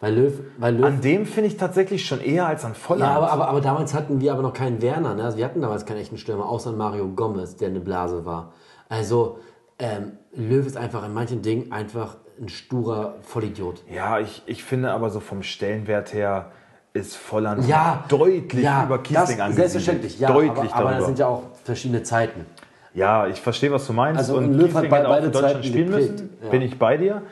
[0.00, 0.32] Weil Löw.
[0.58, 3.10] Weil Löw An dem finde ich tatsächlich schon eher als an Volland.
[3.10, 5.14] ja, aber, aber, aber damals hatten wir aber noch keinen Werner.
[5.14, 5.24] Ne?
[5.24, 8.52] Also wir hatten damals keinen echten Stürmer, außer Mario Gomez, der eine Blase war.
[8.90, 9.38] Also
[9.78, 13.82] ähm, Löw ist einfach in manchen Dingen einfach ein sturer Vollidiot.
[13.92, 16.52] ja, ich, ich finde aber so vom Stellenwert her
[16.94, 19.56] ist Volland Ja, deutlich ja, über Kiesling das, angesiedelt.
[19.56, 20.28] Selbstverständlich, ja.
[20.32, 22.46] Deutlich aber, aber das sind ja auch verschiedene Zeiten.
[22.94, 24.18] Ja, ich verstehe, was du meinst.
[24.18, 26.38] Also, und Löw hat bei- beide Zeiten spielen geprägt, müssen.
[26.42, 26.48] ja.
[26.50, 27.22] Bin ich bei dir.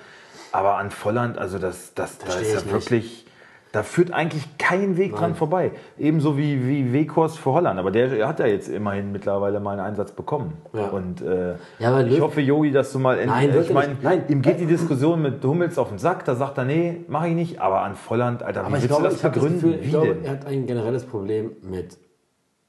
[0.53, 3.26] Aber an Volland, also das, das, da Verstehe ist ja wirklich.
[3.73, 5.73] Da führt eigentlich kein Weg dran vorbei.
[5.99, 7.79] Ebenso wie, wie Weghorst für Holland.
[7.79, 10.55] Aber der hat ja jetzt immerhin mittlerweile mal einen Einsatz bekommen.
[10.73, 10.89] Ja.
[10.89, 13.53] Und äh, Ja, ich hoffe, Yogi, dass du mal Nein, endlich.
[13.55, 13.97] wirklich Ich meine.
[14.01, 14.25] Nein.
[14.29, 16.25] ihm geht die Diskussion mit Hummels auf den Sack.
[16.25, 17.61] Da sagt er, nee, mache ich nicht.
[17.61, 19.61] Aber an Volland, Alter, wie Aber ich willst glaube, du das hab das begründen?
[19.73, 21.99] Gefühl, ich wie glaube, er hat ein generelles Problem mit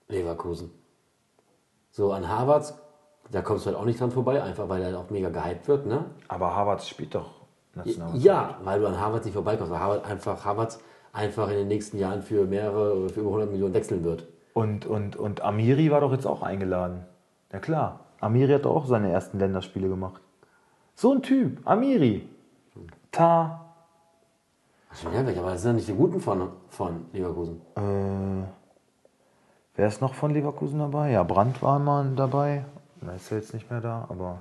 [0.09, 0.71] Leverkusen.
[1.91, 2.77] So an Harvards,
[3.31, 5.85] da kommst du halt auch nicht dran vorbei, einfach weil er auch mega gehypt wird,
[5.85, 6.05] ne?
[6.27, 7.36] Aber Harvard spielt doch
[7.77, 8.25] Nationalmannschaft.
[8.25, 10.79] Ja, weil du an Harvards nicht vorbeikommst, weil Harvard einfach, Harvards
[11.13, 14.27] einfach in den nächsten Jahren für mehrere oder für über 100 Millionen wechseln wird.
[14.53, 17.05] Und, und, und Amiri war doch jetzt auch eingeladen.
[17.51, 18.01] Ja klar.
[18.19, 20.21] Amiri hat auch seine ersten Länderspiele gemacht.
[20.95, 22.27] So ein Typ, Amiri.
[23.11, 23.65] Ta.
[24.89, 27.61] Ach, schon wieder weg, aber das sind ja nicht die Guten von, von Leverkusen.
[27.75, 28.47] Äh,
[29.75, 31.11] wer ist noch von Leverkusen dabei?
[31.11, 32.65] Ja, Brandt war mal dabei.
[33.01, 34.39] Da ist er jetzt nicht mehr da, aber.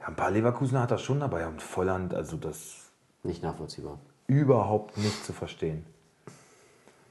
[0.00, 1.46] Ja, ein paar Leverkusener hat er schon dabei.
[1.46, 2.90] Und Volland, also das
[3.22, 3.98] Nicht nachvollziehbar.
[4.26, 5.84] überhaupt nicht zu verstehen.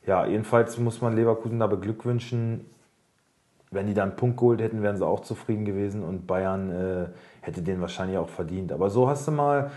[0.05, 2.65] Ja, jedenfalls muss man Leverkusen da beglückwünschen.
[3.71, 7.07] Wenn die dann einen Punkt geholt hätten, wären sie auch zufrieden gewesen und Bayern äh,
[7.41, 8.71] hätte den wahrscheinlich auch verdient.
[8.71, 9.69] Aber so hast du mal.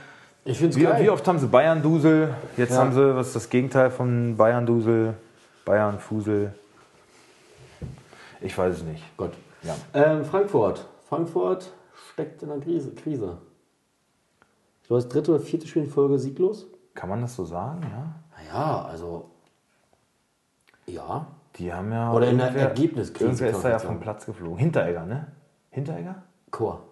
[0.47, 2.35] Ich finde Wie, wie oft haben sie Bayern-Dusel?
[2.57, 2.79] Jetzt Ja.
[2.79, 5.15] haben sie, was ist das Gegenteil von Bayern-Dusel?
[5.67, 6.55] Bayern-Fusel?
[8.41, 9.05] Ich weiß es nicht.
[9.17, 9.33] Gut.
[9.63, 9.77] Ja.
[9.95, 10.87] Ähm, Frankfurt.
[11.09, 11.71] Frankfurt
[12.13, 12.95] steckt in einer Krise.
[12.95, 13.39] Krise.
[14.83, 16.67] Ich glaube, das dritte oder vierte Spiel in Folge sieglos.
[16.95, 17.83] Kann man das so sagen?
[17.83, 18.15] Ja.
[18.37, 19.31] Naja, also.
[20.87, 21.27] Ja.
[21.57, 22.13] Die haben ja.
[22.13, 24.59] Oder in der Ergebniskrise, Irgendwer ist da ja vom Platz geflogen.
[24.59, 25.33] Hinteregger, ne?
[25.71, 26.23] Hinteregger?
[26.51, 26.83] Chor.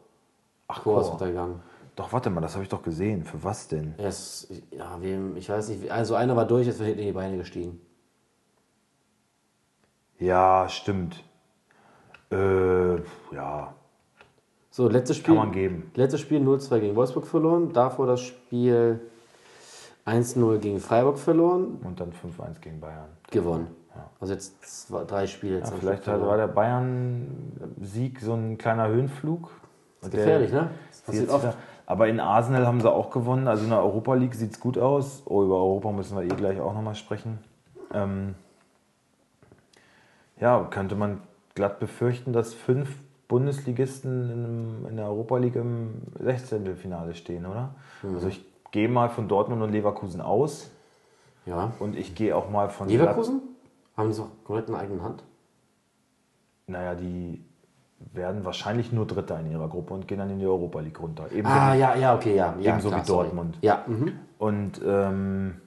[0.68, 1.14] Ach, Chor ist Chor.
[1.14, 1.60] untergegangen.
[1.96, 3.24] Doch, warte mal, das habe ich doch gesehen.
[3.24, 3.94] Für was denn?
[3.96, 5.90] Ist, ja, wem, ich weiß nicht.
[5.90, 7.80] Also einer war durch, jetzt wird in die Beine gestiegen.
[10.18, 11.22] Ja, stimmt.
[12.30, 12.96] Äh,
[13.34, 13.74] ja,
[14.70, 15.34] So, letztes Spiel.
[15.34, 15.90] kann man geben.
[15.94, 17.72] Letztes Spiel 0-2 gegen Wolfsburg verloren.
[17.72, 19.00] Davor das Spiel
[20.06, 21.78] 1-0 gegen Freiburg verloren.
[21.82, 23.08] Und dann 5-1 gegen Bayern.
[23.30, 23.68] Gewonnen.
[24.20, 25.58] Also jetzt zwei, drei Spiele.
[25.58, 29.50] Jetzt Ja, vielleicht hat- war der Bayern-Sieg so ein kleiner Höhenflug.
[30.02, 30.70] Und der- Gefährlich, ne?
[30.90, 31.56] Das passiert oft.
[31.86, 33.48] Aber in Arsenal haben sie auch gewonnen.
[33.48, 35.22] Also in der Europa League sieht es gut aus.
[35.26, 37.38] Oh, über Europa müssen wir eh gleich auch nochmal sprechen.
[37.92, 38.36] Ähm,
[40.40, 41.20] ja, könnte man
[41.56, 42.90] glatt befürchten, dass fünf
[43.30, 46.74] Bundesligisten in, der Europa League im 16.
[46.76, 47.76] Finale stehen, oder?
[48.02, 48.14] Mhm.
[48.16, 50.72] Also ich gehe mal von Dortmund und Leverkusen aus
[51.46, 51.72] Ja.
[51.78, 53.40] und ich gehe auch mal von Leverkusen?
[53.96, 55.22] Haben die es auch komplett in der eigenen Hand?
[56.66, 57.44] Naja, die
[58.12, 61.30] werden wahrscheinlich nur Dritter in ihrer Gruppe und gehen dann in die Europa League runter.
[61.30, 62.56] Ebenso Ah, ja, ja, okay, ja.
[62.58, 63.24] ja ebenso klar, wie sorry.
[63.26, 63.58] Dortmund.
[63.62, 64.12] Ja, mhm.
[64.38, 65.60] Und ähm,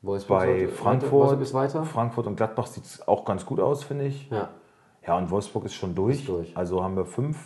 [0.00, 1.84] bei Frankfurt, weiter.
[1.84, 4.30] Frankfurt und Gladbach sieht es auch ganz gut aus, finde ich.
[4.30, 4.50] Ja.
[5.06, 6.20] Ja, und Wolfsburg ist schon durch.
[6.20, 6.56] Ist durch.
[6.56, 7.38] Also haben wir fünf,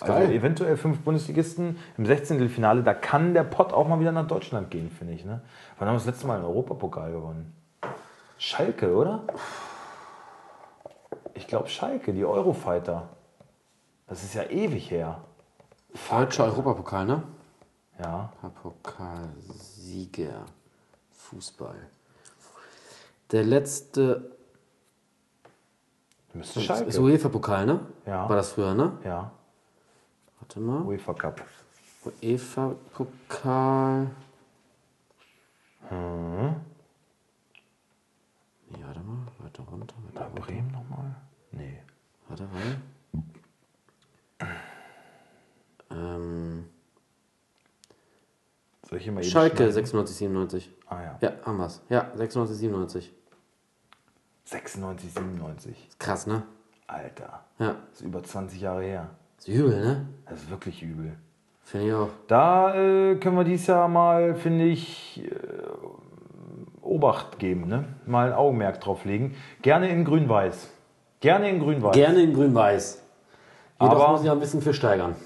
[0.00, 0.30] also geil.
[0.30, 2.48] eventuell fünf Bundesligisten im 16.
[2.48, 2.82] Finale.
[2.82, 5.24] Da kann der Pott auch mal wieder nach Deutschland gehen, finde ich.
[5.24, 5.40] Ne?
[5.78, 7.54] Wann haben wir das letzte Mal einen Europapokal gewonnen?
[8.38, 9.22] Schalke, oder?
[11.34, 13.08] Ich glaube Schalke, die Eurofighter.
[14.06, 15.22] Das ist ja ewig her.
[16.10, 17.22] Deutscher Europapokal, ne?
[17.98, 18.30] Ja.
[18.62, 20.44] Pokalsieger.
[21.12, 21.88] Fußball.
[23.32, 24.35] Der letzte
[26.36, 27.00] Müsste ist Schalke.
[27.00, 27.80] UEFA-Pokal, ne?
[28.04, 28.28] Ja.
[28.28, 28.98] War das früher, ne?
[29.04, 29.30] Ja,
[30.38, 30.82] Warte mal.
[30.82, 31.42] UEFA Cup.
[32.22, 34.10] UEFA-Pokal.
[35.88, 36.56] Hm.
[38.70, 39.16] Nee, warte mal.
[39.38, 40.40] Weiter runter, weiter runter.
[40.40, 41.14] Bremen nochmal?
[41.52, 41.78] Nee.
[42.28, 42.76] Warte, warte.
[45.90, 46.66] Ähm,
[48.88, 49.72] Soll ich hier mal Schalke schneiden?
[49.72, 50.70] 96, 97.
[50.88, 51.18] Ah ja.
[51.22, 51.80] Ja, haben wir's.
[51.88, 53.14] Ja, 96, 97.
[54.46, 55.88] 96, 97.
[55.88, 56.42] Ist krass, ne?
[56.86, 57.40] Alter.
[57.58, 57.74] Ja.
[57.92, 59.08] Ist über 20 Jahre her.
[59.38, 60.06] Ist übel, ne?
[60.28, 61.12] Das ist wirklich übel.
[61.64, 62.08] Finde ich auch.
[62.28, 65.30] Da äh, können wir dieses Jahr mal, finde ich, äh,
[66.80, 67.84] Obacht geben, ne?
[68.06, 69.34] Mal ein Augenmerk drauf legen.
[69.62, 70.70] Gerne in grün-weiß.
[71.18, 71.92] Gerne in grün-weiß.
[71.94, 73.02] Gerne in grün-weiß.
[73.80, 75.16] Jedoch Aber- muss ich ein bisschen für steigern.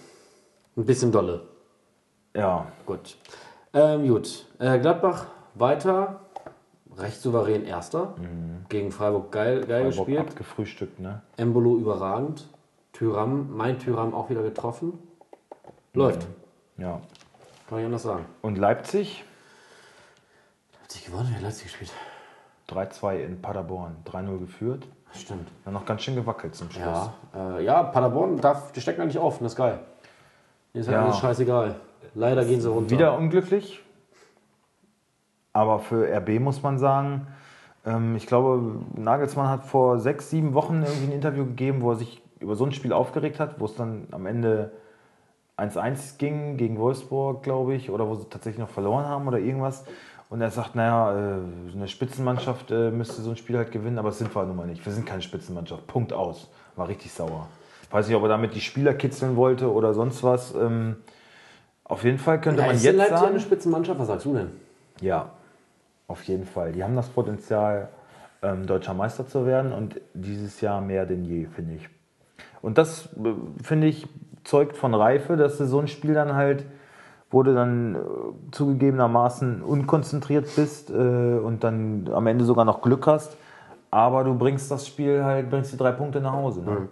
[0.77, 1.43] Ein bisschen dolle.
[2.35, 2.67] Ja.
[2.87, 3.17] Gut.
[3.75, 4.47] Ähm, gut.
[4.59, 6.21] Äh, Gladbach weiter.
[7.01, 8.15] Recht souverän Erster.
[8.69, 9.93] Gegen Freiburg geil, geil Mhm.
[9.93, 10.19] Freiburg gespielt.
[10.31, 11.23] abgefrühstückt, ne?
[11.37, 12.49] Embolo überragend.
[12.93, 14.99] Tyram, mein Tyram auch wieder getroffen.
[15.95, 16.27] Läuft.
[16.77, 17.01] Ja.
[17.69, 18.25] Kann ich anders sagen.
[18.43, 19.25] Und Leipzig?
[20.81, 21.93] Leipzig gewonnen, wer Leipzig gespielt?
[22.69, 23.97] 3-2 in Paderborn.
[24.05, 24.87] 3-0 geführt.
[25.13, 25.49] Stimmt.
[25.65, 26.85] Dann noch ganz schön gewackelt zum Schluss.
[27.35, 29.81] Ja, äh, ja Paderborn, darf, die stecken eigentlich auf, das ist geil.
[30.73, 31.05] Ist halt Ja.
[31.05, 31.75] alles scheißegal.
[32.15, 32.91] Leider gehen sie runter.
[32.91, 33.83] Wieder unglücklich.
[35.53, 37.27] Aber für RB muss man sagen,
[37.85, 41.97] ähm, ich glaube, Nagelsmann hat vor sechs, sieben Wochen irgendwie ein Interview gegeben, wo er
[41.97, 44.73] sich über so ein Spiel aufgeregt hat, wo es dann am Ende
[45.59, 49.85] 1-1 ging gegen Wolfsburg, glaube ich, oder wo sie tatsächlich noch verloren haben oder irgendwas.
[50.31, 54.11] Und er sagt, naja, äh, eine Spitzenmannschaft äh, müsste so ein Spiel halt gewinnen, aber
[54.11, 54.85] das sind wir nun mal nicht.
[54.87, 55.87] Wir sind keine Spitzenmannschaft.
[55.87, 56.49] Punkt aus.
[56.77, 57.49] War richtig sauer.
[57.91, 60.55] Weiß nicht, ob er damit die Spieler kitzeln wollte oder sonst was.
[60.55, 60.97] Ähm,
[61.83, 63.99] auf jeden Fall könnte ja, man ist jetzt Leipzig sagen, eine Spitzenmannschaft?
[63.99, 64.51] Was sagst du denn?
[65.01, 65.31] ja,
[66.11, 66.73] auf jeden Fall.
[66.73, 67.89] Die haben das Potenzial,
[68.43, 71.89] ähm, deutscher Meister zu werden und dieses Jahr mehr denn je, finde ich.
[72.63, 73.33] Und das, äh,
[73.63, 74.09] finde ich,
[74.45, 76.65] zeugt von Reife, dass du so ein Spiel dann halt,
[77.31, 77.99] wo du dann äh,
[78.51, 83.37] zugegebenermaßen unkonzentriert bist äh, und dann am Ende sogar noch Glück hast,
[83.93, 86.63] aber du bringst das Spiel halt, bringst die drei Punkte nach Hause.
[86.63, 86.89] Ne?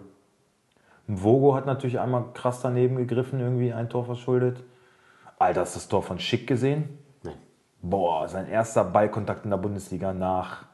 [1.07, 4.63] Vogo hat natürlich einmal krass daneben gegriffen, irgendwie ein Tor verschuldet.
[5.39, 6.98] Alter, hast du das Tor von Schick gesehen?
[7.81, 10.65] Boah, sein erster Ballkontakt in der Bundesliga nach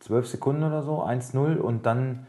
[0.00, 2.26] 12 Sekunden oder so, 1-0 und dann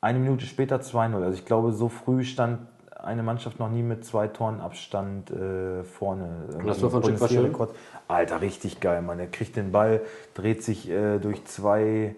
[0.00, 1.14] eine Minute später 2-0.
[1.22, 2.60] Also ich glaube, so früh stand
[3.04, 6.48] eine Mannschaft noch nie mit zwei Toren Abstand äh, vorne.
[6.64, 7.42] das von Schick war schön?
[7.42, 7.74] Bundesliga-Rekord.
[8.08, 9.18] Alter, richtig geil, Mann.
[9.18, 10.00] Er kriegt den Ball,
[10.34, 12.16] dreht sich äh, durch zwei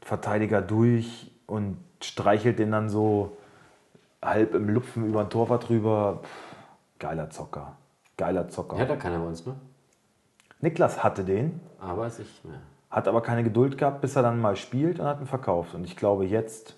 [0.00, 3.36] Verteidiger durch und streichelt den dann so
[4.22, 6.20] halb im Lupfen über den Torwart drüber.
[6.22, 7.76] Pff, geiler Zocker.
[8.20, 8.78] Geiler Zocker.
[8.78, 9.54] Hat da keiner bei uns, ne?
[10.60, 12.60] Niklas hatte den, Ah, weiß ich mehr.
[12.90, 15.74] hat aber keine Geduld gehabt, bis er dann mal spielt und hat ihn verkauft.
[15.74, 16.76] Und ich glaube, jetzt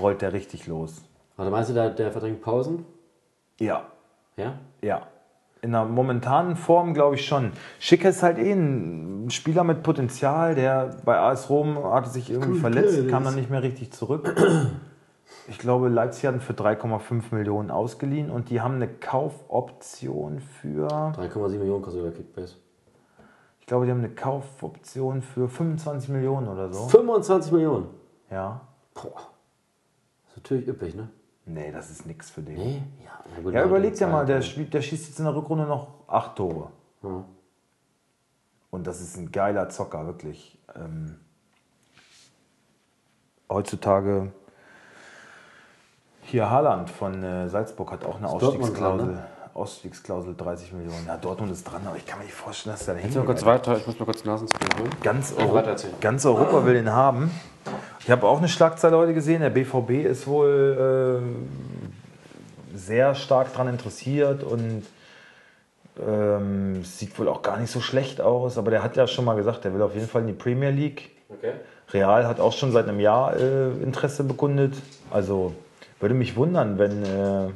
[0.00, 1.02] rollt der richtig los.
[1.36, 2.84] Warte, meinst du, der, der verdrängt Pausen?
[3.60, 3.84] Ja,
[4.36, 4.54] Ja?
[4.82, 5.02] ja.
[5.62, 7.52] In der momentanen Form glaube ich schon.
[7.80, 12.52] Schick ist halt eh ein Spieler mit Potenzial, der bei AS Rom hatte sich irgendwie
[12.52, 13.08] Cool, verletzt, cool.
[13.10, 14.34] kam dann nicht mehr richtig zurück.
[15.48, 20.88] Ich glaube, Leipzig hat ihn für 3,5 Millionen ausgeliehen und die haben eine Kaufoption für,
[20.88, 22.56] 3,7 Millionen kostet der Kickbase.
[23.60, 26.88] ich glaube, die haben eine Kaufoption für 25 Millionen oder so.
[26.88, 27.86] 25 Millionen.
[28.30, 28.60] Ja.
[28.94, 29.12] Boah.
[30.24, 31.08] Das ist natürlich üppig, ne?
[31.44, 32.56] Nee, das ist nichts für den.
[32.56, 32.82] Nee?
[33.04, 35.64] Ja, na gut, Ja, überleg dir mal, der, spielt, der schießt jetzt in der Rückrunde
[35.64, 36.70] noch acht Tore.
[37.04, 37.24] Ja.
[38.70, 40.58] Und das ist ein geiler Zocker, wirklich.
[40.74, 41.20] Ähm,
[43.48, 44.32] heutzutage
[46.26, 49.06] hier Haaland von äh, Salzburg hat auch eine Ausstiegsklausel.
[49.06, 49.24] ne?
[49.54, 51.06] Ausstiegsklausel 30 Millionen.
[51.06, 53.24] Ja, Dortmund ist dran, aber ich kann mir nicht vorstellen, dass der da hingeht.
[53.24, 54.90] kurz weiter, ich muss mal kurz Nasenspray holen.
[55.02, 55.62] Ganz, Euro
[56.00, 57.30] ganz Europa will den haben.
[58.00, 59.40] Ich habe auch eine Schlagzeile heute gesehen.
[59.40, 61.22] Der BVB ist wohl
[62.74, 64.82] äh, sehr stark daran interessiert und
[66.06, 68.58] ähm, sieht wohl auch gar nicht so schlecht aus.
[68.58, 70.70] Aber der hat ja schon mal gesagt, der will auf jeden Fall in die Premier
[70.70, 71.12] League.
[71.30, 71.52] Okay.
[71.92, 74.74] Real hat auch schon seit einem Jahr äh, Interesse bekundet.
[75.10, 75.54] Also
[76.00, 77.50] würde mich wundern, wenn, äh,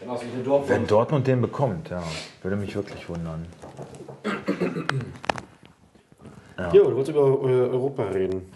[0.00, 0.08] der
[0.44, 0.68] Dortmund.
[0.68, 1.88] wenn Dortmund den bekommt.
[1.90, 2.02] Ja,
[2.42, 3.46] würde mich wirklich wundern.
[6.72, 8.50] Jo, du wolltest über äh, Europa reden.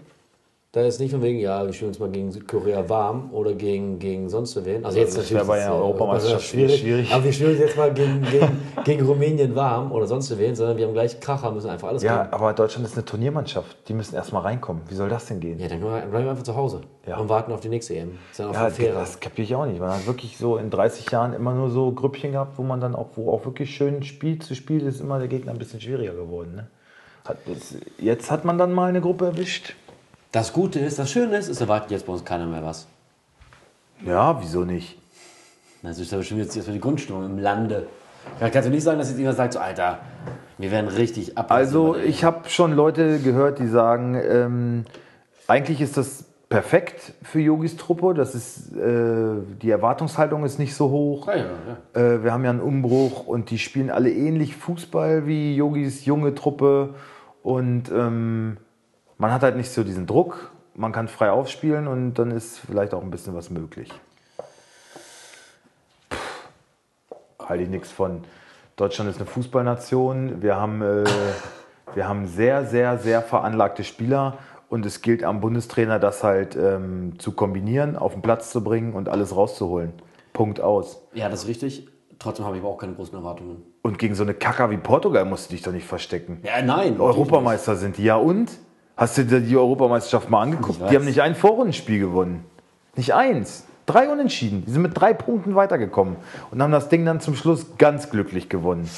[0.75, 4.01] Da ist nicht von wegen, ja, wir spielen uns mal gegen Südkorea warm oder gegen,
[4.01, 4.85] gegen sonst wen.
[4.85, 5.47] Also jetzt das natürlich.
[5.47, 7.13] bei äh, Europameisterschaft schwierig, schwierig.
[7.15, 10.77] Aber wir spielen uns jetzt mal gegen, gegen, gegen Rumänien warm oder sonst wen, sondern
[10.77, 12.35] wir haben gleich Kracher, müssen einfach alles Ja, geben.
[12.35, 13.77] aber Deutschland ist eine Turniermannschaft.
[13.89, 14.83] Die müssen erstmal reinkommen.
[14.89, 15.61] Wie soll das denn gehen?
[15.61, 17.19] Ja, dann bleiben wir einfach zu Hause Ja.
[17.19, 18.19] und warten auf die nächste EM.
[18.33, 18.99] Ist dann auch Ja, fairer.
[18.99, 19.79] das kapiere ich auch nicht.
[19.79, 22.97] Man hat wirklich so in 30 Jahren immer nur so Grüppchen gehabt, wo man dann
[22.97, 26.15] auch, wo auch wirklich schön Spiel zu Spiel ist, immer der Gegner ein bisschen schwieriger
[26.15, 26.57] geworden.
[26.57, 26.67] Ne?
[27.25, 27.37] Hat,
[27.99, 29.77] jetzt hat man dann mal eine Gruppe erwischt.
[30.35, 32.89] Das Gute ist, das Schöne ist, es erwartet jetzt bei uns keiner mehr was.
[34.05, 34.99] Ja, wieso nicht?
[35.85, 37.87] Das ist aber schon jetzt erstmal die Grundstimmung im Lande.
[38.41, 40.01] Da kannst du nicht sagen, dass jetzt jemand sagt, so, Alter,
[40.59, 41.53] wir werden richtig ab.
[41.53, 44.85] Also ich habe schon Leute gehört, die sagen, ähm,
[45.47, 48.13] eigentlich ist das perfekt für Yogis Truppe.
[48.13, 51.29] Das ist, äh, die Erwartungshaltung ist nicht so hoch.
[51.29, 51.45] Ja, ja,
[51.95, 52.01] ja.
[52.01, 56.35] Äh, wir haben ja einen Umbruch und die spielen alle ähnlich Fußball wie Yogis junge
[56.35, 56.97] Truppe.
[57.45, 58.57] Und ähm,
[59.19, 60.51] man hat halt nicht so diesen Druck.
[60.75, 63.91] Man kann frei aufspielen und dann ist vielleicht auch ein bisschen was möglich.
[66.09, 67.17] Puh,
[67.49, 68.25] Halte ich nichts von.
[68.77, 70.43] Deutschland ist eine Fußballnation.
[70.43, 71.05] Wir haben, äh,
[71.95, 74.39] wir haben sehr, sehr, sehr veranlagte Spieler.
[74.69, 78.95] Und es gilt am Bundestrainer, das halt ähm, zu kombinieren, auf den Platz zu bringen
[78.95, 79.93] und alles rauszuholen.
[80.33, 81.01] Punkt aus.
[81.13, 81.89] ja, das ist richtig.
[82.19, 83.63] Trotzdem habe ich aber auch keine großen Erwartungen.
[83.83, 86.41] Und gegen so eine Kacker wie Portugal musst du dich doch nicht verstecken.
[86.43, 86.99] Ja, nein.
[87.01, 88.05] Europameister sind die.
[88.05, 88.51] Ja und?
[88.97, 90.81] Hast du dir die Europameisterschaft mal angeguckt?
[90.91, 92.45] Die haben nicht ein Vorrundenspiel gewonnen.
[92.97, 93.67] Nicht eins.
[93.87, 94.65] Drei Unentschieden.
[94.67, 96.17] Die sind mit drei Punkten weitergekommen
[96.51, 98.89] und haben das Ding dann zum Schluss ganz glücklich gewonnen.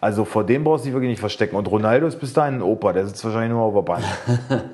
[0.00, 1.56] Also vor dem brauchst du dich wirklich nicht verstecken.
[1.56, 2.92] Und Ronaldo ist bis dahin ein Opa.
[2.92, 4.04] Der sitzt wahrscheinlich nur auf der Bank.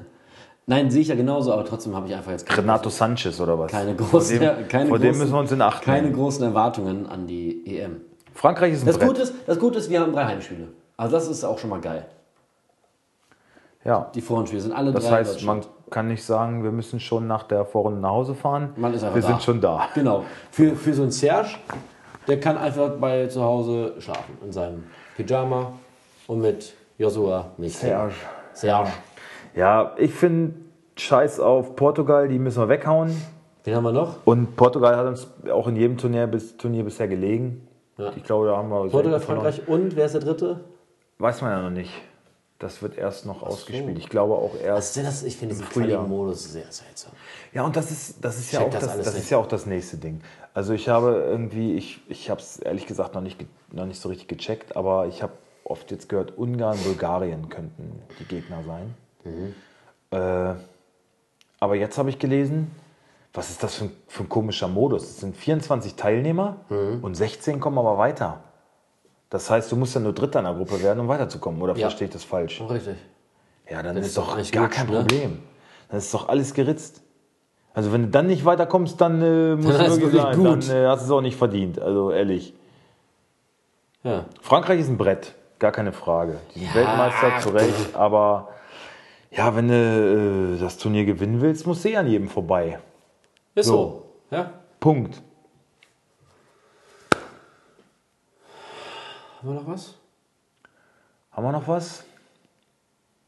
[0.66, 3.58] Nein, sehe ich ja genauso, aber trotzdem habe ich einfach jetzt keine, Renato Sanchez oder
[3.58, 3.70] was?
[3.72, 6.14] keine Vor großen, dem, keine vor großen, dem müssen wir uns in Acht keine nehmen.
[6.16, 8.00] großen Erwartungen an die EM.
[8.34, 9.08] Frankreich ist ein Das Brett.
[9.08, 10.68] Gute ist, das Gute ist, wir haben drei Heimspiele.
[10.96, 12.06] Also das ist auch schon mal geil.
[13.86, 14.10] Ja.
[14.14, 15.20] Die Vorrundenspiele sind alle Das drei.
[15.20, 15.60] in heißt, man
[15.90, 18.70] kann nicht sagen, wir müssen schon nach der Vorrunde nach Hause fahren.
[18.76, 19.28] Man ist einfach wir da.
[19.28, 19.88] sind schon da.
[19.94, 20.24] Genau.
[20.50, 21.50] Für, für so einen Serge,
[22.26, 24.36] der kann einfach bei zu Hause schlafen.
[24.44, 24.84] In seinem
[25.16, 25.72] Pyjama
[26.26, 27.76] und mit Joshua nicht.
[27.76, 28.14] Serge.
[28.52, 28.90] Serge.
[29.54, 30.54] Ja, ich finde,
[30.96, 33.14] scheiß auf Portugal, die müssen wir weghauen.
[33.64, 34.16] Wen haben wir noch?
[34.24, 37.66] Und Portugal hat uns auch in jedem Turnier, bis, Turnier bisher gelegen.
[37.98, 38.10] Ja.
[38.16, 39.20] Ich glaube, da haben wir Portugal.
[39.20, 40.60] Frankreich und wer ist der dritte?
[41.18, 41.90] Weiß man ja noch nicht.
[42.58, 43.98] Das wird erst noch ausgespielt.
[43.98, 44.96] Ich glaube auch erst.
[44.96, 45.68] Also das, ich finde diesen.
[45.68, 47.12] Quali-Modus sehr seltsam.
[47.52, 49.66] Ja, und das ist, das ist ja auch das das, das ist ja auch das
[49.66, 50.22] nächste Ding.
[50.54, 54.08] Also ich habe irgendwie, ich, ich habe es ehrlich gesagt noch nicht, noch nicht so
[54.08, 55.34] richtig gecheckt, aber ich habe
[55.64, 58.94] oft jetzt gehört, Ungarn, Bulgarien könnten die Gegner sein.
[59.24, 59.54] Mhm.
[60.12, 60.54] Äh,
[61.60, 62.70] aber jetzt habe ich gelesen,
[63.34, 65.02] was ist das für ein, für ein komischer Modus?
[65.02, 67.04] Es sind 24 Teilnehmer Mhm.
[67.04, 68.42] und 16 kommen aber weiter.
[69.30, 71.60] Das heißt, du musst ja nur Dritter in der Gruppe werden, um weiterzukommen.
[71.60, 71.88] Oder Ja.
[71.88, 72.60] verstehe ich das falsch?
[72.68, 72.96] Richtig.
[73.68, 74.96] Ja, dann, Dann ist doch gar gut, kein ne?
[75.00, 75.38] Problem.
[75.88, 77.02] Dann ist doch alles geritzt.
[77.74, 80.36] Also wenn du dann nicht weiterkommst, dann äh, muss Dann ist wirklich sein.
[80.36, 80.68] gut.
[80.68, 81.80] Dann äh, hast du es auch nicht verdient.
[81.80, 82.54] Also ehrlich.
[84.04, 84.26] Ja.
[84.40, 86.38] Frankreich ist ein Brett, gar keine Frage.
[86.54, 86.74] Die sind Ja.
[86.76, 88.48] Weltmeister zu Recht, aber
[89.32, 92.78] ja, wenn du äh, das Turnier gewinnen willst, musst du eh an jedem vorbei.
[93.56, 93.72] Ist So.
[94.30, 94.36] so.
[94.36, 94.50] Ja.
[94.78, 95.20] Punkt.
[99.46, 99.94] Haben wir noch was?
[101.30, 102.02] Haben wir noch was?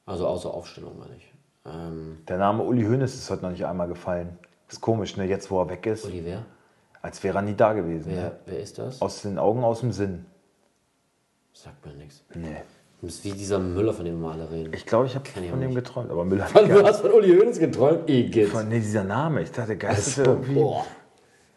[0.05, 1.33] Also außer Aufstellung, meine ich.
[1.64, 4.37] Ähm, Der Name Uli Hoeneß ist heute noch nicht einmal gefallen.
[4.69, 5.27] Ist komisch, ne?
[5.27, 6.45] Jetzt, wo er weg ist, Oliver?
[7.03, 8.11] als wäre er nie da gewesen.
[8.11, 8.16] Ne?
[8.16, 9.01] Wer, wer ist das?
[9.01, 10.27] Aus den Augen, aus dem Sinn.
[11.53, 12.25] Sagt mir nichts.
[12.35, 12.62] Nee.
[13.01, 14.73] Das ist wie dieser Müller, von dem wir alle reden.
[14.75, 15.77] Ich glaube, ich habe von dem nicht.
[15.77, 16.11] geträumt.
[16.11, 18.11] Aber Müller Du hast von Uli Hoeneß geträumt?
[18.11, 18.49] Igitt.
[18.49, 19.43] Von, nee, dieser Name.
[19.43, 20.55] Ich dachte, geil, das ist Also, irgendwie.
[20.55, 20.85] boah.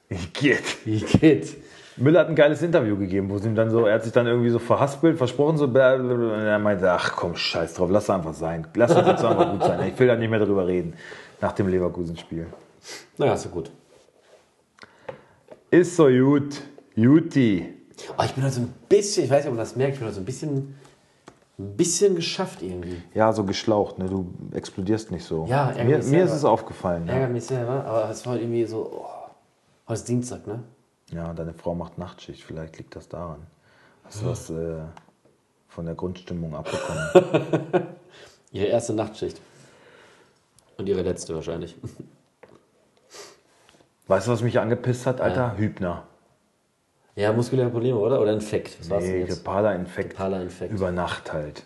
[0.07, 0.85] Igitt.
[0.85, 1.57] Igitt.
[1.97, 4.25] Müller hat ein geiles Interview gegeben, wo sie ihm dann so, er hat sich dann
[4.25, 8.67] irgendwie so verhaspelt, versprochen, so, und er meinte, ach komm, scheiß drauf, lass einfach sein.
[8.75, 9.89] Lass uns jetzt einfach gut sein.
[9.89, 10.93] Ich will da nicht mehr drüber reden.
[11.41, 12.47] Nach dem Leverkusen-Spiel.
[13.17, 13.71] Naja, ist ja gut.
[15.69, 16.61] Ist so gut.
[16.95, 17.73] Juti.
[18.17, 19.99] Oh, ich bin heute so ein bisschen, ich weiß nicht, ob man das merkt, ich
[19.99, 20.75] bin heute so ein bisschen,
[21.59, 23.01] ein bisschen geschafft irgendwie.
[23.13, 24.05] Ja, so geschlaucht, ne?
[24.05, 25.45] Du explodierst nicht so.
[25.47, 27.07] Ja, mir, mich mir ist es aufgefallen.
[27.07, 27.13] Ja.
[27.13, 29.31] Ärgert mich selber, aber es war irgendwie so, oh,
[29.87, 30.63] heute ist Dienstag, ne?
[31.11, 33.45] Ja, deine Frau macht Nachtschicht, vielleicht liegt das daran.
[34.03, 34.79] Hast du das äh,
[35.67, 37.87] von der Grundstimmung abbekommen?
[38.51, 39.39] Ihre erste Nachtschicht.
[40.77, 41.75] Und ihre letzte wahrscheinlich.
[44.07, 45.57] weißt du, was mich angepisst hat, Alter?
[45.57, 46.03] Hübner.
[47.15, 48.19] Ja, muskuläre Probleme, oder?
[48.21, 48.79] Oder Infekt?
[48.79, 49.25] Was war's Nee?
[49.25, 50.11] Grippala-Infekt.
[50.11, 50.73] Grippala-Infekt.
[50.73, 51.63] Über Nacht halt.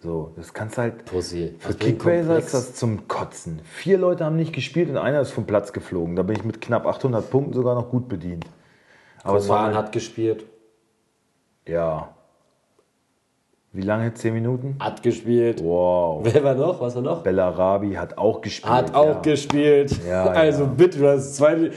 [0.00, 1.06] So, das kannst halt.
[1.06, 1.54] Pussy.
[1.58, 2.46] Für Was Komplex.
[2.46, 3.60] ist das zum Kotzen.
[3.64, 6.14] Vier Leute haben nicht gespielt und einer ist vom Platz geflogen.
[6.14, 8.44] Da bin ich mit knapp 800 Punkten sogar noch gut bedient.
[9.24, 9.74] Aber es war.
[9.74, 10.44] hat gespielt.
[11.66, 12.14] Ja.
[13.72, 14.14] Wie lange?
[14.14, 14.76] Zehn Minuten?
[14.78, 15.64] Hat gespielt.
[15.64, 16.20] Wow.
[16.22, 16.80] Wer war noch?
[16.80, 17.22] Was war noch?
[17.22, 18.72] Bellarabi hat auch gespielt.
[18.72, 19.20] Hat auch ja.
[19.20, 19.98] gespielt.
[20.06, 20.70] Ja, also ja.
[20.70, 20.76] Mhm.
[20.76, 21.70] bitte, du hast zwei.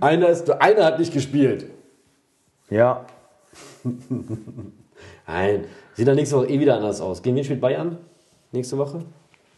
[0.00, 1.66] Einer, ist, einer hat nicht gespielt.
[2.68, 3.06] Ja.
[5.26, 5.64] Nein.
[5.94, 7.22] Sieht dann nächste Woche eh wieder anders aus.
[7.22, 7.98] Gegen wen spielt Bayern?
[8.52, 9.04] Nächste Woche?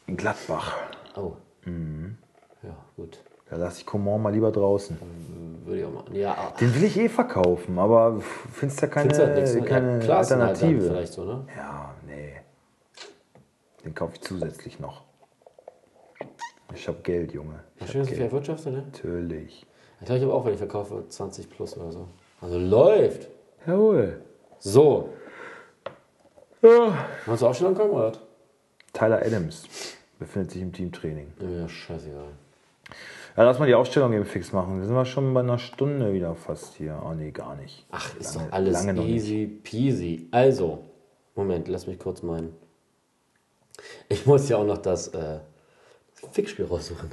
[0.07, 0.77] In Gladbach.
[1.17, 1.33] Oh.
[1.65, 2.17] Mhm.
[2.63, 3.19] Ja, gut.
[3.51, 4.97] Da lasse ich Coman mal lieber draußen.
[5.65, 6.15] Würde ich auch machen.
[6.15, 8.21] Ja, Den will ich eh verkaufen, aber
[8.53, 9.55] findest ja keine, findest du halt nichts.
[9.55, 9.63] Ne?
[9.63, 10.81] keine ja, dann Alternative.
[10.83, 11.47] vielleicht so, ne?
[11.57, 12.33] Ja, nee.
[13.85, 15.05] Den kaufe ich zusätzlich noch.
[16.75, 17.61] Ich habe Geld, Junge.
[17.77, 18.83] Ich Schön, dass du viel erwirtschaftet, ne?
[18.83, 19.67] Natürlich.
[20.01, 22.09] Ich glaube, ich habe auch, wenn ich verkaufe, 20 plus oder so.
[22.41, 23.29] Also läuft.
[23.67, 24.21] Jawohl.
[24.59, 25.11] So.
[26.63, 27.07] Ja.
[27.27, 28.13] Hast du auch schon ankommen, oder?
[28.93, 29.69] Tyler Adams
[30.19, 31.33] befindet sich im Teamtraining.
[31.41, 32.33] Ja, scheißegal.
[33.37, 34.79] Ja, lass mal die Aufstellung eben fix machen.
[34.81, 37.01] Wir sind wir schon bei einer Stunde wieder fast hier.
[37.05, 37.87] Oh nee, gar nicht.
[37.91, 40.29] Ach, ist Lange- doch alles easy peasy.
[40.31, 40.85] Also,
[41.35, 42.55] Moment, lass mich kurz meinen.
[44.09, 45.39] Ich muss ja auch noch das, äh,
[46.21, 47.11] das Fickspiel raussuchen.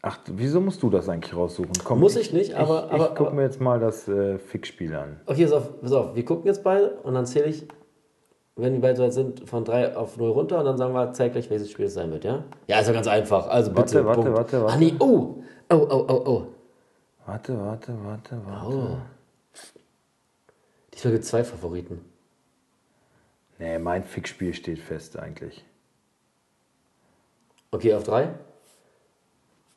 [0.00, 1.72] Ach, wieso musst du das eigentlich raussuchen?
[1.84, 4.38] Komm, Muss ich nicht, aber- Ich, aber- ich gucke aber- mir jetzt mal das äh,
[4.38, 5.20] Fixspiel an.
[5.26, 7.66] Okay, pass auf, pass auf, wir gucken jetzt beide und dann zähle ich,
[8.58, 11.48] wenn die beide soweit sind, von 3 auf 0 runter und dann sagen wir zeitgleich,
[11.48, 12.42] welches Spiel es sein wird, ja?
[12.66, 13.46] Ja, ist ja ganz einfach.
[13.46, 14.04] Also Warte, bitte.
[14.04, 14.36] warte, Punkt.
[14.36, 14.74] warte, warte.
[14.74, 15.36] Ah, nee, oh.
[15.70, 16.46] Oh, oh, oh, oh.
[17.26, 18.76] Warte, warte, warte, warte.
[18.76, 18.96] Oh.
[20.92, 22.04] Diesmal gibt es zwei Favoriten.
[23.58, 25.64] Nee, mein Fixspiel steht fest eigentlich.
[27.70, 28.28] Okay, auf 3.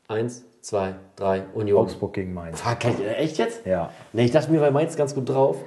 [0.08, 1.80] 1, 2, 3, Union.
[1.80, 2.62] Augsburg gegen Mainz.
[2.62, 3.66] Fuck, echt jetzt?
[3.66, 3.92] Ja.
[4.14, 5.58] Nee, ich dachte mir bei Mainz ganz gut drauf.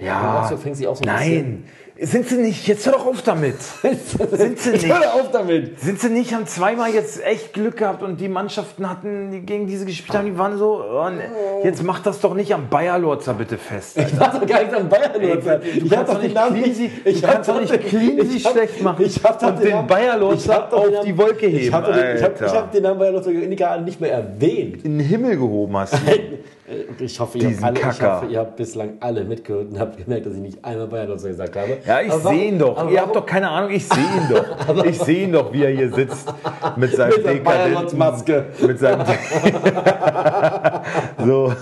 [0.00, 0.40] Ja.
[0.40, 1.64] Augsburg fängt sich auch so ein Nein,
[2.00, 2.68] sind sie nicht?
[2.68, 3.56] Jetzt hör doch auf damit.
[3.82, 4.88] sind sie nicht?
[4.88, 5.80] Hör auf damit!
[5.80, 6.32] Sind sie nicht?
[6.32, 10.26] Haben zweimal jetzt echt Glück gehabt und die Mannschaften hatten, die gegen diese gespielt haben,
[10.26, 10.80] die waren so.
[10.80, 11.22] Oh, ne.
[11.64, 13.98] Jetzt mach das doch nicht am Bayer-Lorzer bitte fest.
[13.98, 15.28] Ich war doch gar nicht am du
[15.66, 18.42] Ich kannst hab doch nicht den Namen Cleansy- Ich hab doch nicht den- Cleansy ich
[18.48, 21.06] schlecht machen Ich hab und den Namen- Bayer Lotzer ich hab doch auf den Namen-
[21.06, 22.56] die Wolke heben, Ich hab den- ich hab- ich Alter.
[22.58, 24.84] hab den Namen Bayer Lotzer gerade nicht mehr erwähnt.
[24.84, 25.98] In den Himmel gehoben hast du.
[26.98, 30.26] Ich hoffe, ihr habt, alle, ich hoffe, ihr habt bislang alle mitgehört und habt gemerkt,
[30.26, 31.78] dass ich nicht einmal Bayer Lotzer gesagt habe.
[31.86, 32.76] Ja, ich sehe ihn doch.
[32.90, 34.84] Ihr habt warum- doch keine Ahnung, ich sehe ihn doch.
[34.84, 36.32] Ich sehe ihn doch, wie er hier sitzt.
[36.76, 37.98] Mit seinem Mit dekadenten...
[37.98, 38.46] Maske.
[38.60, 39.06] Mit seinem...
[41.24, 41.52] so.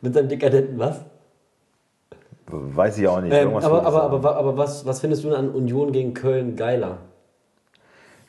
[0.00, 1.00] mit seinem dekadenten was?
[2.46, 3.32] Weiß ich auch nicht.
[3.32, 6.98] Ähm, aber aber, aber, aber was, was findest du an Union gegen Köln geiler?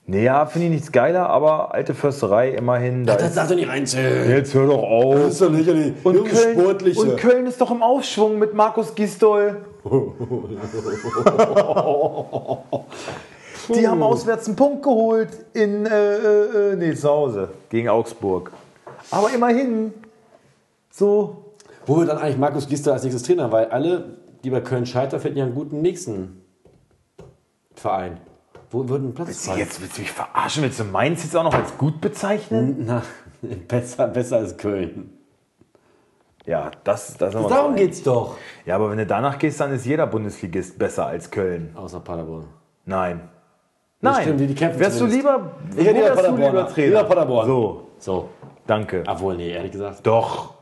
[0.08, 3.06] Nee, ja, finde ich nichts geiler, aber alte Försterei immerhin.
[3.06, 4.30] Da ist, darfst du nicht reinzählen.
[4.30, 5.38] jetzt hör doch auf.
[5.38, 6.58] doch nicht die Und Köln,
[6.98, 9.58] und Köln ist doch im Aufschwung mit Markus Gistol.
[13.74, 18.52] Die haben auswärts einen Punkt geholt in äh, äh, äh, nee, zu Hause gegen Augsburg.
[19.12, 19.94] Aber immerhin
[20.90, 21.54] so.
[21.86, 23.52] Wo wird dann eigentlich Markus Gister als nächstes Trainer?
[23.52, 26.42] Weil alle, die bei Köln scheitern, finden ja einen guten nächsten
[27.76, 28.18] Verein.
[28.72, 30.64] Wo würden Platz Willst jetzt willst du mich verarschen?
[30.64, 32.84] Willst du Mainz jetzt auch noch als gut bezeichnen?
[32.86, 33.04] Na,
[33.68, 35.12] besser, besser als Köln.
[36.46, 38.36] Ja, das, das haben Darum geht's doch.
[38.66, 41.72] Ja, aber wenn du danach gehst, dann ist jeder Bundesligist besser als Köln.
[41.76, 42.46] Außer Paderborn.
[42.86, 43.30] Nein.
[44.00, 44.22] Nein.
[44.24, 46.42] stimmt, die- kämpfen Wärst du lieber, Ich hätte wärst du Paderborn.
[46.42, 46.88] lieber Trainer?
[46.88, 47.46] Lieber Paderborn.
[47.48, 48.30] So, So.
[48.66, 49.04] danke.
[49.08, 50.00] Obwohl, nee, ehrlich gesagt.
[50.08, 50.56] Doch.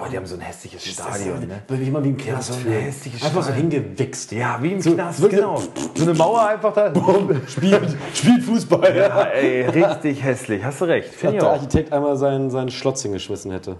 [0.00, 1.62] Oh, die haben so ein hässliches Stadion, ne?
[1.68, 2.82] Wie man wie im Knast so ein fühlt.
[2.82, 4.32] hässliches Einfach so hingewichst.
[4.32, 5.62] Ja, wie im So, Knast, wirklich- genau.
[5.94, 6.92] So eine Mauer einfach da.
[7.46, 8.96] Spielt, spielt Fußball.
[8.96, 10.64] Ja, ey, richtig hässlich.
[10.64, 11.10] Hast du recht.
[11.12, 11.42] Ich der.
[11.44, 13.76] Architekt einmal seinen, seinen Schlotz hingeschmissen hätte.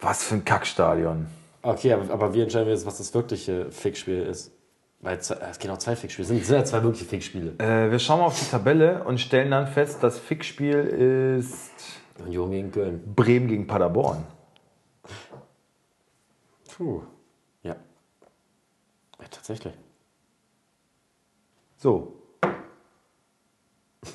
[0.00, 1.26] Was für ein Kackstadion.
[1.62, 4.50] Okay, aber, aber wie entscheiden wir jetzt, was das wirkliche Fickspiel ist?
[5.02, 6.24] Weil es gehen auch zwei Fickspiele.
[6.24, 7.52] Es sind, sind ja zwei wirkliche Fickspiele.
[7.58, 11.70] Äh, wir schauen mal auf die Tabelle und stellen dann fest, das Fickspiel ist
[12.26, 13.00] Union gegen Köln.
[13.14, 14.24] Bremen gegen Paderborn.
[16.80, 17.02] Puh.
[17.62, 17.76] Ja.
[19.20, 19.74] Ja, tatsächlich.
[21.76, 22.14] So.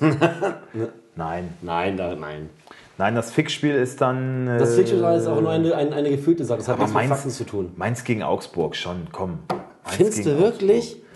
[1.14, 1.56] Nein.
[1.62, 2.50] Nein, da, nein.
[2.98, 4.48] Nein, das Fickspiel ist dann.
[4.48, 6.58] Äh, Das Fickspiel ist auch nur eine, eine, eine gefühlte Sache.
[6.58, 7.72] Das hat nichts mit Mainz, Fakten zu tun.
[7.76, 9.38] Mainz gegen Augsburg schon, komm.
[9.84, 10.96] Mainz Findest du wirklich?
[10.96, 11.06] Augsburg.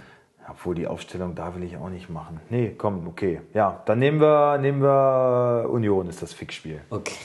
[0.51, 2.41] Obwohl die Aufstellung da will ich auch nicht machen.
[2.49, 3.41] Nee, komm, okay.
[3.55, 6.81] Ja, dann nehmen wir, nehmen wir Union, ist das Fickspiel.
[6.91, 7.17] Okay.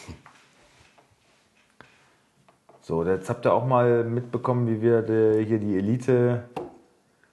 [2.88, 6.44] So, jetzt habt ihr auch mal mitbekommen, wie wir de, hier die Elite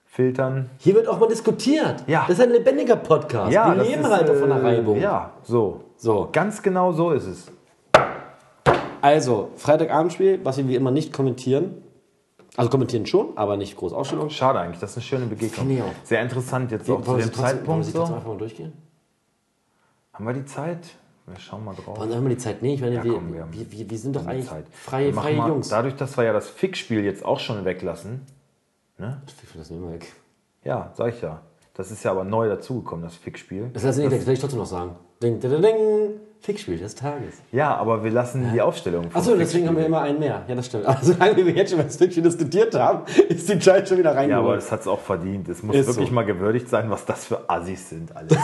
[0.06, 0.70] filtern.
[0.78, 2.04] Hier wird auch mal diskutiert.
[2.06, 2.24] Ja.
[2.26, 3.50] Das ist ein lebendiger Podcast.
[3.52, 4.98] Wir das leben halt von der äh, Reibung.
[4.98, 5.82] Ja, so.
[5.98, 6.30] So.
[6.32, 7.52] Ganz genau so ist es.
[9.02, 11.82] Also, Freitagabendspiel, was wir wie immer nicht kommentieren.
[12.56, 14.30] Also kommentieren schon, aber nicht groß Ausstellung.
[14.30, 15.82] Schade eigentlich, das ist eine schöne Begegnung.
[15.82, 15.92] Auch.
[16.06, 17.84] Sehr interessant jetzt auch zu wir dem trotzdem- wollen wir Zeitpunkt.
[17.84, 18.72] sie trotzdem einfach mal durchgehen?
[20.14, 20.96] Haben wir die Zeit?
[21.32, 21.98] Wir schauen mal drauf.
[21.98, 22.62] Wollen wir die Zeit?
[22.62, 24.34] Nee, ich meine, Ja, wir, komm, wir haben- wir, wir, wir sind doch Wir haben
[24.36, 24.64] eigentlich Zeit.
[24.72, 25.68] freie, Wir freie mal, Jungs.
[25.68, 28.20] Dadurch, dass wir ja das Fickspiel jetzt auch schon weglassen.
[28.96, 29.18] Finde
[29.56, 30.12] das nicht mehr weg.
[30.64, 31.40] Ja, sag ich ja.
[31.74, 33.70] Das ist ja aber neu dazugekommen, das Fickspiel.
[33.72, 34.94] Das lasse ich nicht weg, will ich trotzdem noch sagen.
[35.22, 36.10] Ding, ding, ding,
[36.42, 36.54] ding.
[36.54, 37.34] Fickspiel des Tages.
[37.52, 39.06] Ja, aber wir lassen die Aufstellung.
[39.12, 40.42] Achso, deswegen haben wir immer einen mehr.
[40.48, 40.86] Ja, das stimmt.
[40.86, 44.20] Aber solange wir jetzt schon über das Fickspiel diskutiert haben, ist die Zeit schon wieder
[44.26, 45.48] Ja, aber das hat es auch verdient.
[45.48, 46.14] Es muss Ist wirklich so.
[46.14, 48.14] mal gewürdigt sein, was das für Assis sind.
[48.16, 48.32] Alles.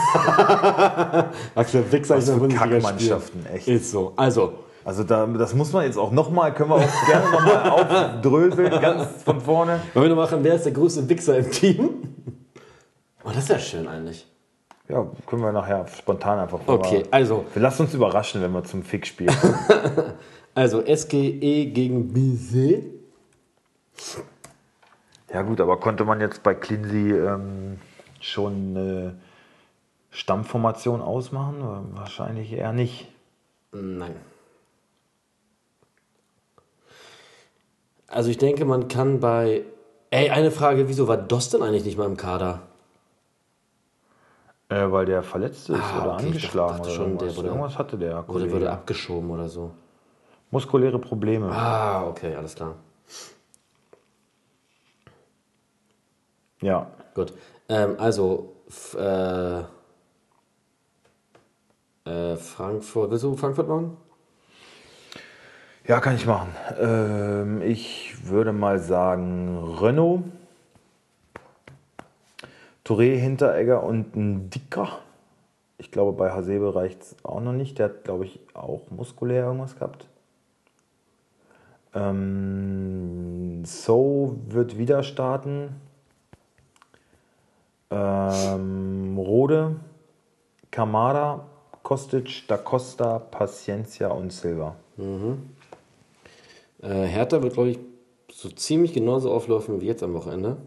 [1.55, 3.67] Was für Wichser Was für Kackmannschaften, echt.
[3.67, 4.13] Ist so.
[4.15, 4.53] Also,
[4.85, 7.69] Also da, das muss man jetzt auch nochmal, können wir auch gerne nochmal
[8.15, 9.79] aufdröseln, ganz von vorne.
[9.93, 11.89] wollen wir noch machen, wer ist der größte Wichser im Team?
[13.23, 14.25] Oh, das ist ja schön eigentlich.
[14.89, 18.81] Ja, können wir nachher spontan einfach Okay, also, Wir lassen uns überraschen, wenn wir zum
[18.81, 20.13] Fickspiel kommen.
[20.55, 22.83] also SGE gegen BC.
[25.31, 27.77] Ja gut, aber konnte man jetzt bei Cleansey ähm,
[28.19, 29.19] schon eine
[30.09, 31.91] Stammformation ausmachen?
[31.93, 33.07] Wahrscheinlich eher nicht.
[33.71, 34.15] Nein.
[38.07, 39.61] Also ich denke, man kann bei...
[40.09, 42.68] Ey, eine Frage, wieso war Dost denn eigentlich nicht mal im Kader?
[44.69, 47.37] Äh, weil der verletzt ist Ah, oder okay, angeschlagen dachte oder schon, irgendwas.
[47.37, 48.51] wurde- irgendwas hatte der Oder Kollege.
[48.53, 49.71] wurde abgeschoben oder so?
[50.51, 51.51] Muskuläre Probleme.
[51.51, 52.75] Ah, okay, alles klar.
[56.61, 56.87] Ja.
[57.15, 57.33] Gut.
[57.67, 58.55] Ähm, also,
[58.97, 59.61] äh,
[62.05, 63.11] äh, Frankfurt.
[63.11, 63.97] Willst du Frankfurt machen?
[65.87, 66.49] Ja, kann ich machen.
[66.79, 70.23] Ähm, ich würde mal sagen Renault,
[72.89, 74.97] Touré, Hinteregger und ein Dicker.
[75.77, 77.77] Ich glaube, bei Hasebe reicht es auch noch nicht.
[77.77, 80.07] Der hat, glaube ich, auch muskulär irgendwas gehabt.
[81.93, 85.75] Ähm, so wird wieder starten.
[87.91, 89.75] Ähm, Rode,
[90.71, 91.45] Kamada,
[91.83, 94.75] Kostic, Da Costa, Paciencia und Silva.
[96.81, 97.79] Äh, Hertha wird, glaube ich,
[98.31, 100.57] so ziemlich genauso auflaufen wie jetzt am Wochenende.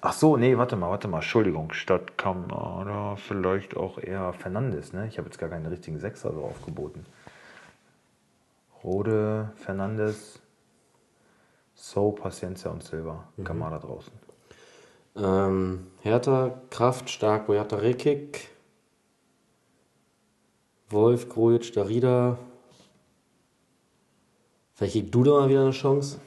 [0.00, 1.72] Ach so, nee, warte mal, warte mal, Entschuldigung.
[1.72, 5.06] Statt Kamada vielleicht auch eher Fernandes, ne?
[5.08, 7.04] Ich habe jetzt gar keinen richtigen Sechser so aufgeboten.
[8.84, 10.40] Rode, Fernandes,
[11.74, 13.24] So, Paciencia und Silva.
[13.44, 14.12] Kamada draußen.
[15.16, 18.50] Ähm, Hertha, Kraft, Stark, Boyata, Rekik.
[20.90, 22.38] Wolf, Grujic, Darida.
[24.74, 26.18] Vielleicht kriegt Duda mal wieder eine Chance.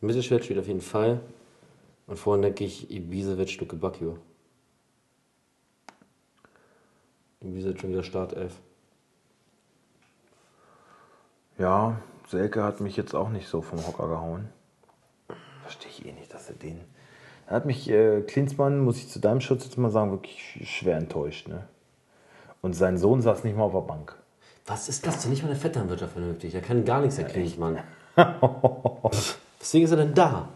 [0.00, 1.20] Mittelschwert spielt auf jeden Fall.
[2.06, 4.18] Und vorhin denke ich Ibisevic, Stucke Bakio.
[7.40, 8.54] Ibisevic schon wieder Startelf.
[11.58, 14.48] Ja, Selke hat mich jetzt auch nicht so vom Hocker gehauen.
[15.62, 16.80] Verstehe ich eh nicht, dass er den.
[17.46, 20.96] Er hat mich, äh, Klinsmann, muss ich zu deinem Schutz jetzt mal sagen, wirklich schwer
[20.96, 21.48] enttäuscht.
[21.48, 21.66] Ne?
[22.60, 24.16] Und sein Sohn saß nicht mal auf der Bank.
[24.66, 25.30] Was ist das denn?
[25.30, 26.54] Nicht mal eine Vetternwirtschaft vernünftig.
[26.54, 27.78] Er kann gar nichts erklären, Mann.
[29.60, 30.48] Weswegen ist er denn da?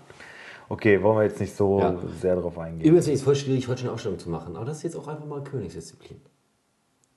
[0.71, 1.99] Okay, wollen wir jetzt nicht so Ja.
[2.21, 2.87] sehr drauf eingehen.
[2.87, 4.55] Übrigens ist es voll schwierig, heute schon eine Aufstellung zu machen.
[4.55, 6.21] Aber das ist jetzt auch einfach mal Königsdisziplin.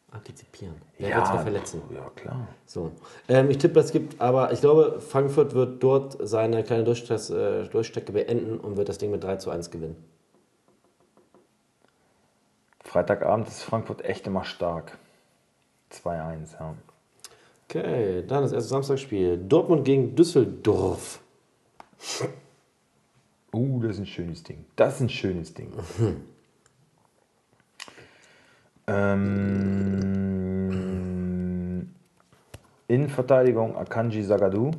[0.10, 0.74] Antizipieren.
[0.98, 1.82] Wer wird sich verletzen?
[1.94, 2.48] Ja, klar.
[2.66, 2.92] So.
[3.28, 7.70] Ähm, ich tippe, es gibt, aber ich glaube, Frankfurt wird dort seine kleine Durchstrecke, äh,
[7.70, 10.04] Durchstrecke beenden und wird das Ding mit 3 zu 1 gewinnen.
[12.84, 14.98] Freitagabend ist Frankfurt echt immer stark.
[15.92, 16.74] 2-1, ja.
[17.70, 19.38] Okay, dann das erste Samstagsspiel.
[19.38, 21.20] Dortmund gegen Düsseldorf.
[23.54, 24.66] Uh, das ist ein schönes Ding.
[24.76, 25.72] Das ist ein schönes Ding.
[30.94, 31.90] ähm,
[32.88, 34.72] Innenverteidigung Akanji Sagadu.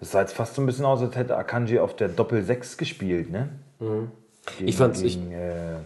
[0.00, 3.30] Das sah jetzt fast so ein bisschen aus, als hätte Akanji auf der Doppel-6 gespielt,
[3.30, 3.48] ne?
[3.80, 4.12] Gegen,
[4.68, 5.76] Ich fand's- ich- gegen, äh,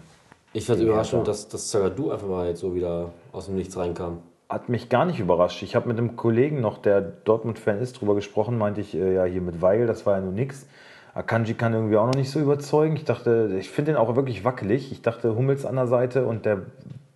[0.52, 3.76] Ich fand es überraschend, dass, dass Zagadou einfach mal jetzt so wieder aus dem Nichts
[3.76, 4.18] reinkam.
[4.50, 5.62] Hat mich gar nicht überrascht.
[5.62, 9.24] Ich habe mit einem Kollegen noch, der Dortmund-Fan ist, drüber gesprochen, meinte ich, äh, ja,
[9.24, 10.66] hier mit Weigel, das war ja nur nix.
[11.14, 12.96] Akanji kann irgendwie auch noch nicht so überzeugen.
[12.96, 14.92] Ich dachte, ich finde den auch wirklich wackelig.
[14.92, 16.62] Ich dachte, Hummels an der Seite und der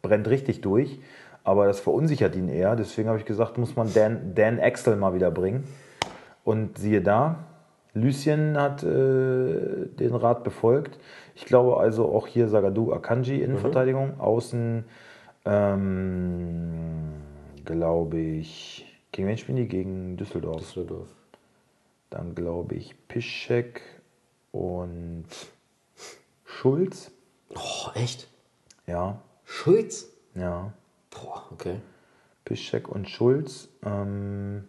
[0.03, 1.01] brennt richtig durch.
[1.45, 2.77] Aber das verunsichert ihn eher.
[2.77, 5.65] Deswegen habe ich gesagt, muss man Dan, Dan Axel mal wieder bringen.
[6.45, 7.45] Und siehe da,
[7.95, 10.99] Lucien hat äh, den Rat befolgt.
[11.35, 14.21] Ich glaube also auch hier Sagadu Akanji Innenverteidigung.
[14.21, 14.85] Außen,
[15.47, 17.15] ähm,
[17.65, 19.69] glaube ich, gegen wen spielen die?
[19.69, 20.59] Gegen Düsseldorf.
[20.59, 21.09] Düsseldorf.
[22.11, 23.83] Dann glaube ich Piszczek
[24.53, 25.27] und
[26.45, 27.11] Schulz.
[27.55, 28.29] Oh, echt?
[28.87, 30.09] Ja, Schulz?
[30.35, 30.73] ja.
[31.11, 31.81] Boah, okay.
[32.45, 33.69] Piszczek und Schulz.
[33.83, 34.65] Ähm,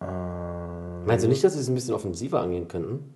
[0.00, 3.14] ähm, Meinst du nicht, dass sie es ein bisschen offensiver angehen könnten?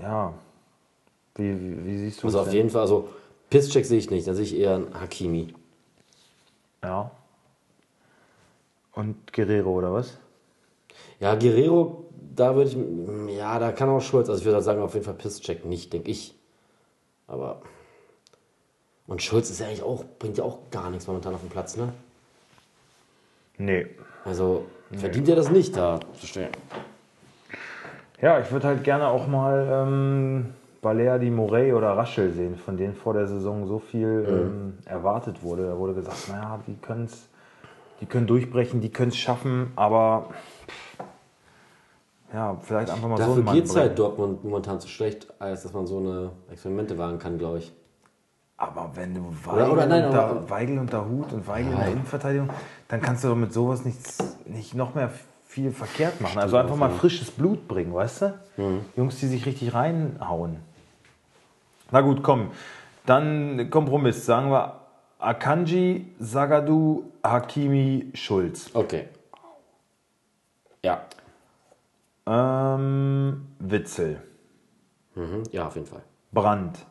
[0.00, 0.34] ja.
[1.36, 3.08] Wie, wie, wie siehst du Also es auf jeden Fall, also
[3.50, 5.54] Pisscheck sehe ich nicht, dann sehe ich eher einen Hakimi.
[6.84, 7.10] Ja.
[8.92, 10.18] Und Guerrero oder was?
[11.18, 12.04] Ja, Guerrero,
[12.36, 15.14] da würde ich, ja, da kann auch Schulz, also ich würde sagen, auf jeden Fall
[15.14, 16.34] Pisscheck nicht, denke ich.
[17.26, 17.62] Aber,
[19.06, 21.76] und Schulz ist ja eigentlich auch, bringt ja auch gar nichts momentan auf dem Platz,
[21.76, 21.92] ne?
[23.56, 23.86] Nee.
[24.24, 26.50] Also, verdient er das nicht da zu stehen.
[28.20, 30.54] Ja, ich würde halt gerne auch mal ähm,
[30.84, 35.66] Balea, Morey oder Raschel sehen, von denen vor der Saison so viel ähm, erwartet wurde.
[35.66, 37.26] Da wurde gesagt, naja, die, können's,
[38.00, 40.26] die können durchbrechen, die können es schaffen, aber
[42.32, 45.32] ja, vielleicht einfach mal so Dafür einen Mann geht es halt Dortmund momentan zu schlecht,
[45.38, 47.72] als dass man so eine Experimente wagen kann, glaube ich.
[48.56, 51.78] Aber wenn du Oder- Weigel, oder nein, unter, aber- Weigel unter Hut und Weigel in
[51.78, 52.50] der Innenverteidigung,
[52.88, 55.10] dann kannst du doch mit sowas nichts, nicht noch mehr
[55.46, 56.38] viel verkehrt machen.
[56.38, 58.34] Also einfach mal frisches Blut bringen, weißt du?
[58.58, 58.80] Mhm.
[58.96, 60.58] Jungs, die sich richtig reinhauen.
[61.90, 62.50] Na gut, komm.
[63.06, 64.24] Dann Kompromiss.
[64.24, 64.80] Sagen wir
[65.18, 68.70] Akanji, Sagadu, Hakimi, Schulz.
[68.74, 69.08] Okay.
[70.84, 71.02] Ja.
[72.26, 74.22] Ähm, Witzel,
[75.14, 75.44] Mhm.
[75.52, 76.02] Ja, auf jeden Fall.
[76.32, 76.84] Brandt.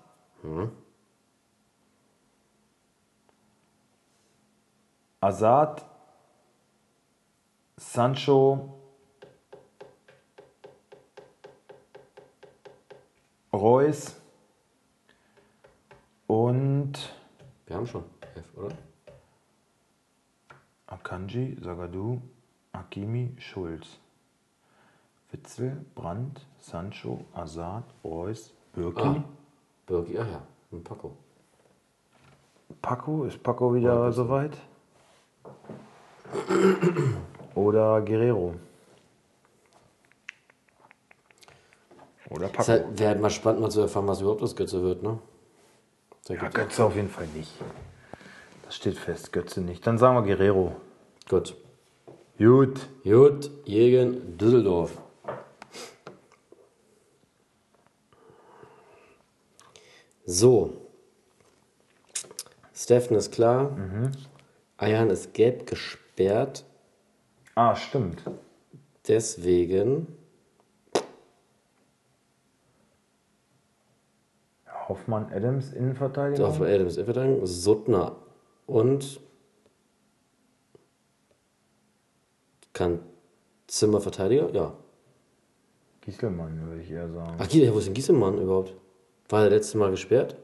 [5.22, 5.86] Azad,
[7.78, 8.74] Sancho,
[13.54, 14.16] Reus
[16.28, 16.94] und
[17.66, 18.04] Wir haben schon
[18.36, 18.76] elf, oder?
[20.88, 22.22] Akanji, Sagadu,
[22.74, 24.00] Hakimi, Schulz.
[25.32, 29.02] Witzel, Brandt, Sancho, Azad, Reus, Birki.
[29.02, 29.24] Ah.
[29.88, 30.42] Birki, ja, ja.
[30.72, 31.18] Und Paco.
[32.82, 34.56] Paco, ist Paco wieder soweit?
[37.56, 38.56] Oder Guerrero?
[42.30, 42.68] Oder Es Paco?
[42.70, 45.18] halt, wäre halt mal spannend, mal zu erfahren, was überhaupt das Götze wird, ne?
[46.26, 46.48] Sehr Ja.
[46.50, 47.52] Götze auf jeden Fall nicht.
[48.64, 49.86] Das steht fest, Götze nicht.
[49.86, 50.76] Dann sagen wir Guerrero.
[51.30, 51.56] Gut.
[52.38, 52.88] Gut.
[53.04, 54.98] Gut, gegen Düsseldorf.
[60.26, 60.74] So.
[62.74, 63.72] Steffen ist klar.
[63.72, 64.12] Mhm.
[64.78, 66.64] Ayan ist gelb gesperrt.
[67.56, 68.24] Ah, stimmt.
[69.08, 70.08] Deswegen.
[74.88, 76.46] Hoffmann Adams Innenverteidigung.
[76.46, 78.16] Auf Adams Innenverteidigung, Suttner
[78.66, 79.20] und
[82.74, 83.00] kann
[83.68, 84.50] Zimmer Verteidiger?
[84.52, 84.74] Ja.
[86.02, 87.36] Gieselmann, würde ich eher sagen.
[87.38, 88.76] Ach, wo ist denn Gieselmann überhaupt?
[89.30, 90.36] War er letzte Mal gesperrt?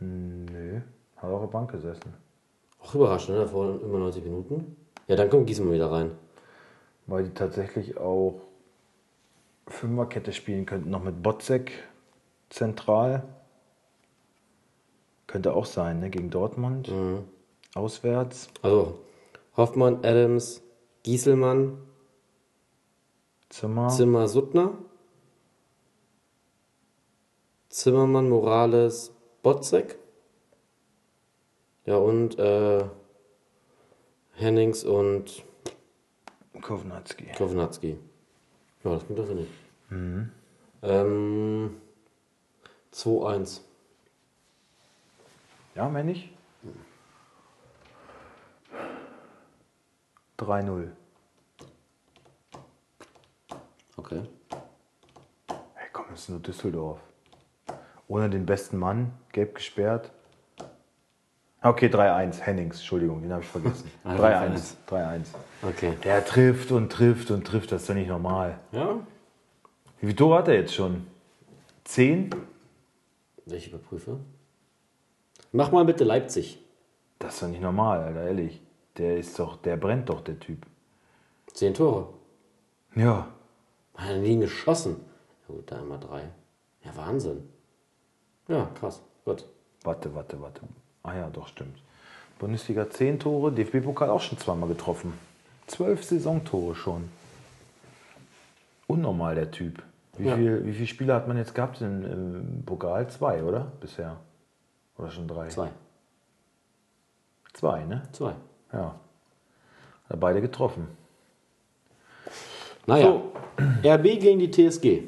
[0.00, 0.80] Nö.
[1.16, 2.14] Hat auch auf der Bank gesessen.
[2.82, 3.44] Auch überraschend, ne?
[3.44, 4.76] Davor immer 90 Minuten.
[5.06, 6.12] Ja, dann kommt Gieselmann wieder rein.
[7.06, 8.40] Weil die tatsächlich auch
[9.66, 11.72] Fünferkette spielen könnten, noch mit Botzek
[12.50, 13.24] zentral.
[15.26, 16.10] Könnte auch sein, ne?
[16.10, 16.92] Gegen Dortmund.
[17.74, 18.48] Auswärts.
[18.62, 18.98] Also
[19.56, 20.62] Hoffmann, Adams,
[21.02, 21.78] Gieselmann,
[23.48, 23.88] Zimmer.
[23.88, 24.72] Zimmer, Suttner,
[27.68, 29.98] Zimmermann, Morales, Botzek.
[31.84, 32.84] Ja, und äh,
[34.34, 35.44] Hennings und
[36.60, 37.26] Kovnatski.
[37.36, 37.98] Kovnatski.
[38.84, 39.50] Ja, das klingt doch nicht.
[40.82, 41.76] Ähm,
[42.94, 43.60] 2-1.
[45.74, 46.30] Ja, mehr nicht?
[50.38, 50.88] 3-0.
[53.96, 54.22] Okay.
[55.74, 57.00] Hey, komm, das ist nur Düsseldorf.
[58.08, 60.10] Ohne den besten Mann, gelb gesperrt.
[61.62, 62.40] Okay, 3-1.
[62.40, 63.90] Hennings, Entschuldigung, den habe ich vergessen.
[64.02, 64.74] Ah, 3-1.
[64.88, 65.26] 3-1.
[65.62, 65.94] Okay.
[66.02, 68.58] Der trifft und trifft und trifft, das ist doch nicht normal.
[68.72, 68.94] Ja?
[70.00, 71.06] Wie viele Tore hat er jetzt schon?
[71.84, 72.30] 10?
[73.52, 74.18] Ich überprüfe.
[75.52, 76.58] Mach mal bitte Leipzig.
[77.18, 78.60] Das ist doch nicht normal, Alter, ehrlich.
[78.96, 80.66] Der ist doch, der brennt doch, der Typ.
[81.52, 82.08] 10 Tore.
[82.94, 83.28] Ja.
[83.96, 84.96] Hat er nie geschossen.
[85.48, 86.28] Ja, gut, da immer drei.
[86.84, 87.48] Ja, Wahnsinn.
[88.48, 89.02] Ja, krass.
[89.24, 89.44] Gut.
[89.82, 90.62] Warte, warte, warte.
[91.02, 91.78] Ah ja, doch, stimmt.
[92.38, 95.12] Bundesliga 10 Tore, DFB-Pokal auch schon zweimal getroffen.
[95.66, 97.08] 12 Saisontore schon.
[98.86, 99.82] Unnormal, der Typ.
[100.16, 100.36] Wie, Ja.
[100.36, 103.08] viel, wie viele Spiele hat man jetzt gehabt im, im Pokal?
[103.08, 103.72] Zwei, oder?
[103.80, 104.16] Bisher.
[104.98, 105.48] Oder schon drei?
[105.48, 105.70] Zwei.
[107.52, 108.02] Zwei, ne?
[108.12, 108.34] Zwei.
[108.72, 108.94] Ja.
[110.08, 110.88] Hat beide getroffen.
[112.86, 113.20] Naja.
[113.84, 115.04] RB gegen die TSG.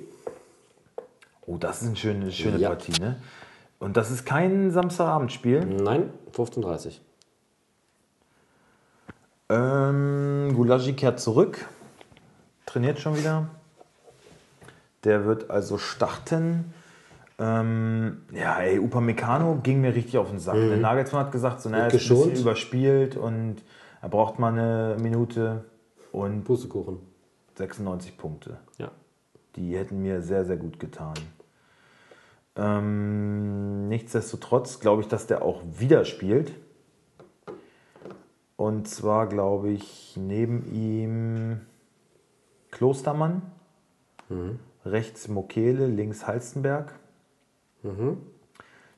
[1.47, 2.69] Oh, das ist eine schöne, schöne Ja.
[2.69, 3.21] Partie, ne?
[3.81, 5.65] Und das ist kein Samstagabendspiel.
[5.65, 7.01] Nein, 15.30
[9.49, 11.67] Ähm, Gulagi kehrt zurück,
[12.65, 13.49] trainiert schon wieder.
[15.05, 16.73] Der wird also starten.
[17.39, 20.55] Ähm, ja, ey, Upamecano ging mir richtig auf den Sack.
[20.55, 23.57] Der Nagelsmann hat gesagt, so, naja, ist ein bisschen überspielt und
[24.01, 25.65] er braucht mal eine Minute
[26.13, 26.99] und Pustekuchen.
[27.57, 28.59] 96 Punkte.
[28.79, 28.91] Ja.
[29.57, 31.15] Die hätten mir sehr, sehr gut getan.
[32.55, 36.53] Ähm, nichtsdestotrotz glaube ich, dass der auch wieder spielt.
[38.57, 41.61] Und zwar glaube ich neben ihm
[42.71, 43.43] Klostermann,
[44.85, 46.99] rechts Mokele, links Halstenberg.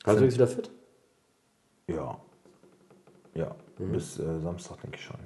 [0.04, 0.70] Hast du jetzt wieder fit?
[1.86, 2.18] Ja.
[3.34, 5.16] Ja, bis äh, Samstag denke ich schon.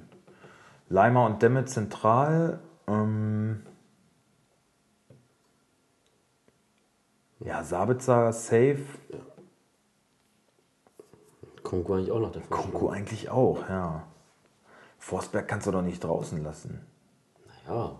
[0.89, 2.59] Leimer und Demme zentral.
[2.87, 3.61] Ähm,
[7.39, 8.83] ja, Sabitzer safe.
[11.63, 14.07] Kongo eigentlich auch noch der Konko eigentlich auch, ja.
[14.97, 16.85] Forsberg kannst du doch nicht draußen lassen.
[17.67, 17.97] Ja.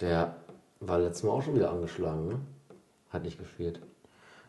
[0.00, 0.36] Der
[0.80, 2.40] war letztes Mal auch schon wieder angeschlagen, ne?
[3.10, 3.80] Hat nicht gespielt.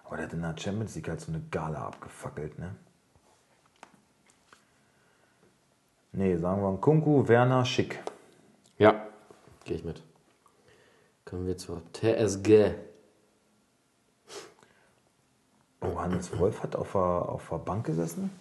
[0.04, 2.76] Aber der hat in der Champions League halt so eine Gala abgefackelt, ne?
[6.12, 8.00] Nee, sagen wir Kunku, Werner, Schick.
[8.78, 9.08] Ja.
[9.66, 10.02] Gehe ich mit.
[11.26, 12.74] Kommen wir zur TSG.
[15.82, 18.32] Oh, Hannes Wolf hat auf der, auf der Bank gesessen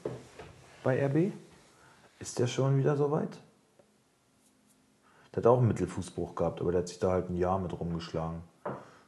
[0.82, 1.32] bei RB.
[2.18, 3.38] Ist der schon wieder soweit?
[5.37, 7.78] Der hat auch einen Mittelfußbruch gehabt, aber der hat sich da halt ein Jahr mit
[7.78, 8.41] rumgeschlagen.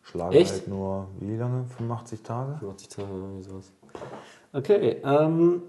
[0.02, 0.52] Schlagen Echt?
[0.52, 1.64] halt nur, wie lange?
[1.64, 2.68] 85 Tage?
[2.68, 3.72] 80 Tage oder irgendwie sowas.
[4.52, 5.62] Okay, ähm,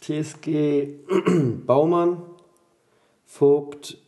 [0.00, 0.98] TSG
[1.66, 2.22] Baumann,
[3.24, 3.98] Vogt,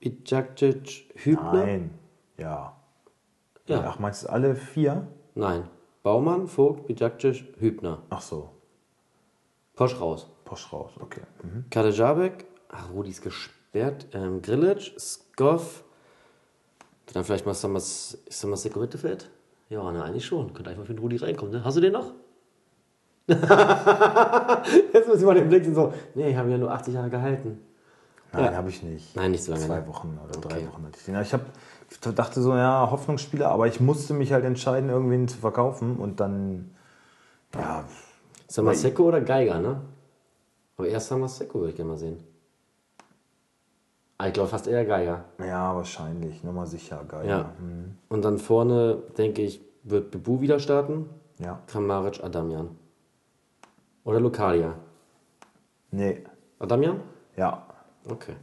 [0.00, 1.52] Bijakcic, Hübner.
[1.52, 1.90] Nein.
[2.38, 2.76] Ja.
[3.66, 3.84] Ja.
[3.86, 5.08] Ach, meinst du alle vier?
[5.34, 5.68] Nein.
[6.02, 8.02] Baumann, Vogt, Bijakcic, Hübner.
[8.08, 8.50] Ach so.
[9.74, 10.26] Posch raus.
[10.46, 11.22] Posch raus, okay.
[11.42, 11.66] Mhm.
[11.68, 13.20] Kadejabek, ach, Rudi ist
[13.76, 14.06] gesperrt.
[14.12, 15.84] Ähm, Grilic, Skoff.
[17.12, 19.30] Dann vielleicht mal Samas, Samaseko Mittelfeld.
[19.68, 20.52] Ja, na, eigentlich schon.
[20.54, 21.64] Könnte eigentlich mal für den Rudi reinkommen, ne?
[21.64, 22.12] Hast du den noch?
[24.92, 25.92] Jetzt muss ich mal den Blick so.
[26.14, 27.60] Nee, ich habe ja nur 80 Jahre gehalten.
[28.32, 28.54] Nein, Ja.
[28.54, 29.16] habe ich nicht.
[29.16, 29.86] Nein, nicht so lange, Zwei ne?
[29.88, 30.68] Wochen oder drei Okay.
[30.68, 31.20] Wochen hatte ich den.
[31.20, 31.40] Ich, hab,
[31.90, 36.20] ich dachte so, ja, Hoffnungsspieler, aber ich musste mich halt entscheiden, irgendwen zu verkaufen und
[36.20, 36.70] dann,
[37.54, 37.84] ja,
[38.48, 39.80] Samaseko oder Geiger, ne?
[40.76, 42.22] Aber erst Samaseko würde ich gerne mal sehen.
[44.24, 45.24] Ich glaube fast eher Geiger.
[45.38, 47.28] ja, wahrscheinlich, nochmal sicher, geil.
[47.28, 47.52] Ja.
[47.58, 47.98] Hm.
[48.08, 51.08] Und dann vorne denke ich wird Bebu wieder starten.
[51.38, 51.60] Ja.
[51.66, 52.76] Kramaric, Adamian.
[54.04, 54.74] Oder Lokalia.
[55.90, 56.24] Nee.
[56.58, 57.00] Adamian?
[57.36, 57.66] Ja.
[58.08, 58.34] Okay.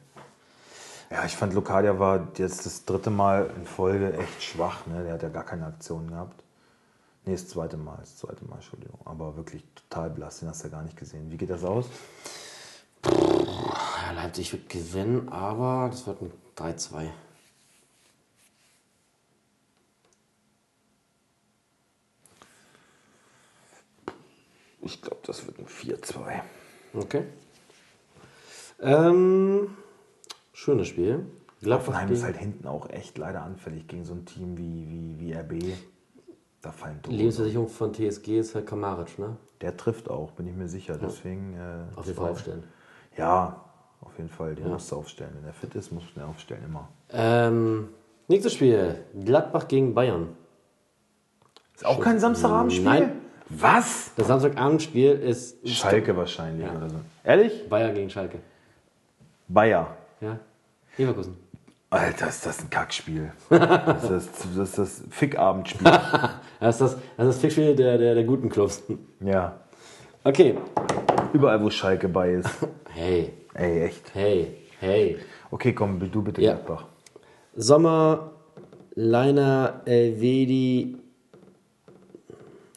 [1.10, 4.86] Ja, ich fand Lokadia war jetzt das dritte Mal in Folge echt schwach.
[4.88, 5.04] Ne?
[5.04, 6.44] Der hat ja gar keine Aktion gehabt.
[7.26, 9.00] Nee, das zweite Mal, das zweite Mal, Entschuldigung.
[9.06, 11.32] Aber wirklich total blass, den hast du ja gar nicht gesehen.
[11.32, 11.86] Wie geht das aus?
[14.16, 17.10] Leipzig wird gewinnen, aber das wird ein 3-2.
[24.82, 26.42] Ich glaube, das wird ein 4-2.
[26.94, 27.24] Okay.
[28.82, 29.76] Ähm,
[30.52, 31.26] schönes Spiel.
[31.62, 35.34] Gladbach ist halt hinten auch echt leider anfällig gegen so ein Team wie, wie, wie
[35.34, 35.78] RB.
[36.62, 37.16] Da fallen Tore.
[37.16, 39.38] Lebensversicherung von TSG ist halt Kamaric, ne?
[39.62, 40.98] Der trifft auch, bin ich mir sicher.
[40.98, 41.54] Deswegen.
[41.56, 42.64] Äh, Auf jeden Fall aufstellen.
[43.18, 43.63] Ja,
[44.06, 44.56] auf jeden Fall.
[44.56, 45.32] Den musst du aufstellen.
[45.40, 46.90] Wenn er fit ist, musst du den aufstellen, immer.
[47.12, 47.90] Ähm,
[48.28, 49.04] nächstes Spiel.
[49.24, 50.30] Gladbach gegen Bayern.
[51.76, 52.84] Ist auch kein Samstagabendspiel?
[52.84, 53.12] Nein.
[53.50, 54.12] Was?
[54.16, 56.96] Das Samstagabendspiel ist Schalke wahrscheinlich oder so.
[57.24, 57.68] Ehrlich?
[57.70, 58.40] Bayern gegen Schalke.
[59.48, 59.96] Bayer.
[60.22, 60.40] Ja?
[60.98, 61.38] Leverkusen.
[61.90, 63.32] Alter, ist das ein Kackspiel.
[63.50, 65.92] Das ist das, das Fickabendspiel.
[66.60, 68.82] Das ist das, das, ist das Fickspiel der, der, der guten Clubs.
[69.20, 69.60] ja.
[70.24, 70.58] Okay.
[71.34, 72.50] Überall, wo Schalke bei ist.
[72.96, 74.14] Hey, Ey, echt.
[74.14, 75.18] hey, hey.
[75.52, 76.54] Okay, komm, du bitte Ja.
[76.54, 76.86] Gladbach.
[77.56, 78.32] Sommer,
[78.96, 80.98] Leiner, Elvedi.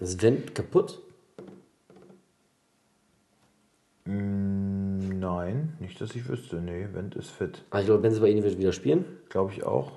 [0.00, 1.00] Ist Wendt kaputt?
[4.04, 6.56] Mm, Nein, nicht, dass ich wüsste.
[6.56, 7.64] Nee, Wendt ist fit.
[7.70, 9.04] Ah, ich glaube, Benze bei Ihnen wird wieder spielen.
[9.30, 9.92] Glaube ich auch.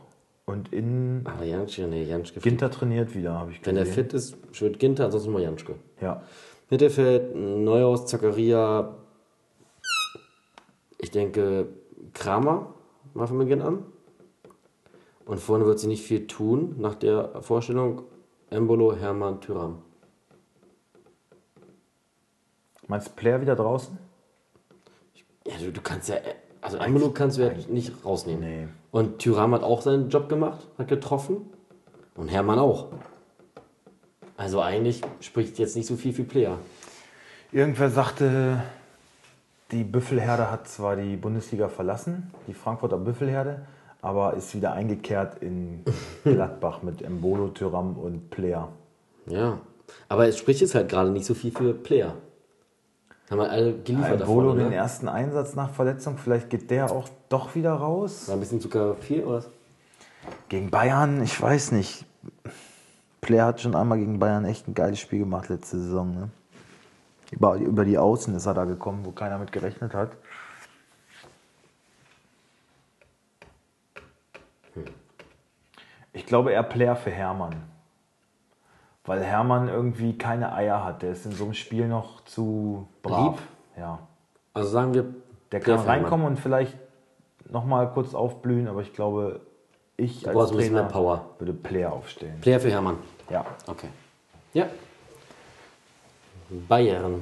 [0.45, 2.39] Und in Aber Janschke, nee, Janschke.
[2.39, 3.87] Ginter trainiert wieder, habe ich Wenn gesehen.
[3.91, 5.75] er fit ist, wird Ginter, ansonsten mal Janschke.
[6.01, 6.23] Ja.
[6.71, 8.95] Mittelfeld, Neuhaus, Zakaria.
[10.99, 11.67] Ich denke,
[12.13, 12.73] Kramer
[13.13, 13.83] mal von Beginn an.
[15.25, 18.03] Und vorne wird sie nicht viel tun nach der Vorstellung.
[18.49, 19.83] Embolo, Hermann, Tyram.
[22.87, 23.97] Meinst du Player wieder draußen?
[25.45, 26.15] Ja, du, du kannst ja.
[26.61, 28.41] Also Embolo kannst du ja nicht rausnehmen.
[28.41, 28.67] Nee.
[28.91, 31.49] Und Tyram hat auch seinen Job gemacht, hat getroffen.
[32.15, 32.87] Und Hermann auch.
[34.35, 36.57] Also eigentlich spricht jetzt nicht so viel für Player.
[37.51, 38.63] Irgendwer sagte,
[39.71, 43.61] die Büffelherde hat zwar die Bundesliga verlassen, die Frankfurter Büffelherde,
[44.01, 45.83] aber ist wieder eingekehrt in
[46.23, 48.69] Gladbach mit Embolo, Tyram und Player.
[49.27, 49.59] Ja.
[50.07, 52.13] Aber es spricht jetzt halt gerade nicht so viel für Player.
[53.29, 57.07] Haben wir alle geliefert Embolo davon, den ersten Einsatz nach Verletzung, vielleicht geht der auch
[57.29, 58.27] doch wieder raus.
[58.27, 59.37] War ein bisschen Zucker viel, oder?
[59.37, 59.49] was?
[60.47, 62.05] Gegen Bayern, ich weiß nicht.
[63.21, 66.13] Player hat schon einmal gegen Bayern echt ein geiles Spiel gemacht letzte Saison.
[66.13, 66.29] Ne?
[67.31, 70.11] Über, über die Außen ist er da gekommen, wo keiner mit gerechnet hat.
[76.11, 77.55] Ich glaube eher Player für Hermann.
[79.05, 81.01] Weil Hermann irgendwie keine Eier hat.
[81.01, 83.37] Der ist in so einem Spiel noch zu brav.
[83.37, 83.47] Lieb?
[83.77, 83.99] Ja.
[84.53, 85.05] Also sagen wir,
[85.51, 86.75] Der kann reinkommen und vielleicht
[87.49, 89.41] nochmal kurz aufblühen, aber ich glaube,
[89.97, 91.25] ich als ein bisschen Trainer Power.
[91.39, 92.39] würde Player aufstellen.
[92.41, 92.97] Player für Hermann.
[93.29, 93.45] Ja.
[93.67, 93.89] Okay.
[94.53, 94.67] Ja.
[96.49, 97.21] Bayern.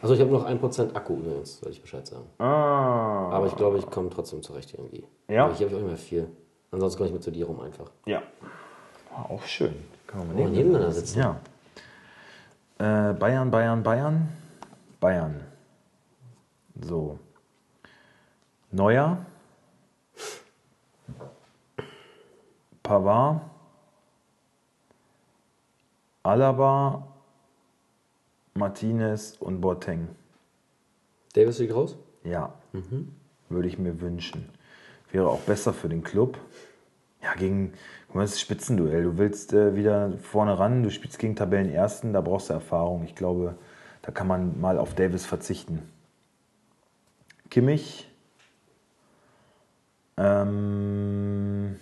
[0.00, 2.24] Also ich habe noch 1% Akku übrigens, soll ich Bescheid sagen.
[2.38, 3.30] Ah.
[3.30, 5.04] Aber ich glaube, ich komme trotzdem zurecht irgendwie.
[5.28, 5.44] Ja?
[5.44, 6.28] Aber hier habe ich auch nicht mehr viel.
[6.70, 7.90] Ansonsten komme ich mit zu dir rum einfach.
[8.06, 8.22] Ja.
[9.14, 9.74] Ah, Auch schön.
[10.12, 11.18] Wir mal Oh, nebeneinander sitzen.
[11.18, 11.36] Ja.
[12.78, 14.28] Äh, Bayern, Bayern, Bayern.
[15.00, 15.40] Bayern.
[16.80, 17.18] So.
[18.70, 19.18] Neuer.
[22.82, 23.40] Pavard.
[26.22, 27.02] Alaba.
[28.56, 30.08] Martinez und Boateng.
[31.34, 31.96] Davis fliegt raus?
[32.24, 32.54] Ja,
[33.48, 34.48] würde ich mir wünschen.
[35.12, 36.38] Wäre auch besser für den Club.
[37.22, 37.72] Ja, gegen,
[38.06, 39.04] guck mal, das ist Spitzenduell.
[39.04, 43.04] Du willst äh, wieder vorne ran, du spielst gegen Tabellenersten, da brauchst du Erfahrung.
[43.04, 43.56] Ich glaube,
[44.02, 45.82] da kann man mal auf Davis verzichten.
[47.50, 48.08] Kimmich.
[50.16, 51.76] Ähm,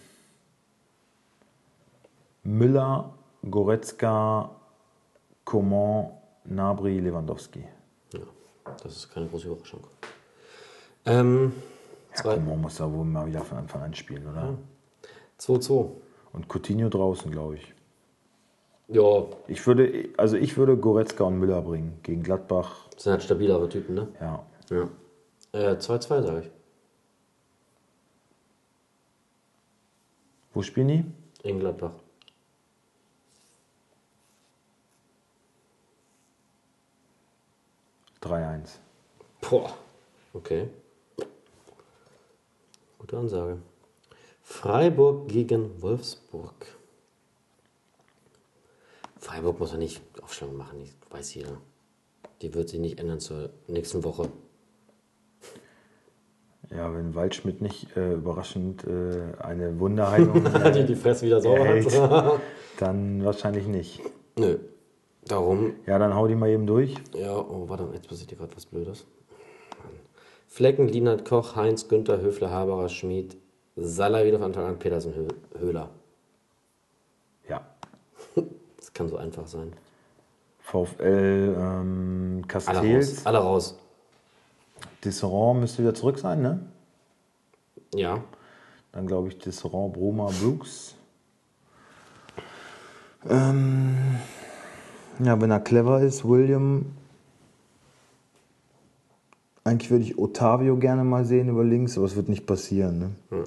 [2.42, 3.14] Müller,
[3.48, 4.50] Goretzka,
[5.44, 6.10] Coman,
[6.44, 7.64] Nabri, Lewandowski.
[8.12, 8.20] Ja,
[8.82, 9.80] das ist keine große Überraschung.
[11.06, 11.52] Ähm,
[12.10, 14.56] Ja, Zwei- Coman muss da wohl mal wieder von Anfang an spielen, oder?
[15.38, 15.90] 2-2.
[16.32, 17.74] Und Coutinho draußen, glaube ich.
[18.88, 22.88] Ja, Ich würde, also ich würde Goretzka und Müller bringen gegen Gladbach.
[22.92, 24.08] das sind halt stabilere Typen, ne?
[24.20, 24.46] Ja.
[24.70, 24.88] Ja.
[25.52, 26.50] Äh, 2-2 sage ich.
[30.52, 31.04] Wo spielen die?
[31.48, 31.92] In Gladbach.
[38.24, 38.80] Drei 1
[39.42, 39.74] Boah.
[40.32, 40.68] Okay.
[42.98, 43.58] Gute Ansage.
[44.40, 46.54] Freiburg gegen Wolfsburg.
[49.18, 51.58] Freiburg muss er nicht Aufstellung machen, ich weiß jeder.
[52.40, 54.30] Die wird sich nicht ändern zur nächsten Woche.
[56.70, 60.42] Ja, wenn Waldschmidt nicht äh, überraschend äh, eine Wunderheilung
[60.74, 61.68] Die die Fresse wieder sauber
[62.32, 62.40] hat.
[62.78, 64.00] dann wahrscheinlich nicht.
[64.38, 64.58] Nö.
[65.26, 66.94] Darum, Ja, dann hau die mal eben durch.
[67.14, 69.06] ja, oh, warte, jetzt passiert hier gerade was Blödes.
[70.48, 73.36] Flecken, Lienert, Koch, Heinz, Günther, Höfler, Haberer, Schmid,
[73.76, 75.28] Salah wieder von Anfang an, Petersen, Hö
[75.58, 75.90] Höhler.
[77.48, 77.62] Ja.
[78.76, 79.72] Das kann so einfach sein.
[80.60, 83.16] VfL ähm, Alle Castells.
[83.16, 83.26] raus.
[83.26, 83.78] Alle raus.
[85.02, 86.60] Disserand müsste wieder zurück sein, ne?
[87.94, 88.22] Ja.
[88.92, 90.94] Dann glaube ich Disserand, Broma, Brooks.
[93.28, 94.18] Ähm,
[95.22, 96.86] ja, wenn er clever ist, William.
[99.64, 102.98] Eigentlich würde ich Otavio gerne mal sehen über links, aber es wird nicht passieren.
[102.98, 103.44] Ne?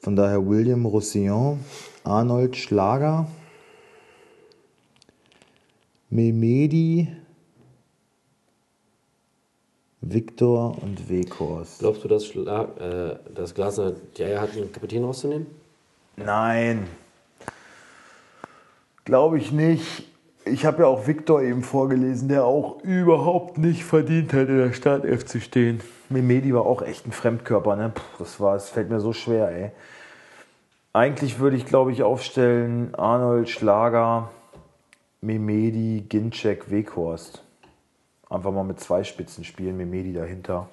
[0.00, 1.60] Von daher William, Roussillon,
[2.04, 3.26] Arnold, Schlager,
[6.08, 7.08] Memedi,
[10.00, 11.78] Viktor und Weghorst.
[11.78, 15.46] Glaubst du, dass, Schla äh, dass Glasner die Eier hat, den Kapitän rauszunehmen?
[16.16, 16.86] Nein.
[19.04, 20.11] Glaube ich nicht.
[20.44, 24.72] Ich habe ja auch Viktor eben vorgelesen, der auch überhaupt nicht verdient hat, in der
[24.72, 25.80] Startelf zu stehen.
[26.08, 27.92] Memedi war auch echt ein Fremdkörper, ne?
[27.94, 29.70] Puh, das war, es fällt mir so schwer, ey.
[30.92, 34.30] Eigentlich würde ich, glaube ich, aufstellen Arnold Schlager,
[35.20, 37.44] Memedi, Ginczek, Weghorst.
[38.28, 40.68] Einfach mal mit zwei Spitzen spielen, Memedi dahinter.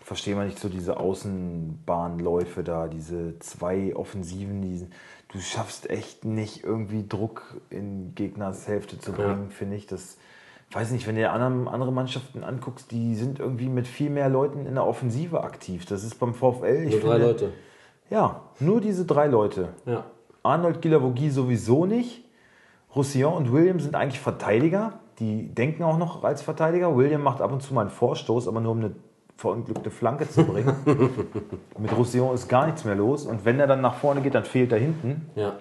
[0.00, 4.86] Verstehe man nicht so diese Außenbahnläufe da, diese zwei Offensiven, die,
[5.34, 9.86] du schaffst echt nicht irgendwie Druck in Gegners Hälfte zu bringen, finde ich.
[9.86, 10.16] Das
[10.70, 14.64] weiß nicht, wenn du dir andere Mannschaften anguckst, die sind irgendwie mit viel mehr Leuten
[14.64, 15.84] in der Offensive aktiv.
[15.86, 16.86] Das ist beim VfL.
[16.86, 17.52] Nur drei finde- Leute.
[18.10, 19.70] Ja, nur diese drei Leute.
[19.86, 20.04] Ja.
[20.42, 22.24] Arnold Gilavogi sowieso nicht.
[22.94, 25.00] Roussillon und William sind eigentlich Verteidiger.
[25.18, 26.96] Die denken auch noch als Verteidiger.
[26.96, 28.94] William macht ab und zu mal einen Vorstoß, aber nur um eine
[29.36, 30.74] verunglückte Flanke zu bringen.
[31.78, 33.26] Mit Roussillon ist gar nichts mehr los.
[33.26, 35.30] Und wenn er dann nach vorne geht, dann fehlt er hinten.
[35.34, 35.56] Ja.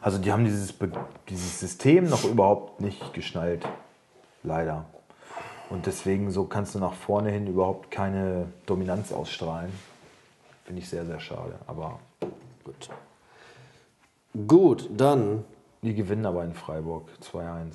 [0.00, 0.92] Also die haben dieses, Be-
[1.28, 3.66] dieses System noch überhaupt nicht geschnallt.
[4.42, 4.84] Leider.
[5.68, 9.72] Und deswegen so kannst du nach vorne hin überhaupt keine Dominanz ausstrahlen.
[10.64, 11.54] Finde ich sehr, sehr schade.
[11.66, 11.98] Aber
[12.64, 12.88] Gut.
[14.46, 15.44] Gut, dann
[15.82, 17.72] Die gewinnen aber in Freiburg 2-1.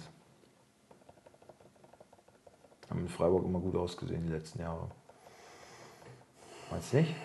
[2.92, 4.92] Haben in Freiburg immer gut ausgesehen die letzten Jahre.
[6.70, 7.16] Meinst du nicht?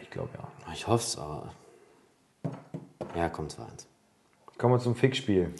[0.00, 0.72] Ich glaube ja.
[0.72, 1.52] Ich hoffe es, aber.
[3.14, 3.84] Ja, komm, 2-1.
[4.56, 5.54] Kommen wir zum Fickspiel.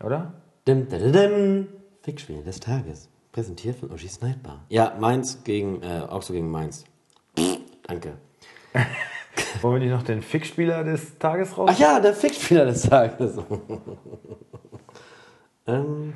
[0.00, 0.32] Oder?
[0.68, 1.68] Dim, dim, dim.
[2.02, 3.08] Fickspiel des Tages.
[3.32, 4.60] Präsentiert von Uschi Sniper.
[4.68, 6.84] Ja, Mainz gegen, äh, Augsburg gegen Mainz.
[7.82, 8.16] Danke.
[9.60, 11.70] Wollen wir nicht noch den Fickspieler des Tages raus?
[11.72, 13.38] Ach ja, der Fickspieler des Tages.
[15.66, 16.12] ähm,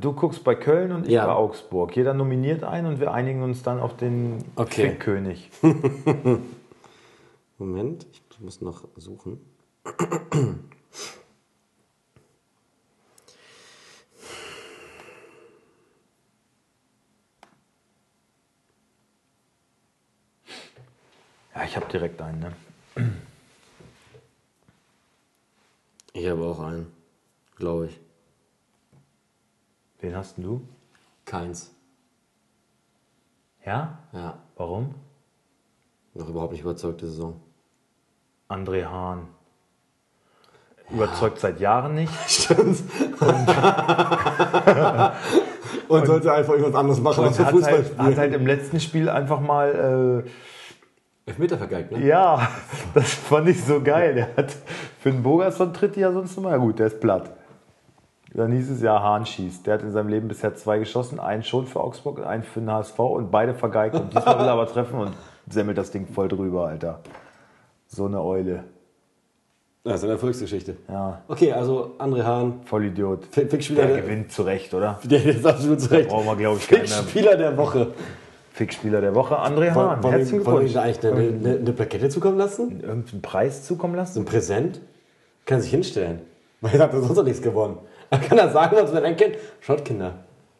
[0.00, 1.26] Du guckst bei Köln und ich Ja.
[1.26, 1.94] bei Augsburg.
[1.96, 4.90] Jeder nominiert einen und wir einigen uns dann auf den Okay.
[4.90, 5.50] Fickkönig.
[7.58, 9.40] Moment, ich muss noch suchen.
[21.54, 22.40] Ja, ich habe direkt einen.
[22.40, 22.52] Ne?
[26.12, 26.92] Ich habe auch einen,
[27.56, 28.00] glaube ich.
[30.00, 30.68] Wen hast denn du?
[31.24, 31.74] Keins.
[33.64, 33.98] Ja?
[34.12, 34.94] Ja, Warum?
[36.14, 37.40] noch überhaupt nicht überzeugte Saison.
[38.48, 39.28] André Hahn.
[40.90, 42.12] Überzeugt seit Jahren nicht.
[42.26, 42.82] Stimmt.
[45.88, 49.40] Und, sollte einfach irgendwas anderes machen Und hat halt, hat halt im letzten Spiel einfach
[49.40, 50.24] mal,
[51.26, 51.98] Elfmeter vergeigt, ne?
[51.98, 52.48] äh, ja,
[52.94, 54.14] das fand ich so geil.
[54.14, 54.52] Der hat
[55.00, 57.32] für den Bogerson tritt ja sonst immer, ja gut, der ist platt.
[58.36, 59.66] Dann hieß es ja, Hahn schießt.
[59.66, 62.60] Der hat in seinem Leben bisher zwei geschossen, einen schon für Augsburg und einen für
[62.60, 63.94] den HSV und beide vergeigt.
[63.94, 65.12] Und diesmal will er aber treffen und
[65.48, 67.00] semmelt das Ding voll drüber, Alter.
[67.88, 68.64] So eine Eule.
[69.84, 70.76] Das ist eine Erfolgsgeschichte.
[70.88, 73.24] Ja, Okay, also André Hahn, Vollidiot.
[73.30, 74.98] Fick- Fickspieler Der der, gewinnt zu Recht, oder?
[75.04, 76.08] der ist absolut zu Recht.
[76.10, 77.92] Brauchen wir, glaube ich, Fickspieler der Woche.
[78.52, 79.36] Fickspieler der Woche.
[79.38, 80.76] André Hahn, wollen herzlichen wir wollen wir Glückwunsch.
[80.76, 82.80] eigentlich eine, eine, eine Plakette zukommen lassen?
[82.80, 84.20] Irgendeinen Preis zukommen lassen?
[84.20, 84.80] Ein Präsent?
[85.46, 86.20] Kann sich hinstellen.
[86.60, 87.78] Weil er hat sonst noch nichts gewonnen.
[88.10, 89.36] Dann kann er sagen, was man dann kennt.
[89.60, 90.14] Schaut, Kinder.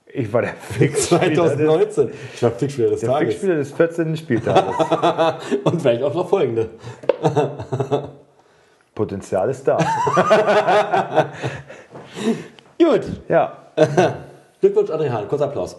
[0.07, 2.11] Ich war der des, 2019.
[2.35, 3.29] Ich war Fickspieler des der Tages.
[3.29, 4.17] Fickspieler des 14.
[4.17, 4.75] Spieltages.
[5.65, 6.71] Und vielleicht auch noch folgende.
[8.95, 9.77] Potenzial ist da.
[12.79, 13.03] Gut.
[13.29, 13.67] Ja,
[14.61, 15.29] Glückwunsch, André Hahn.
[15.29, 15.77] Kurzer Applaus.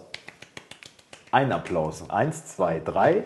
[1.32, 2.08] ein Applaus.
[2.08, 3.24] Eins, zwei, drei.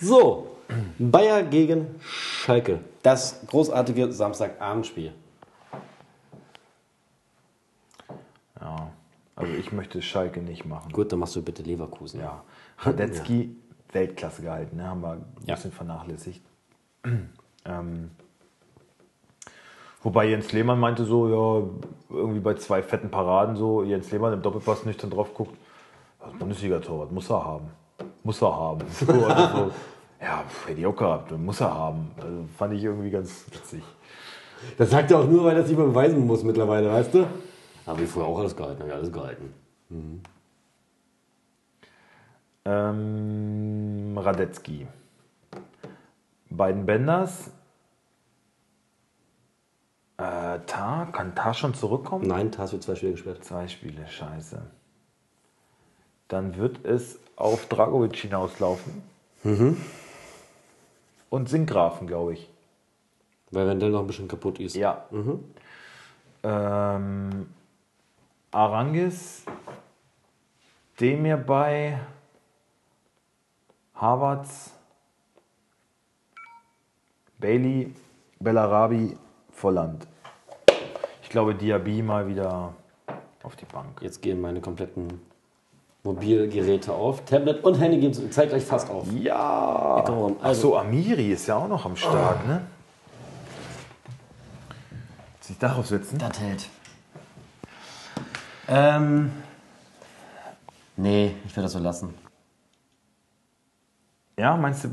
[0.00, 0.56] So.
[0.98, 2.80] Bayer gegen Schalke.
[3.02, 5.12] Das großartige Samstagabendspiel.
[9.44, 10.90] Also ich möchte Schalke nicht machen.
[10.92, 12.20] Gut, dann machst du bitte Leverkusen.
[12.20, 12.42] Ja.
[12.78, 13.54] Radetzky,
[13.92, 14.88] Weltklasse gehalten, ne?
[14.88, 15.54] haben wir ein Ja.
[15.54, 16.42] bisschen vernachlässigt.
[17.66, 18.10] ähm,
[20.02, 24.42] wobei Jens Lehmann meinte so, ja, irgendwie bei zwei fetten Paraden so, Jens Lehmann im
[24.42, 25.56] Doppelpass nüchtern drauf guckt,
[26.20, 27.66] das Bundesliga-Torwart muss er haben.
[28.22, 28.80] Muss er haben.
[28.90, 29.72] So, also so,
[30.20, 32.10] ja, hätte ich auch gehabt, muss er haben.
[32.16, 33.82] Also fand ich irgendwie ganz witzig.
[34.78, 37.26] Das sagt er auch nur, weil er mehr beweisen muss mittlerweile, weißt du?
[37.86, 39.54] Aber wie früher auch alles gehalten, habe ich alles gehalten.
[42.64, 44.86] Ähm, Radetzky.
[46.48, 47.50] Beiden Benders.
[50.16, 52.26] Äh, Tar, kann Tar schon zurückkommen?
[52.26, 53.44] Nein, Tars wird zwei Spiele gesperrt.
[53.44, 54.62] Zwei Spiele, scheiße.
[56.28, 59.02] Dann wird es auf Dragovic hinauslaufen.
[61.28, 62.48] Und Sinkgrafen, glaube ich.
[63.50, 64.74] Weil Wendell noch ein bisschen kaputt ist.
[64.76, 65.04] Ja.
[66.44, 67.46] Ähm,
[68.54, 69.42] Arangis,
[71.00, 71.98] Demir bei
[73.96, 74.70] Havertz,
[77.38, 77.92] Bailey,
[78.38, 79.16] Bellarabi,
[79.50, 80.06] Volland.
[81.22, 82.74] Ich glaube, Diaby mal wieder
[83.42, 84.00] auf die Bank.
[84.00, 85.20] Jetzt gehen meine kompletten
[86.04, 87.24] Mobilgeräte auf.
[87.24, 89.10] Tablet und Handy gehen zeitgleich fast auf.
[89.14, 90.02] Ja.
[90.06, 92.64] Darum, Ach also- so, Amiri ist ja auch noch am Start, ne?
[95.40, 96.18] Sich darauf setzen?
[96.18, 96.68] Das hält.
[98.68, 99.30] Ähm.
[100.96, 102.14] Nee, ich werde das so lassen.
[104.38, 104.88] Ja, meinst du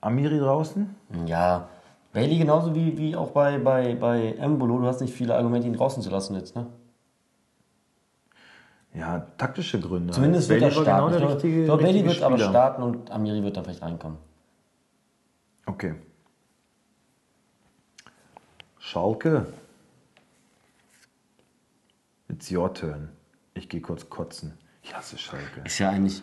[0.00, 0.94] Amiri draußen?
[1.26, 1.68] Ja.
[2.12, 4.78] Bailey genauso wie, wie auch bei, bei, bei Embolo.
[4.78, 6.66] Du hast nicht viele Argumente, ihn draußen zu lassen jetzt, ne?
[8.94, 10.14] Ja, taktische Gründe.
[10.14, 11.12] Zumindest wird er Bailey starten.
[11.12, 12.50] Genau der richtige, ich glaube, Bailey wird aber Spieler.
[12.50, 14.18] starten und Amiri wird dann vielleicht reinkommen.
[15.66, 15.94] Okay.
[18.78, 19.46] Schalke.
[22.28, 23.15] It's your turn.
[23.56, 24.52] Ich gehe kurz kotzen.
[24.82, 25.62] Ich hasse Schalke.
[25.64, 26.22] Ist ja eigentlich.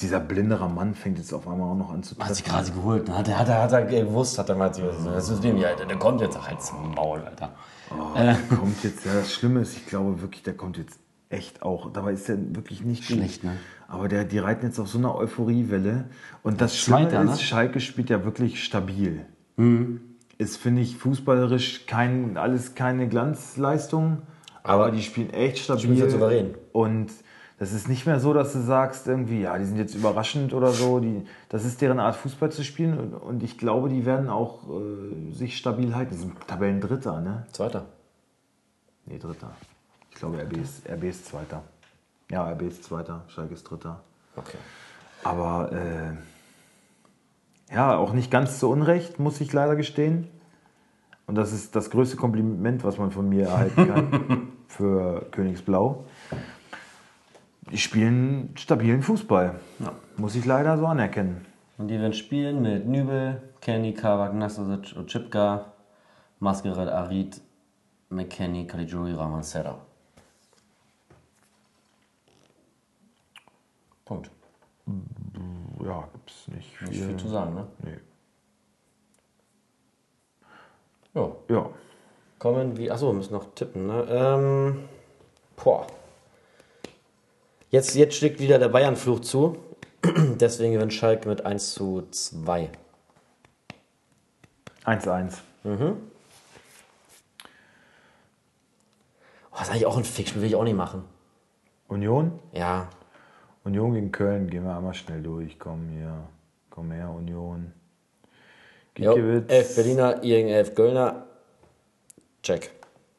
[0.00, 2.56] Dieser blindere Mann fängt jetzt auf einmal auch noch an zu Hat sich treffen.
[2.66, 3.08] gerade geholt.
[3.08, 3.18] ne?
[3.18, 5.84] Hat er, hat er, hat er gewusst, hat er mal das ist dem, Alter.
[5.84, 7.52] Der kommt jetzt halt zum Maul, Alter.
[8.48, 10.98] Kommt jetzt, ja, das Schlimme ist, ich glaube wirklich, der kommt jetzt
[11.28, 11.92] echt auch.
[11.92, 13.18] Dabei ist er wirklich nicht gut.
[13.18, 13.56] Schlecht, ne?
[13.86, 16.06] Aber der, die reiten jetzt auf so einer Euphoriewelle.
[16.42, 17.32] Und das Schlimme Zweiter, ist, ne?
[17.34, 17.38] Mhm.
[17.38, 19.26] Schalke spielt ja wirklich stabil.
[20.38, 24.22] Ist, finde ich, fußballerisch kein, alles keine Glanzleistung.
[24.64, 25.82] Aber, Aber die spielen echt stabil.
[25.82, 26.54] spielen sehr souverän.
[26.72, 27.12] Und
[27.58, 30.72] das ist nicht mehr so, dass du sagst, irgendwie, ja, die sind jetzt überraschend oder
[30.72, 30.98] so.
[30.98, 32.98] Die, das ist deren Art, Fußball zu spielen.
[32.98, 36.14] Und, und ich glaube, die werden auch äh, sich stabil halten.
[36.14, 37.46] Die sind Tabellendritter, ne?
[37.52, 37.86] Zweiter.
[39.06, 39.50] Nee, Dritter.
[40.10, 41.62] Ich glaube, RB ist, RB ist Zweiter.
[42.30, 44.00] Ja, RB ist Zweiter, Schalke ist Dritter.
[44.34, 44.56] Okay.
[45.22, 46.14] Aber äh,
[47.74, 50.28] ja, auch nicht ganz zu Unrecht, muss ich leider gestehen.
[51.26, 56.04] Und das ist das größte Kompliment, was man von mir erhalten kann für Königsblau.
[57.70, 59.58] Die spielen stabilen Fußball.
[60.16, 61.46] Muss ich leider so anerkennen.
[61.78, 65.72] Und die werden spielen mit Nübel, Kenny, Kavak, Nastasic, Ochipka,
[66.38, 67.40] Maskerat, Arid,
[68.10, 69.78] McKenny, Caligiuri, Ramansera.
[74.04, 74.30] Punkt.
[75.82, 76.88] Ja, gibt's nicht viel.
[76.88, 77.66] Nicht viel zu sagen, ne?
[77.82, 77.98] Nee.
[81.14, 81.32] Ja.
[81.48, 81.70] Ja.
[82.38, 82.90] Kommen wie.
[82.90, 84.06] Achso, wir müssen noch tippen, ne?
[84.08, 84.88] Ähm.
[85.56, 85.86] Boah.
[87.70, 89.56] Jetzt, jetzt schlägt wieder der Bayern-Fluch zu.
[90.04, 92.70] Deswegen gewinnt Schalke mit 1 zu 2.
[94.84, 95.38] 1-1.
[95.64, 95.96] Oh,
[99.52, 101.04] das ist eigentlich auch ein Fickspiel, will ich auch nicht machen.
[101.88, 102.38] Union?
[102.52, 102.88] Ja.
[103.64, 105.58] Union gegen Köln, gehen wir einmal schnell durch.
[105.58, 106.28] Komm hier,
[106.70, 107.72] komm her, Union.
[108.96, 111.24] Jo, Giekewitz, 11 Berliner, ihr gegen 11 Kölner.
[112.42, 112.70] Check.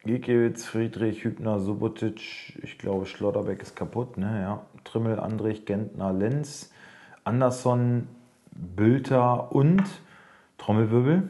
[0.06, 2.57] Giekewitz, Friedrich, Hübner, Subotic.
[2.64, 4.18] Ich glaube, Schlotterbeck ist kaputt.
[4.18, 4.41] Ne?
[4.41, 4.61] Ja.
[4.85, 6.72] Trimmel, Andrich, Gentner, Lenz,
[7.23, 8.07] Andersson,
[8.52, 9.84] Bülter und
[10.57, 11.30] Trommelwirbel.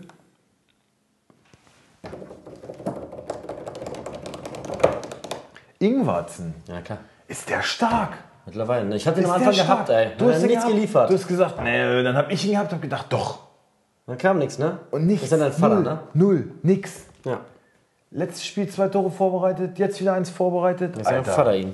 [5.79, 6.53] Ingwarzen.
[6.67, 6.99] Ja, klar.
[7.27, 8.17] Ist der stark?
[8.45, 8.85] Mittlerweile.
[8.85, 8.95] ne?
[8.95, 10.11] Ich hatte ihn am Anfang gehabt, ey.
[10.17, 10.71] Du hast nichts gehabt.
[10.71, 11.09] geliefert.
[11.09, 13.44] Du hast gesagt, nee, dann habe ich ihn gehabt und gedacht, doch.
[14.07, 14.79] Dann kam nichts, ne?
[14.91, 15.23] Und nichts.
[15.25, 15.99] Ist ja dein Vater, null, ne?
[16.13, 17.05] Null, nix.
[17.23, 17.39] Ja.
[18.11, 20.95] Letztes Spiel zwei Tore vorbereitet, jetzt wieder eins vorbereitet.
[20.97, 21.73] Ist dein Vater ihn.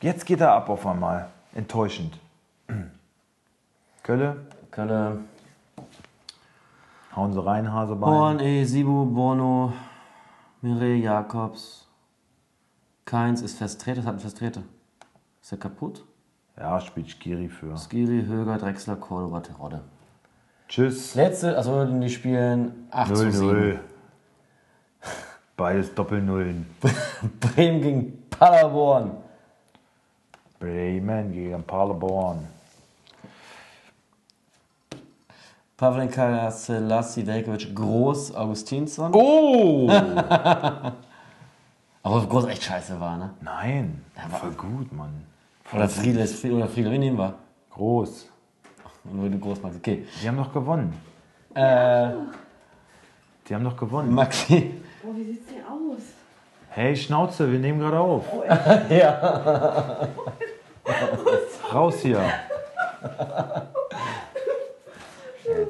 [0.00, 1.28] Jetzt geht er ab auf einmal.
[1.54, 2.18] Enttäuschend.
[4.02, 4.36] Kölle,
[4.70, 5.18] Kölle.
[7.14, 8.10] hauen sie rein, Hasebein.
[8.10, 9.72] Born, E, Sibu, Bono,
[10.60, 11.86] Mireille, Jakobs.
[13.06, 14.62] Keins ist Vertreter, hat einen Vertreter.
[15.40, 16.04] Ist er kaputt?
[16.58, 17.76] Ja, spielt Skiri für.
[17.78, 19.82] Skiri, Höger, Drexler, Cordoba, Terodde.
[20.74, 21.14] Tschüss.
[21.14, 23.48] Letzte, also die spielen 8 zu 7.
[23.48, 23.78] 0-0.
[25.56, 26.66] Beides Doppelnullen.
[27.40, 29.12] Bremen gegen Paderborn.
[30.58, 32.48] Bremen gegen Paderborn.
[35.76, 39.14] Pavlenka, Selassie, Velkovic, Groß, Augustinsson.
[39.14, 39.88] Oh!
[42.02, 43.30] Aber Groß echt scheiße war, ne?
[43.40, 44.04] Nein,
[44.40, 45.24] voll gut, Mann.
[45.72, 47.34] Oder Friedel, ist Friedel, oder Friedel, wen nehmen wir?
[47.70, 48.33] Groß.
[49.04, 49.58] Nur du Groß.
[49.64, 50.06] Okay.
[50.22, 50.92] Die haben doch gewonnen.
[51.54, 52.08] Äh,
[53.48, 54.12] Die haben doch gewonnen.
[54.14, 54.74] Maxi.
[55.04, 56.02] Oh, wie sieht's denn aus?
[56.70, 58.24] Hey, Schnauze, wir nehmen gerade auf.
[58.90, 60.08] Ja.
[61.72, 62.20] Raus hier.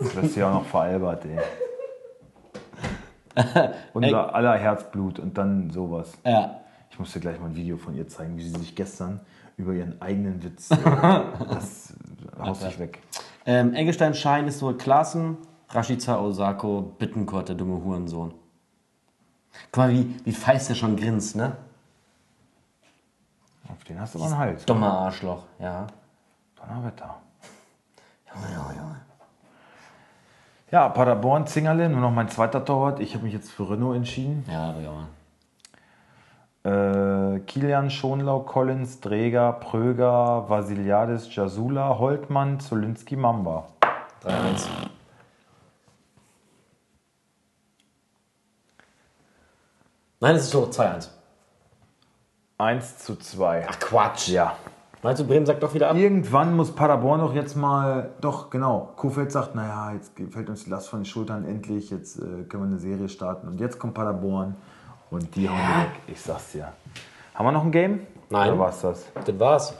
[0.00, 1.38] Jetzt wirst du ja auch noch veralbert, ey.
[3.92, 6.12] Unser aller Herzblut und dann sowas.
[6.24, 6.60] Ja.
[6.90, 9.20] Ich muss dir gleich mal ein Video von ihr zeigen, wie sie sich gestern
[9.56, 10.70] über ihren eigenen Witz.
[12.36, 12.98] Äh, das haust dich weg.
[13.46, 15.36] Ähm, Engelstein Schein ist so Klassen.
[15.70, 18.32] Rashica Osako, Bittenkurt, der dumme Hurensohn.
[19.72, 21.56] Guck mal, wie, wie feist der schon grinst, ne?
[23.68, 24.64] Auf den hast du aber einen Hals.
[24.64, 25.86] Dummer Arschloch, ja.
[26.56, 27.16] Donnerwetter.
[28.32, 29.00] Junge, Junge, Junge.
[30.70, 33.00] Ja, Paderborn, Zingerle, nur noch mein zweiter Torwart.
[33.00, 34.44] Ich habe mich jetzt für Renault entschieden.
[34.50, 35.06] Ja, aber ja.
[36.64, 43.66] Äh, Kilian, Schonlau, Collins, Dreger, Pröger, Vasiliadis, Jasula, Holtmann, Zolinski, Mamba.
[44.24, 44.66] 3-1.
[50.20, 51.10] Nein, es ist so 2-1.
[52.56, 53.66] 1 zu 2.
[53.68, 54.28] Ach Quatsch.
[54.28, 54.56] Ja.
[55.02, 55.96] Meinst du, Bremen sagt doch wieder ab?
[55.96, 60.70] Irgendwann muss Paderborn doch jetzt mal, doch genau, Kofeld sagt, naja, jetzt fällt uns die
[60.70, 63.48] Last von den Schultern endlich, jetzt äh, können wir eine Serie starten.
[63.48, 64.54] Und jetzt kommt Paderborn
[65.14, 66.00] und die hauen die weg.
[66.14, 66.72] Ich sag's dir.
[67.34, 68.06] Haben wir noch ein Game?
[68.30, 68.50] Nein.
[68.50, 69.04] Oder war's das?
[69.24, 69.74] Das war's.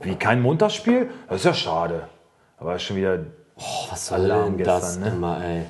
[0.00, 1.10] Wie, kein Montagsspiel?
[1.28, 2.08] Das ist ja schade.
[2.58, 3.24] Aber schon wieder
[3.56, 5.08] Oh, was soll Alarm denn das gestern, ne?
[5.10, 5.66] immer, ey?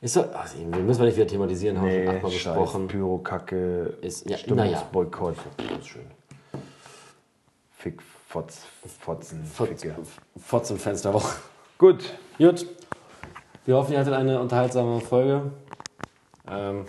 [0.00, 2.44] Ist so, ach, wir müssen wir nicht wieder thematisieren, haben wir nee, schon achtmal Scheiß,
[2.54, 2.88] besprochen.
[2.88, 5.36] Pyrokacke, Ist- ja, Stimmungsboykott,
[5.68, 6.06] Ganz schön.
[7.70, 8.62] Fick, Fotz,
[9.00, 9.94] Fotzen, Fotz, Ficke.
[10.36, 11.36] Fotzenfensterwoche.
[11.78, 12.66] Gut, Gut.
[13.64, 15.52] Wir hoffen, ihr hattet eine unterhaltsame Folge.
[16.50, 16.84] Ähm,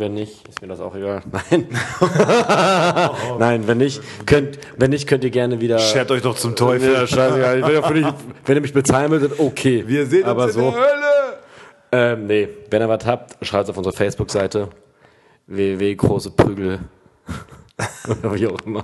[0.00, 1.22] wenn nicht, ist mir das auch egal.
[1.50, 1.68] Nein.
[3.38, 5.78] Nein, wenn nicht, könnt, wenn nicht, könnt ihr gerne wieder.
[5.78, 7.06] schert euch doch zum Teufel.
[7.06, 7.60] scheißegal.
[7.60, 8.14] Ich will auch nicht,
[8.46, 9.84] wenn ihr mich bezahlen würdet, okay.
[9.86, 10.70] Wir sehen Aber uns in so.
[10.70, 11.00] der Hölle.
[11.92, 14.68] Ähm, nee, wenn ihr was habt, schreibt es auf unserer Facebook-Seite.
[15.46, 16.80] www.großeprügel.
[18.08, 18.82] Oder wie auch immer.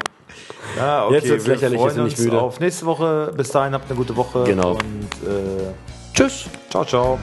[0.77, 2.41] Ja, okay, Jetzt wird's wir lächerlich, wir sind nicht müde.
[2.41, 3.33] Auf nächste Woche.
[3.37, 4.45] Bis dahin habt eine gute Woche.
[4.45, 4.73] Genau.
[4.73, 5.73] Und äh,
[6.15, 6.47] Tschüss.
[6.71, 7.19] ciao, ciao.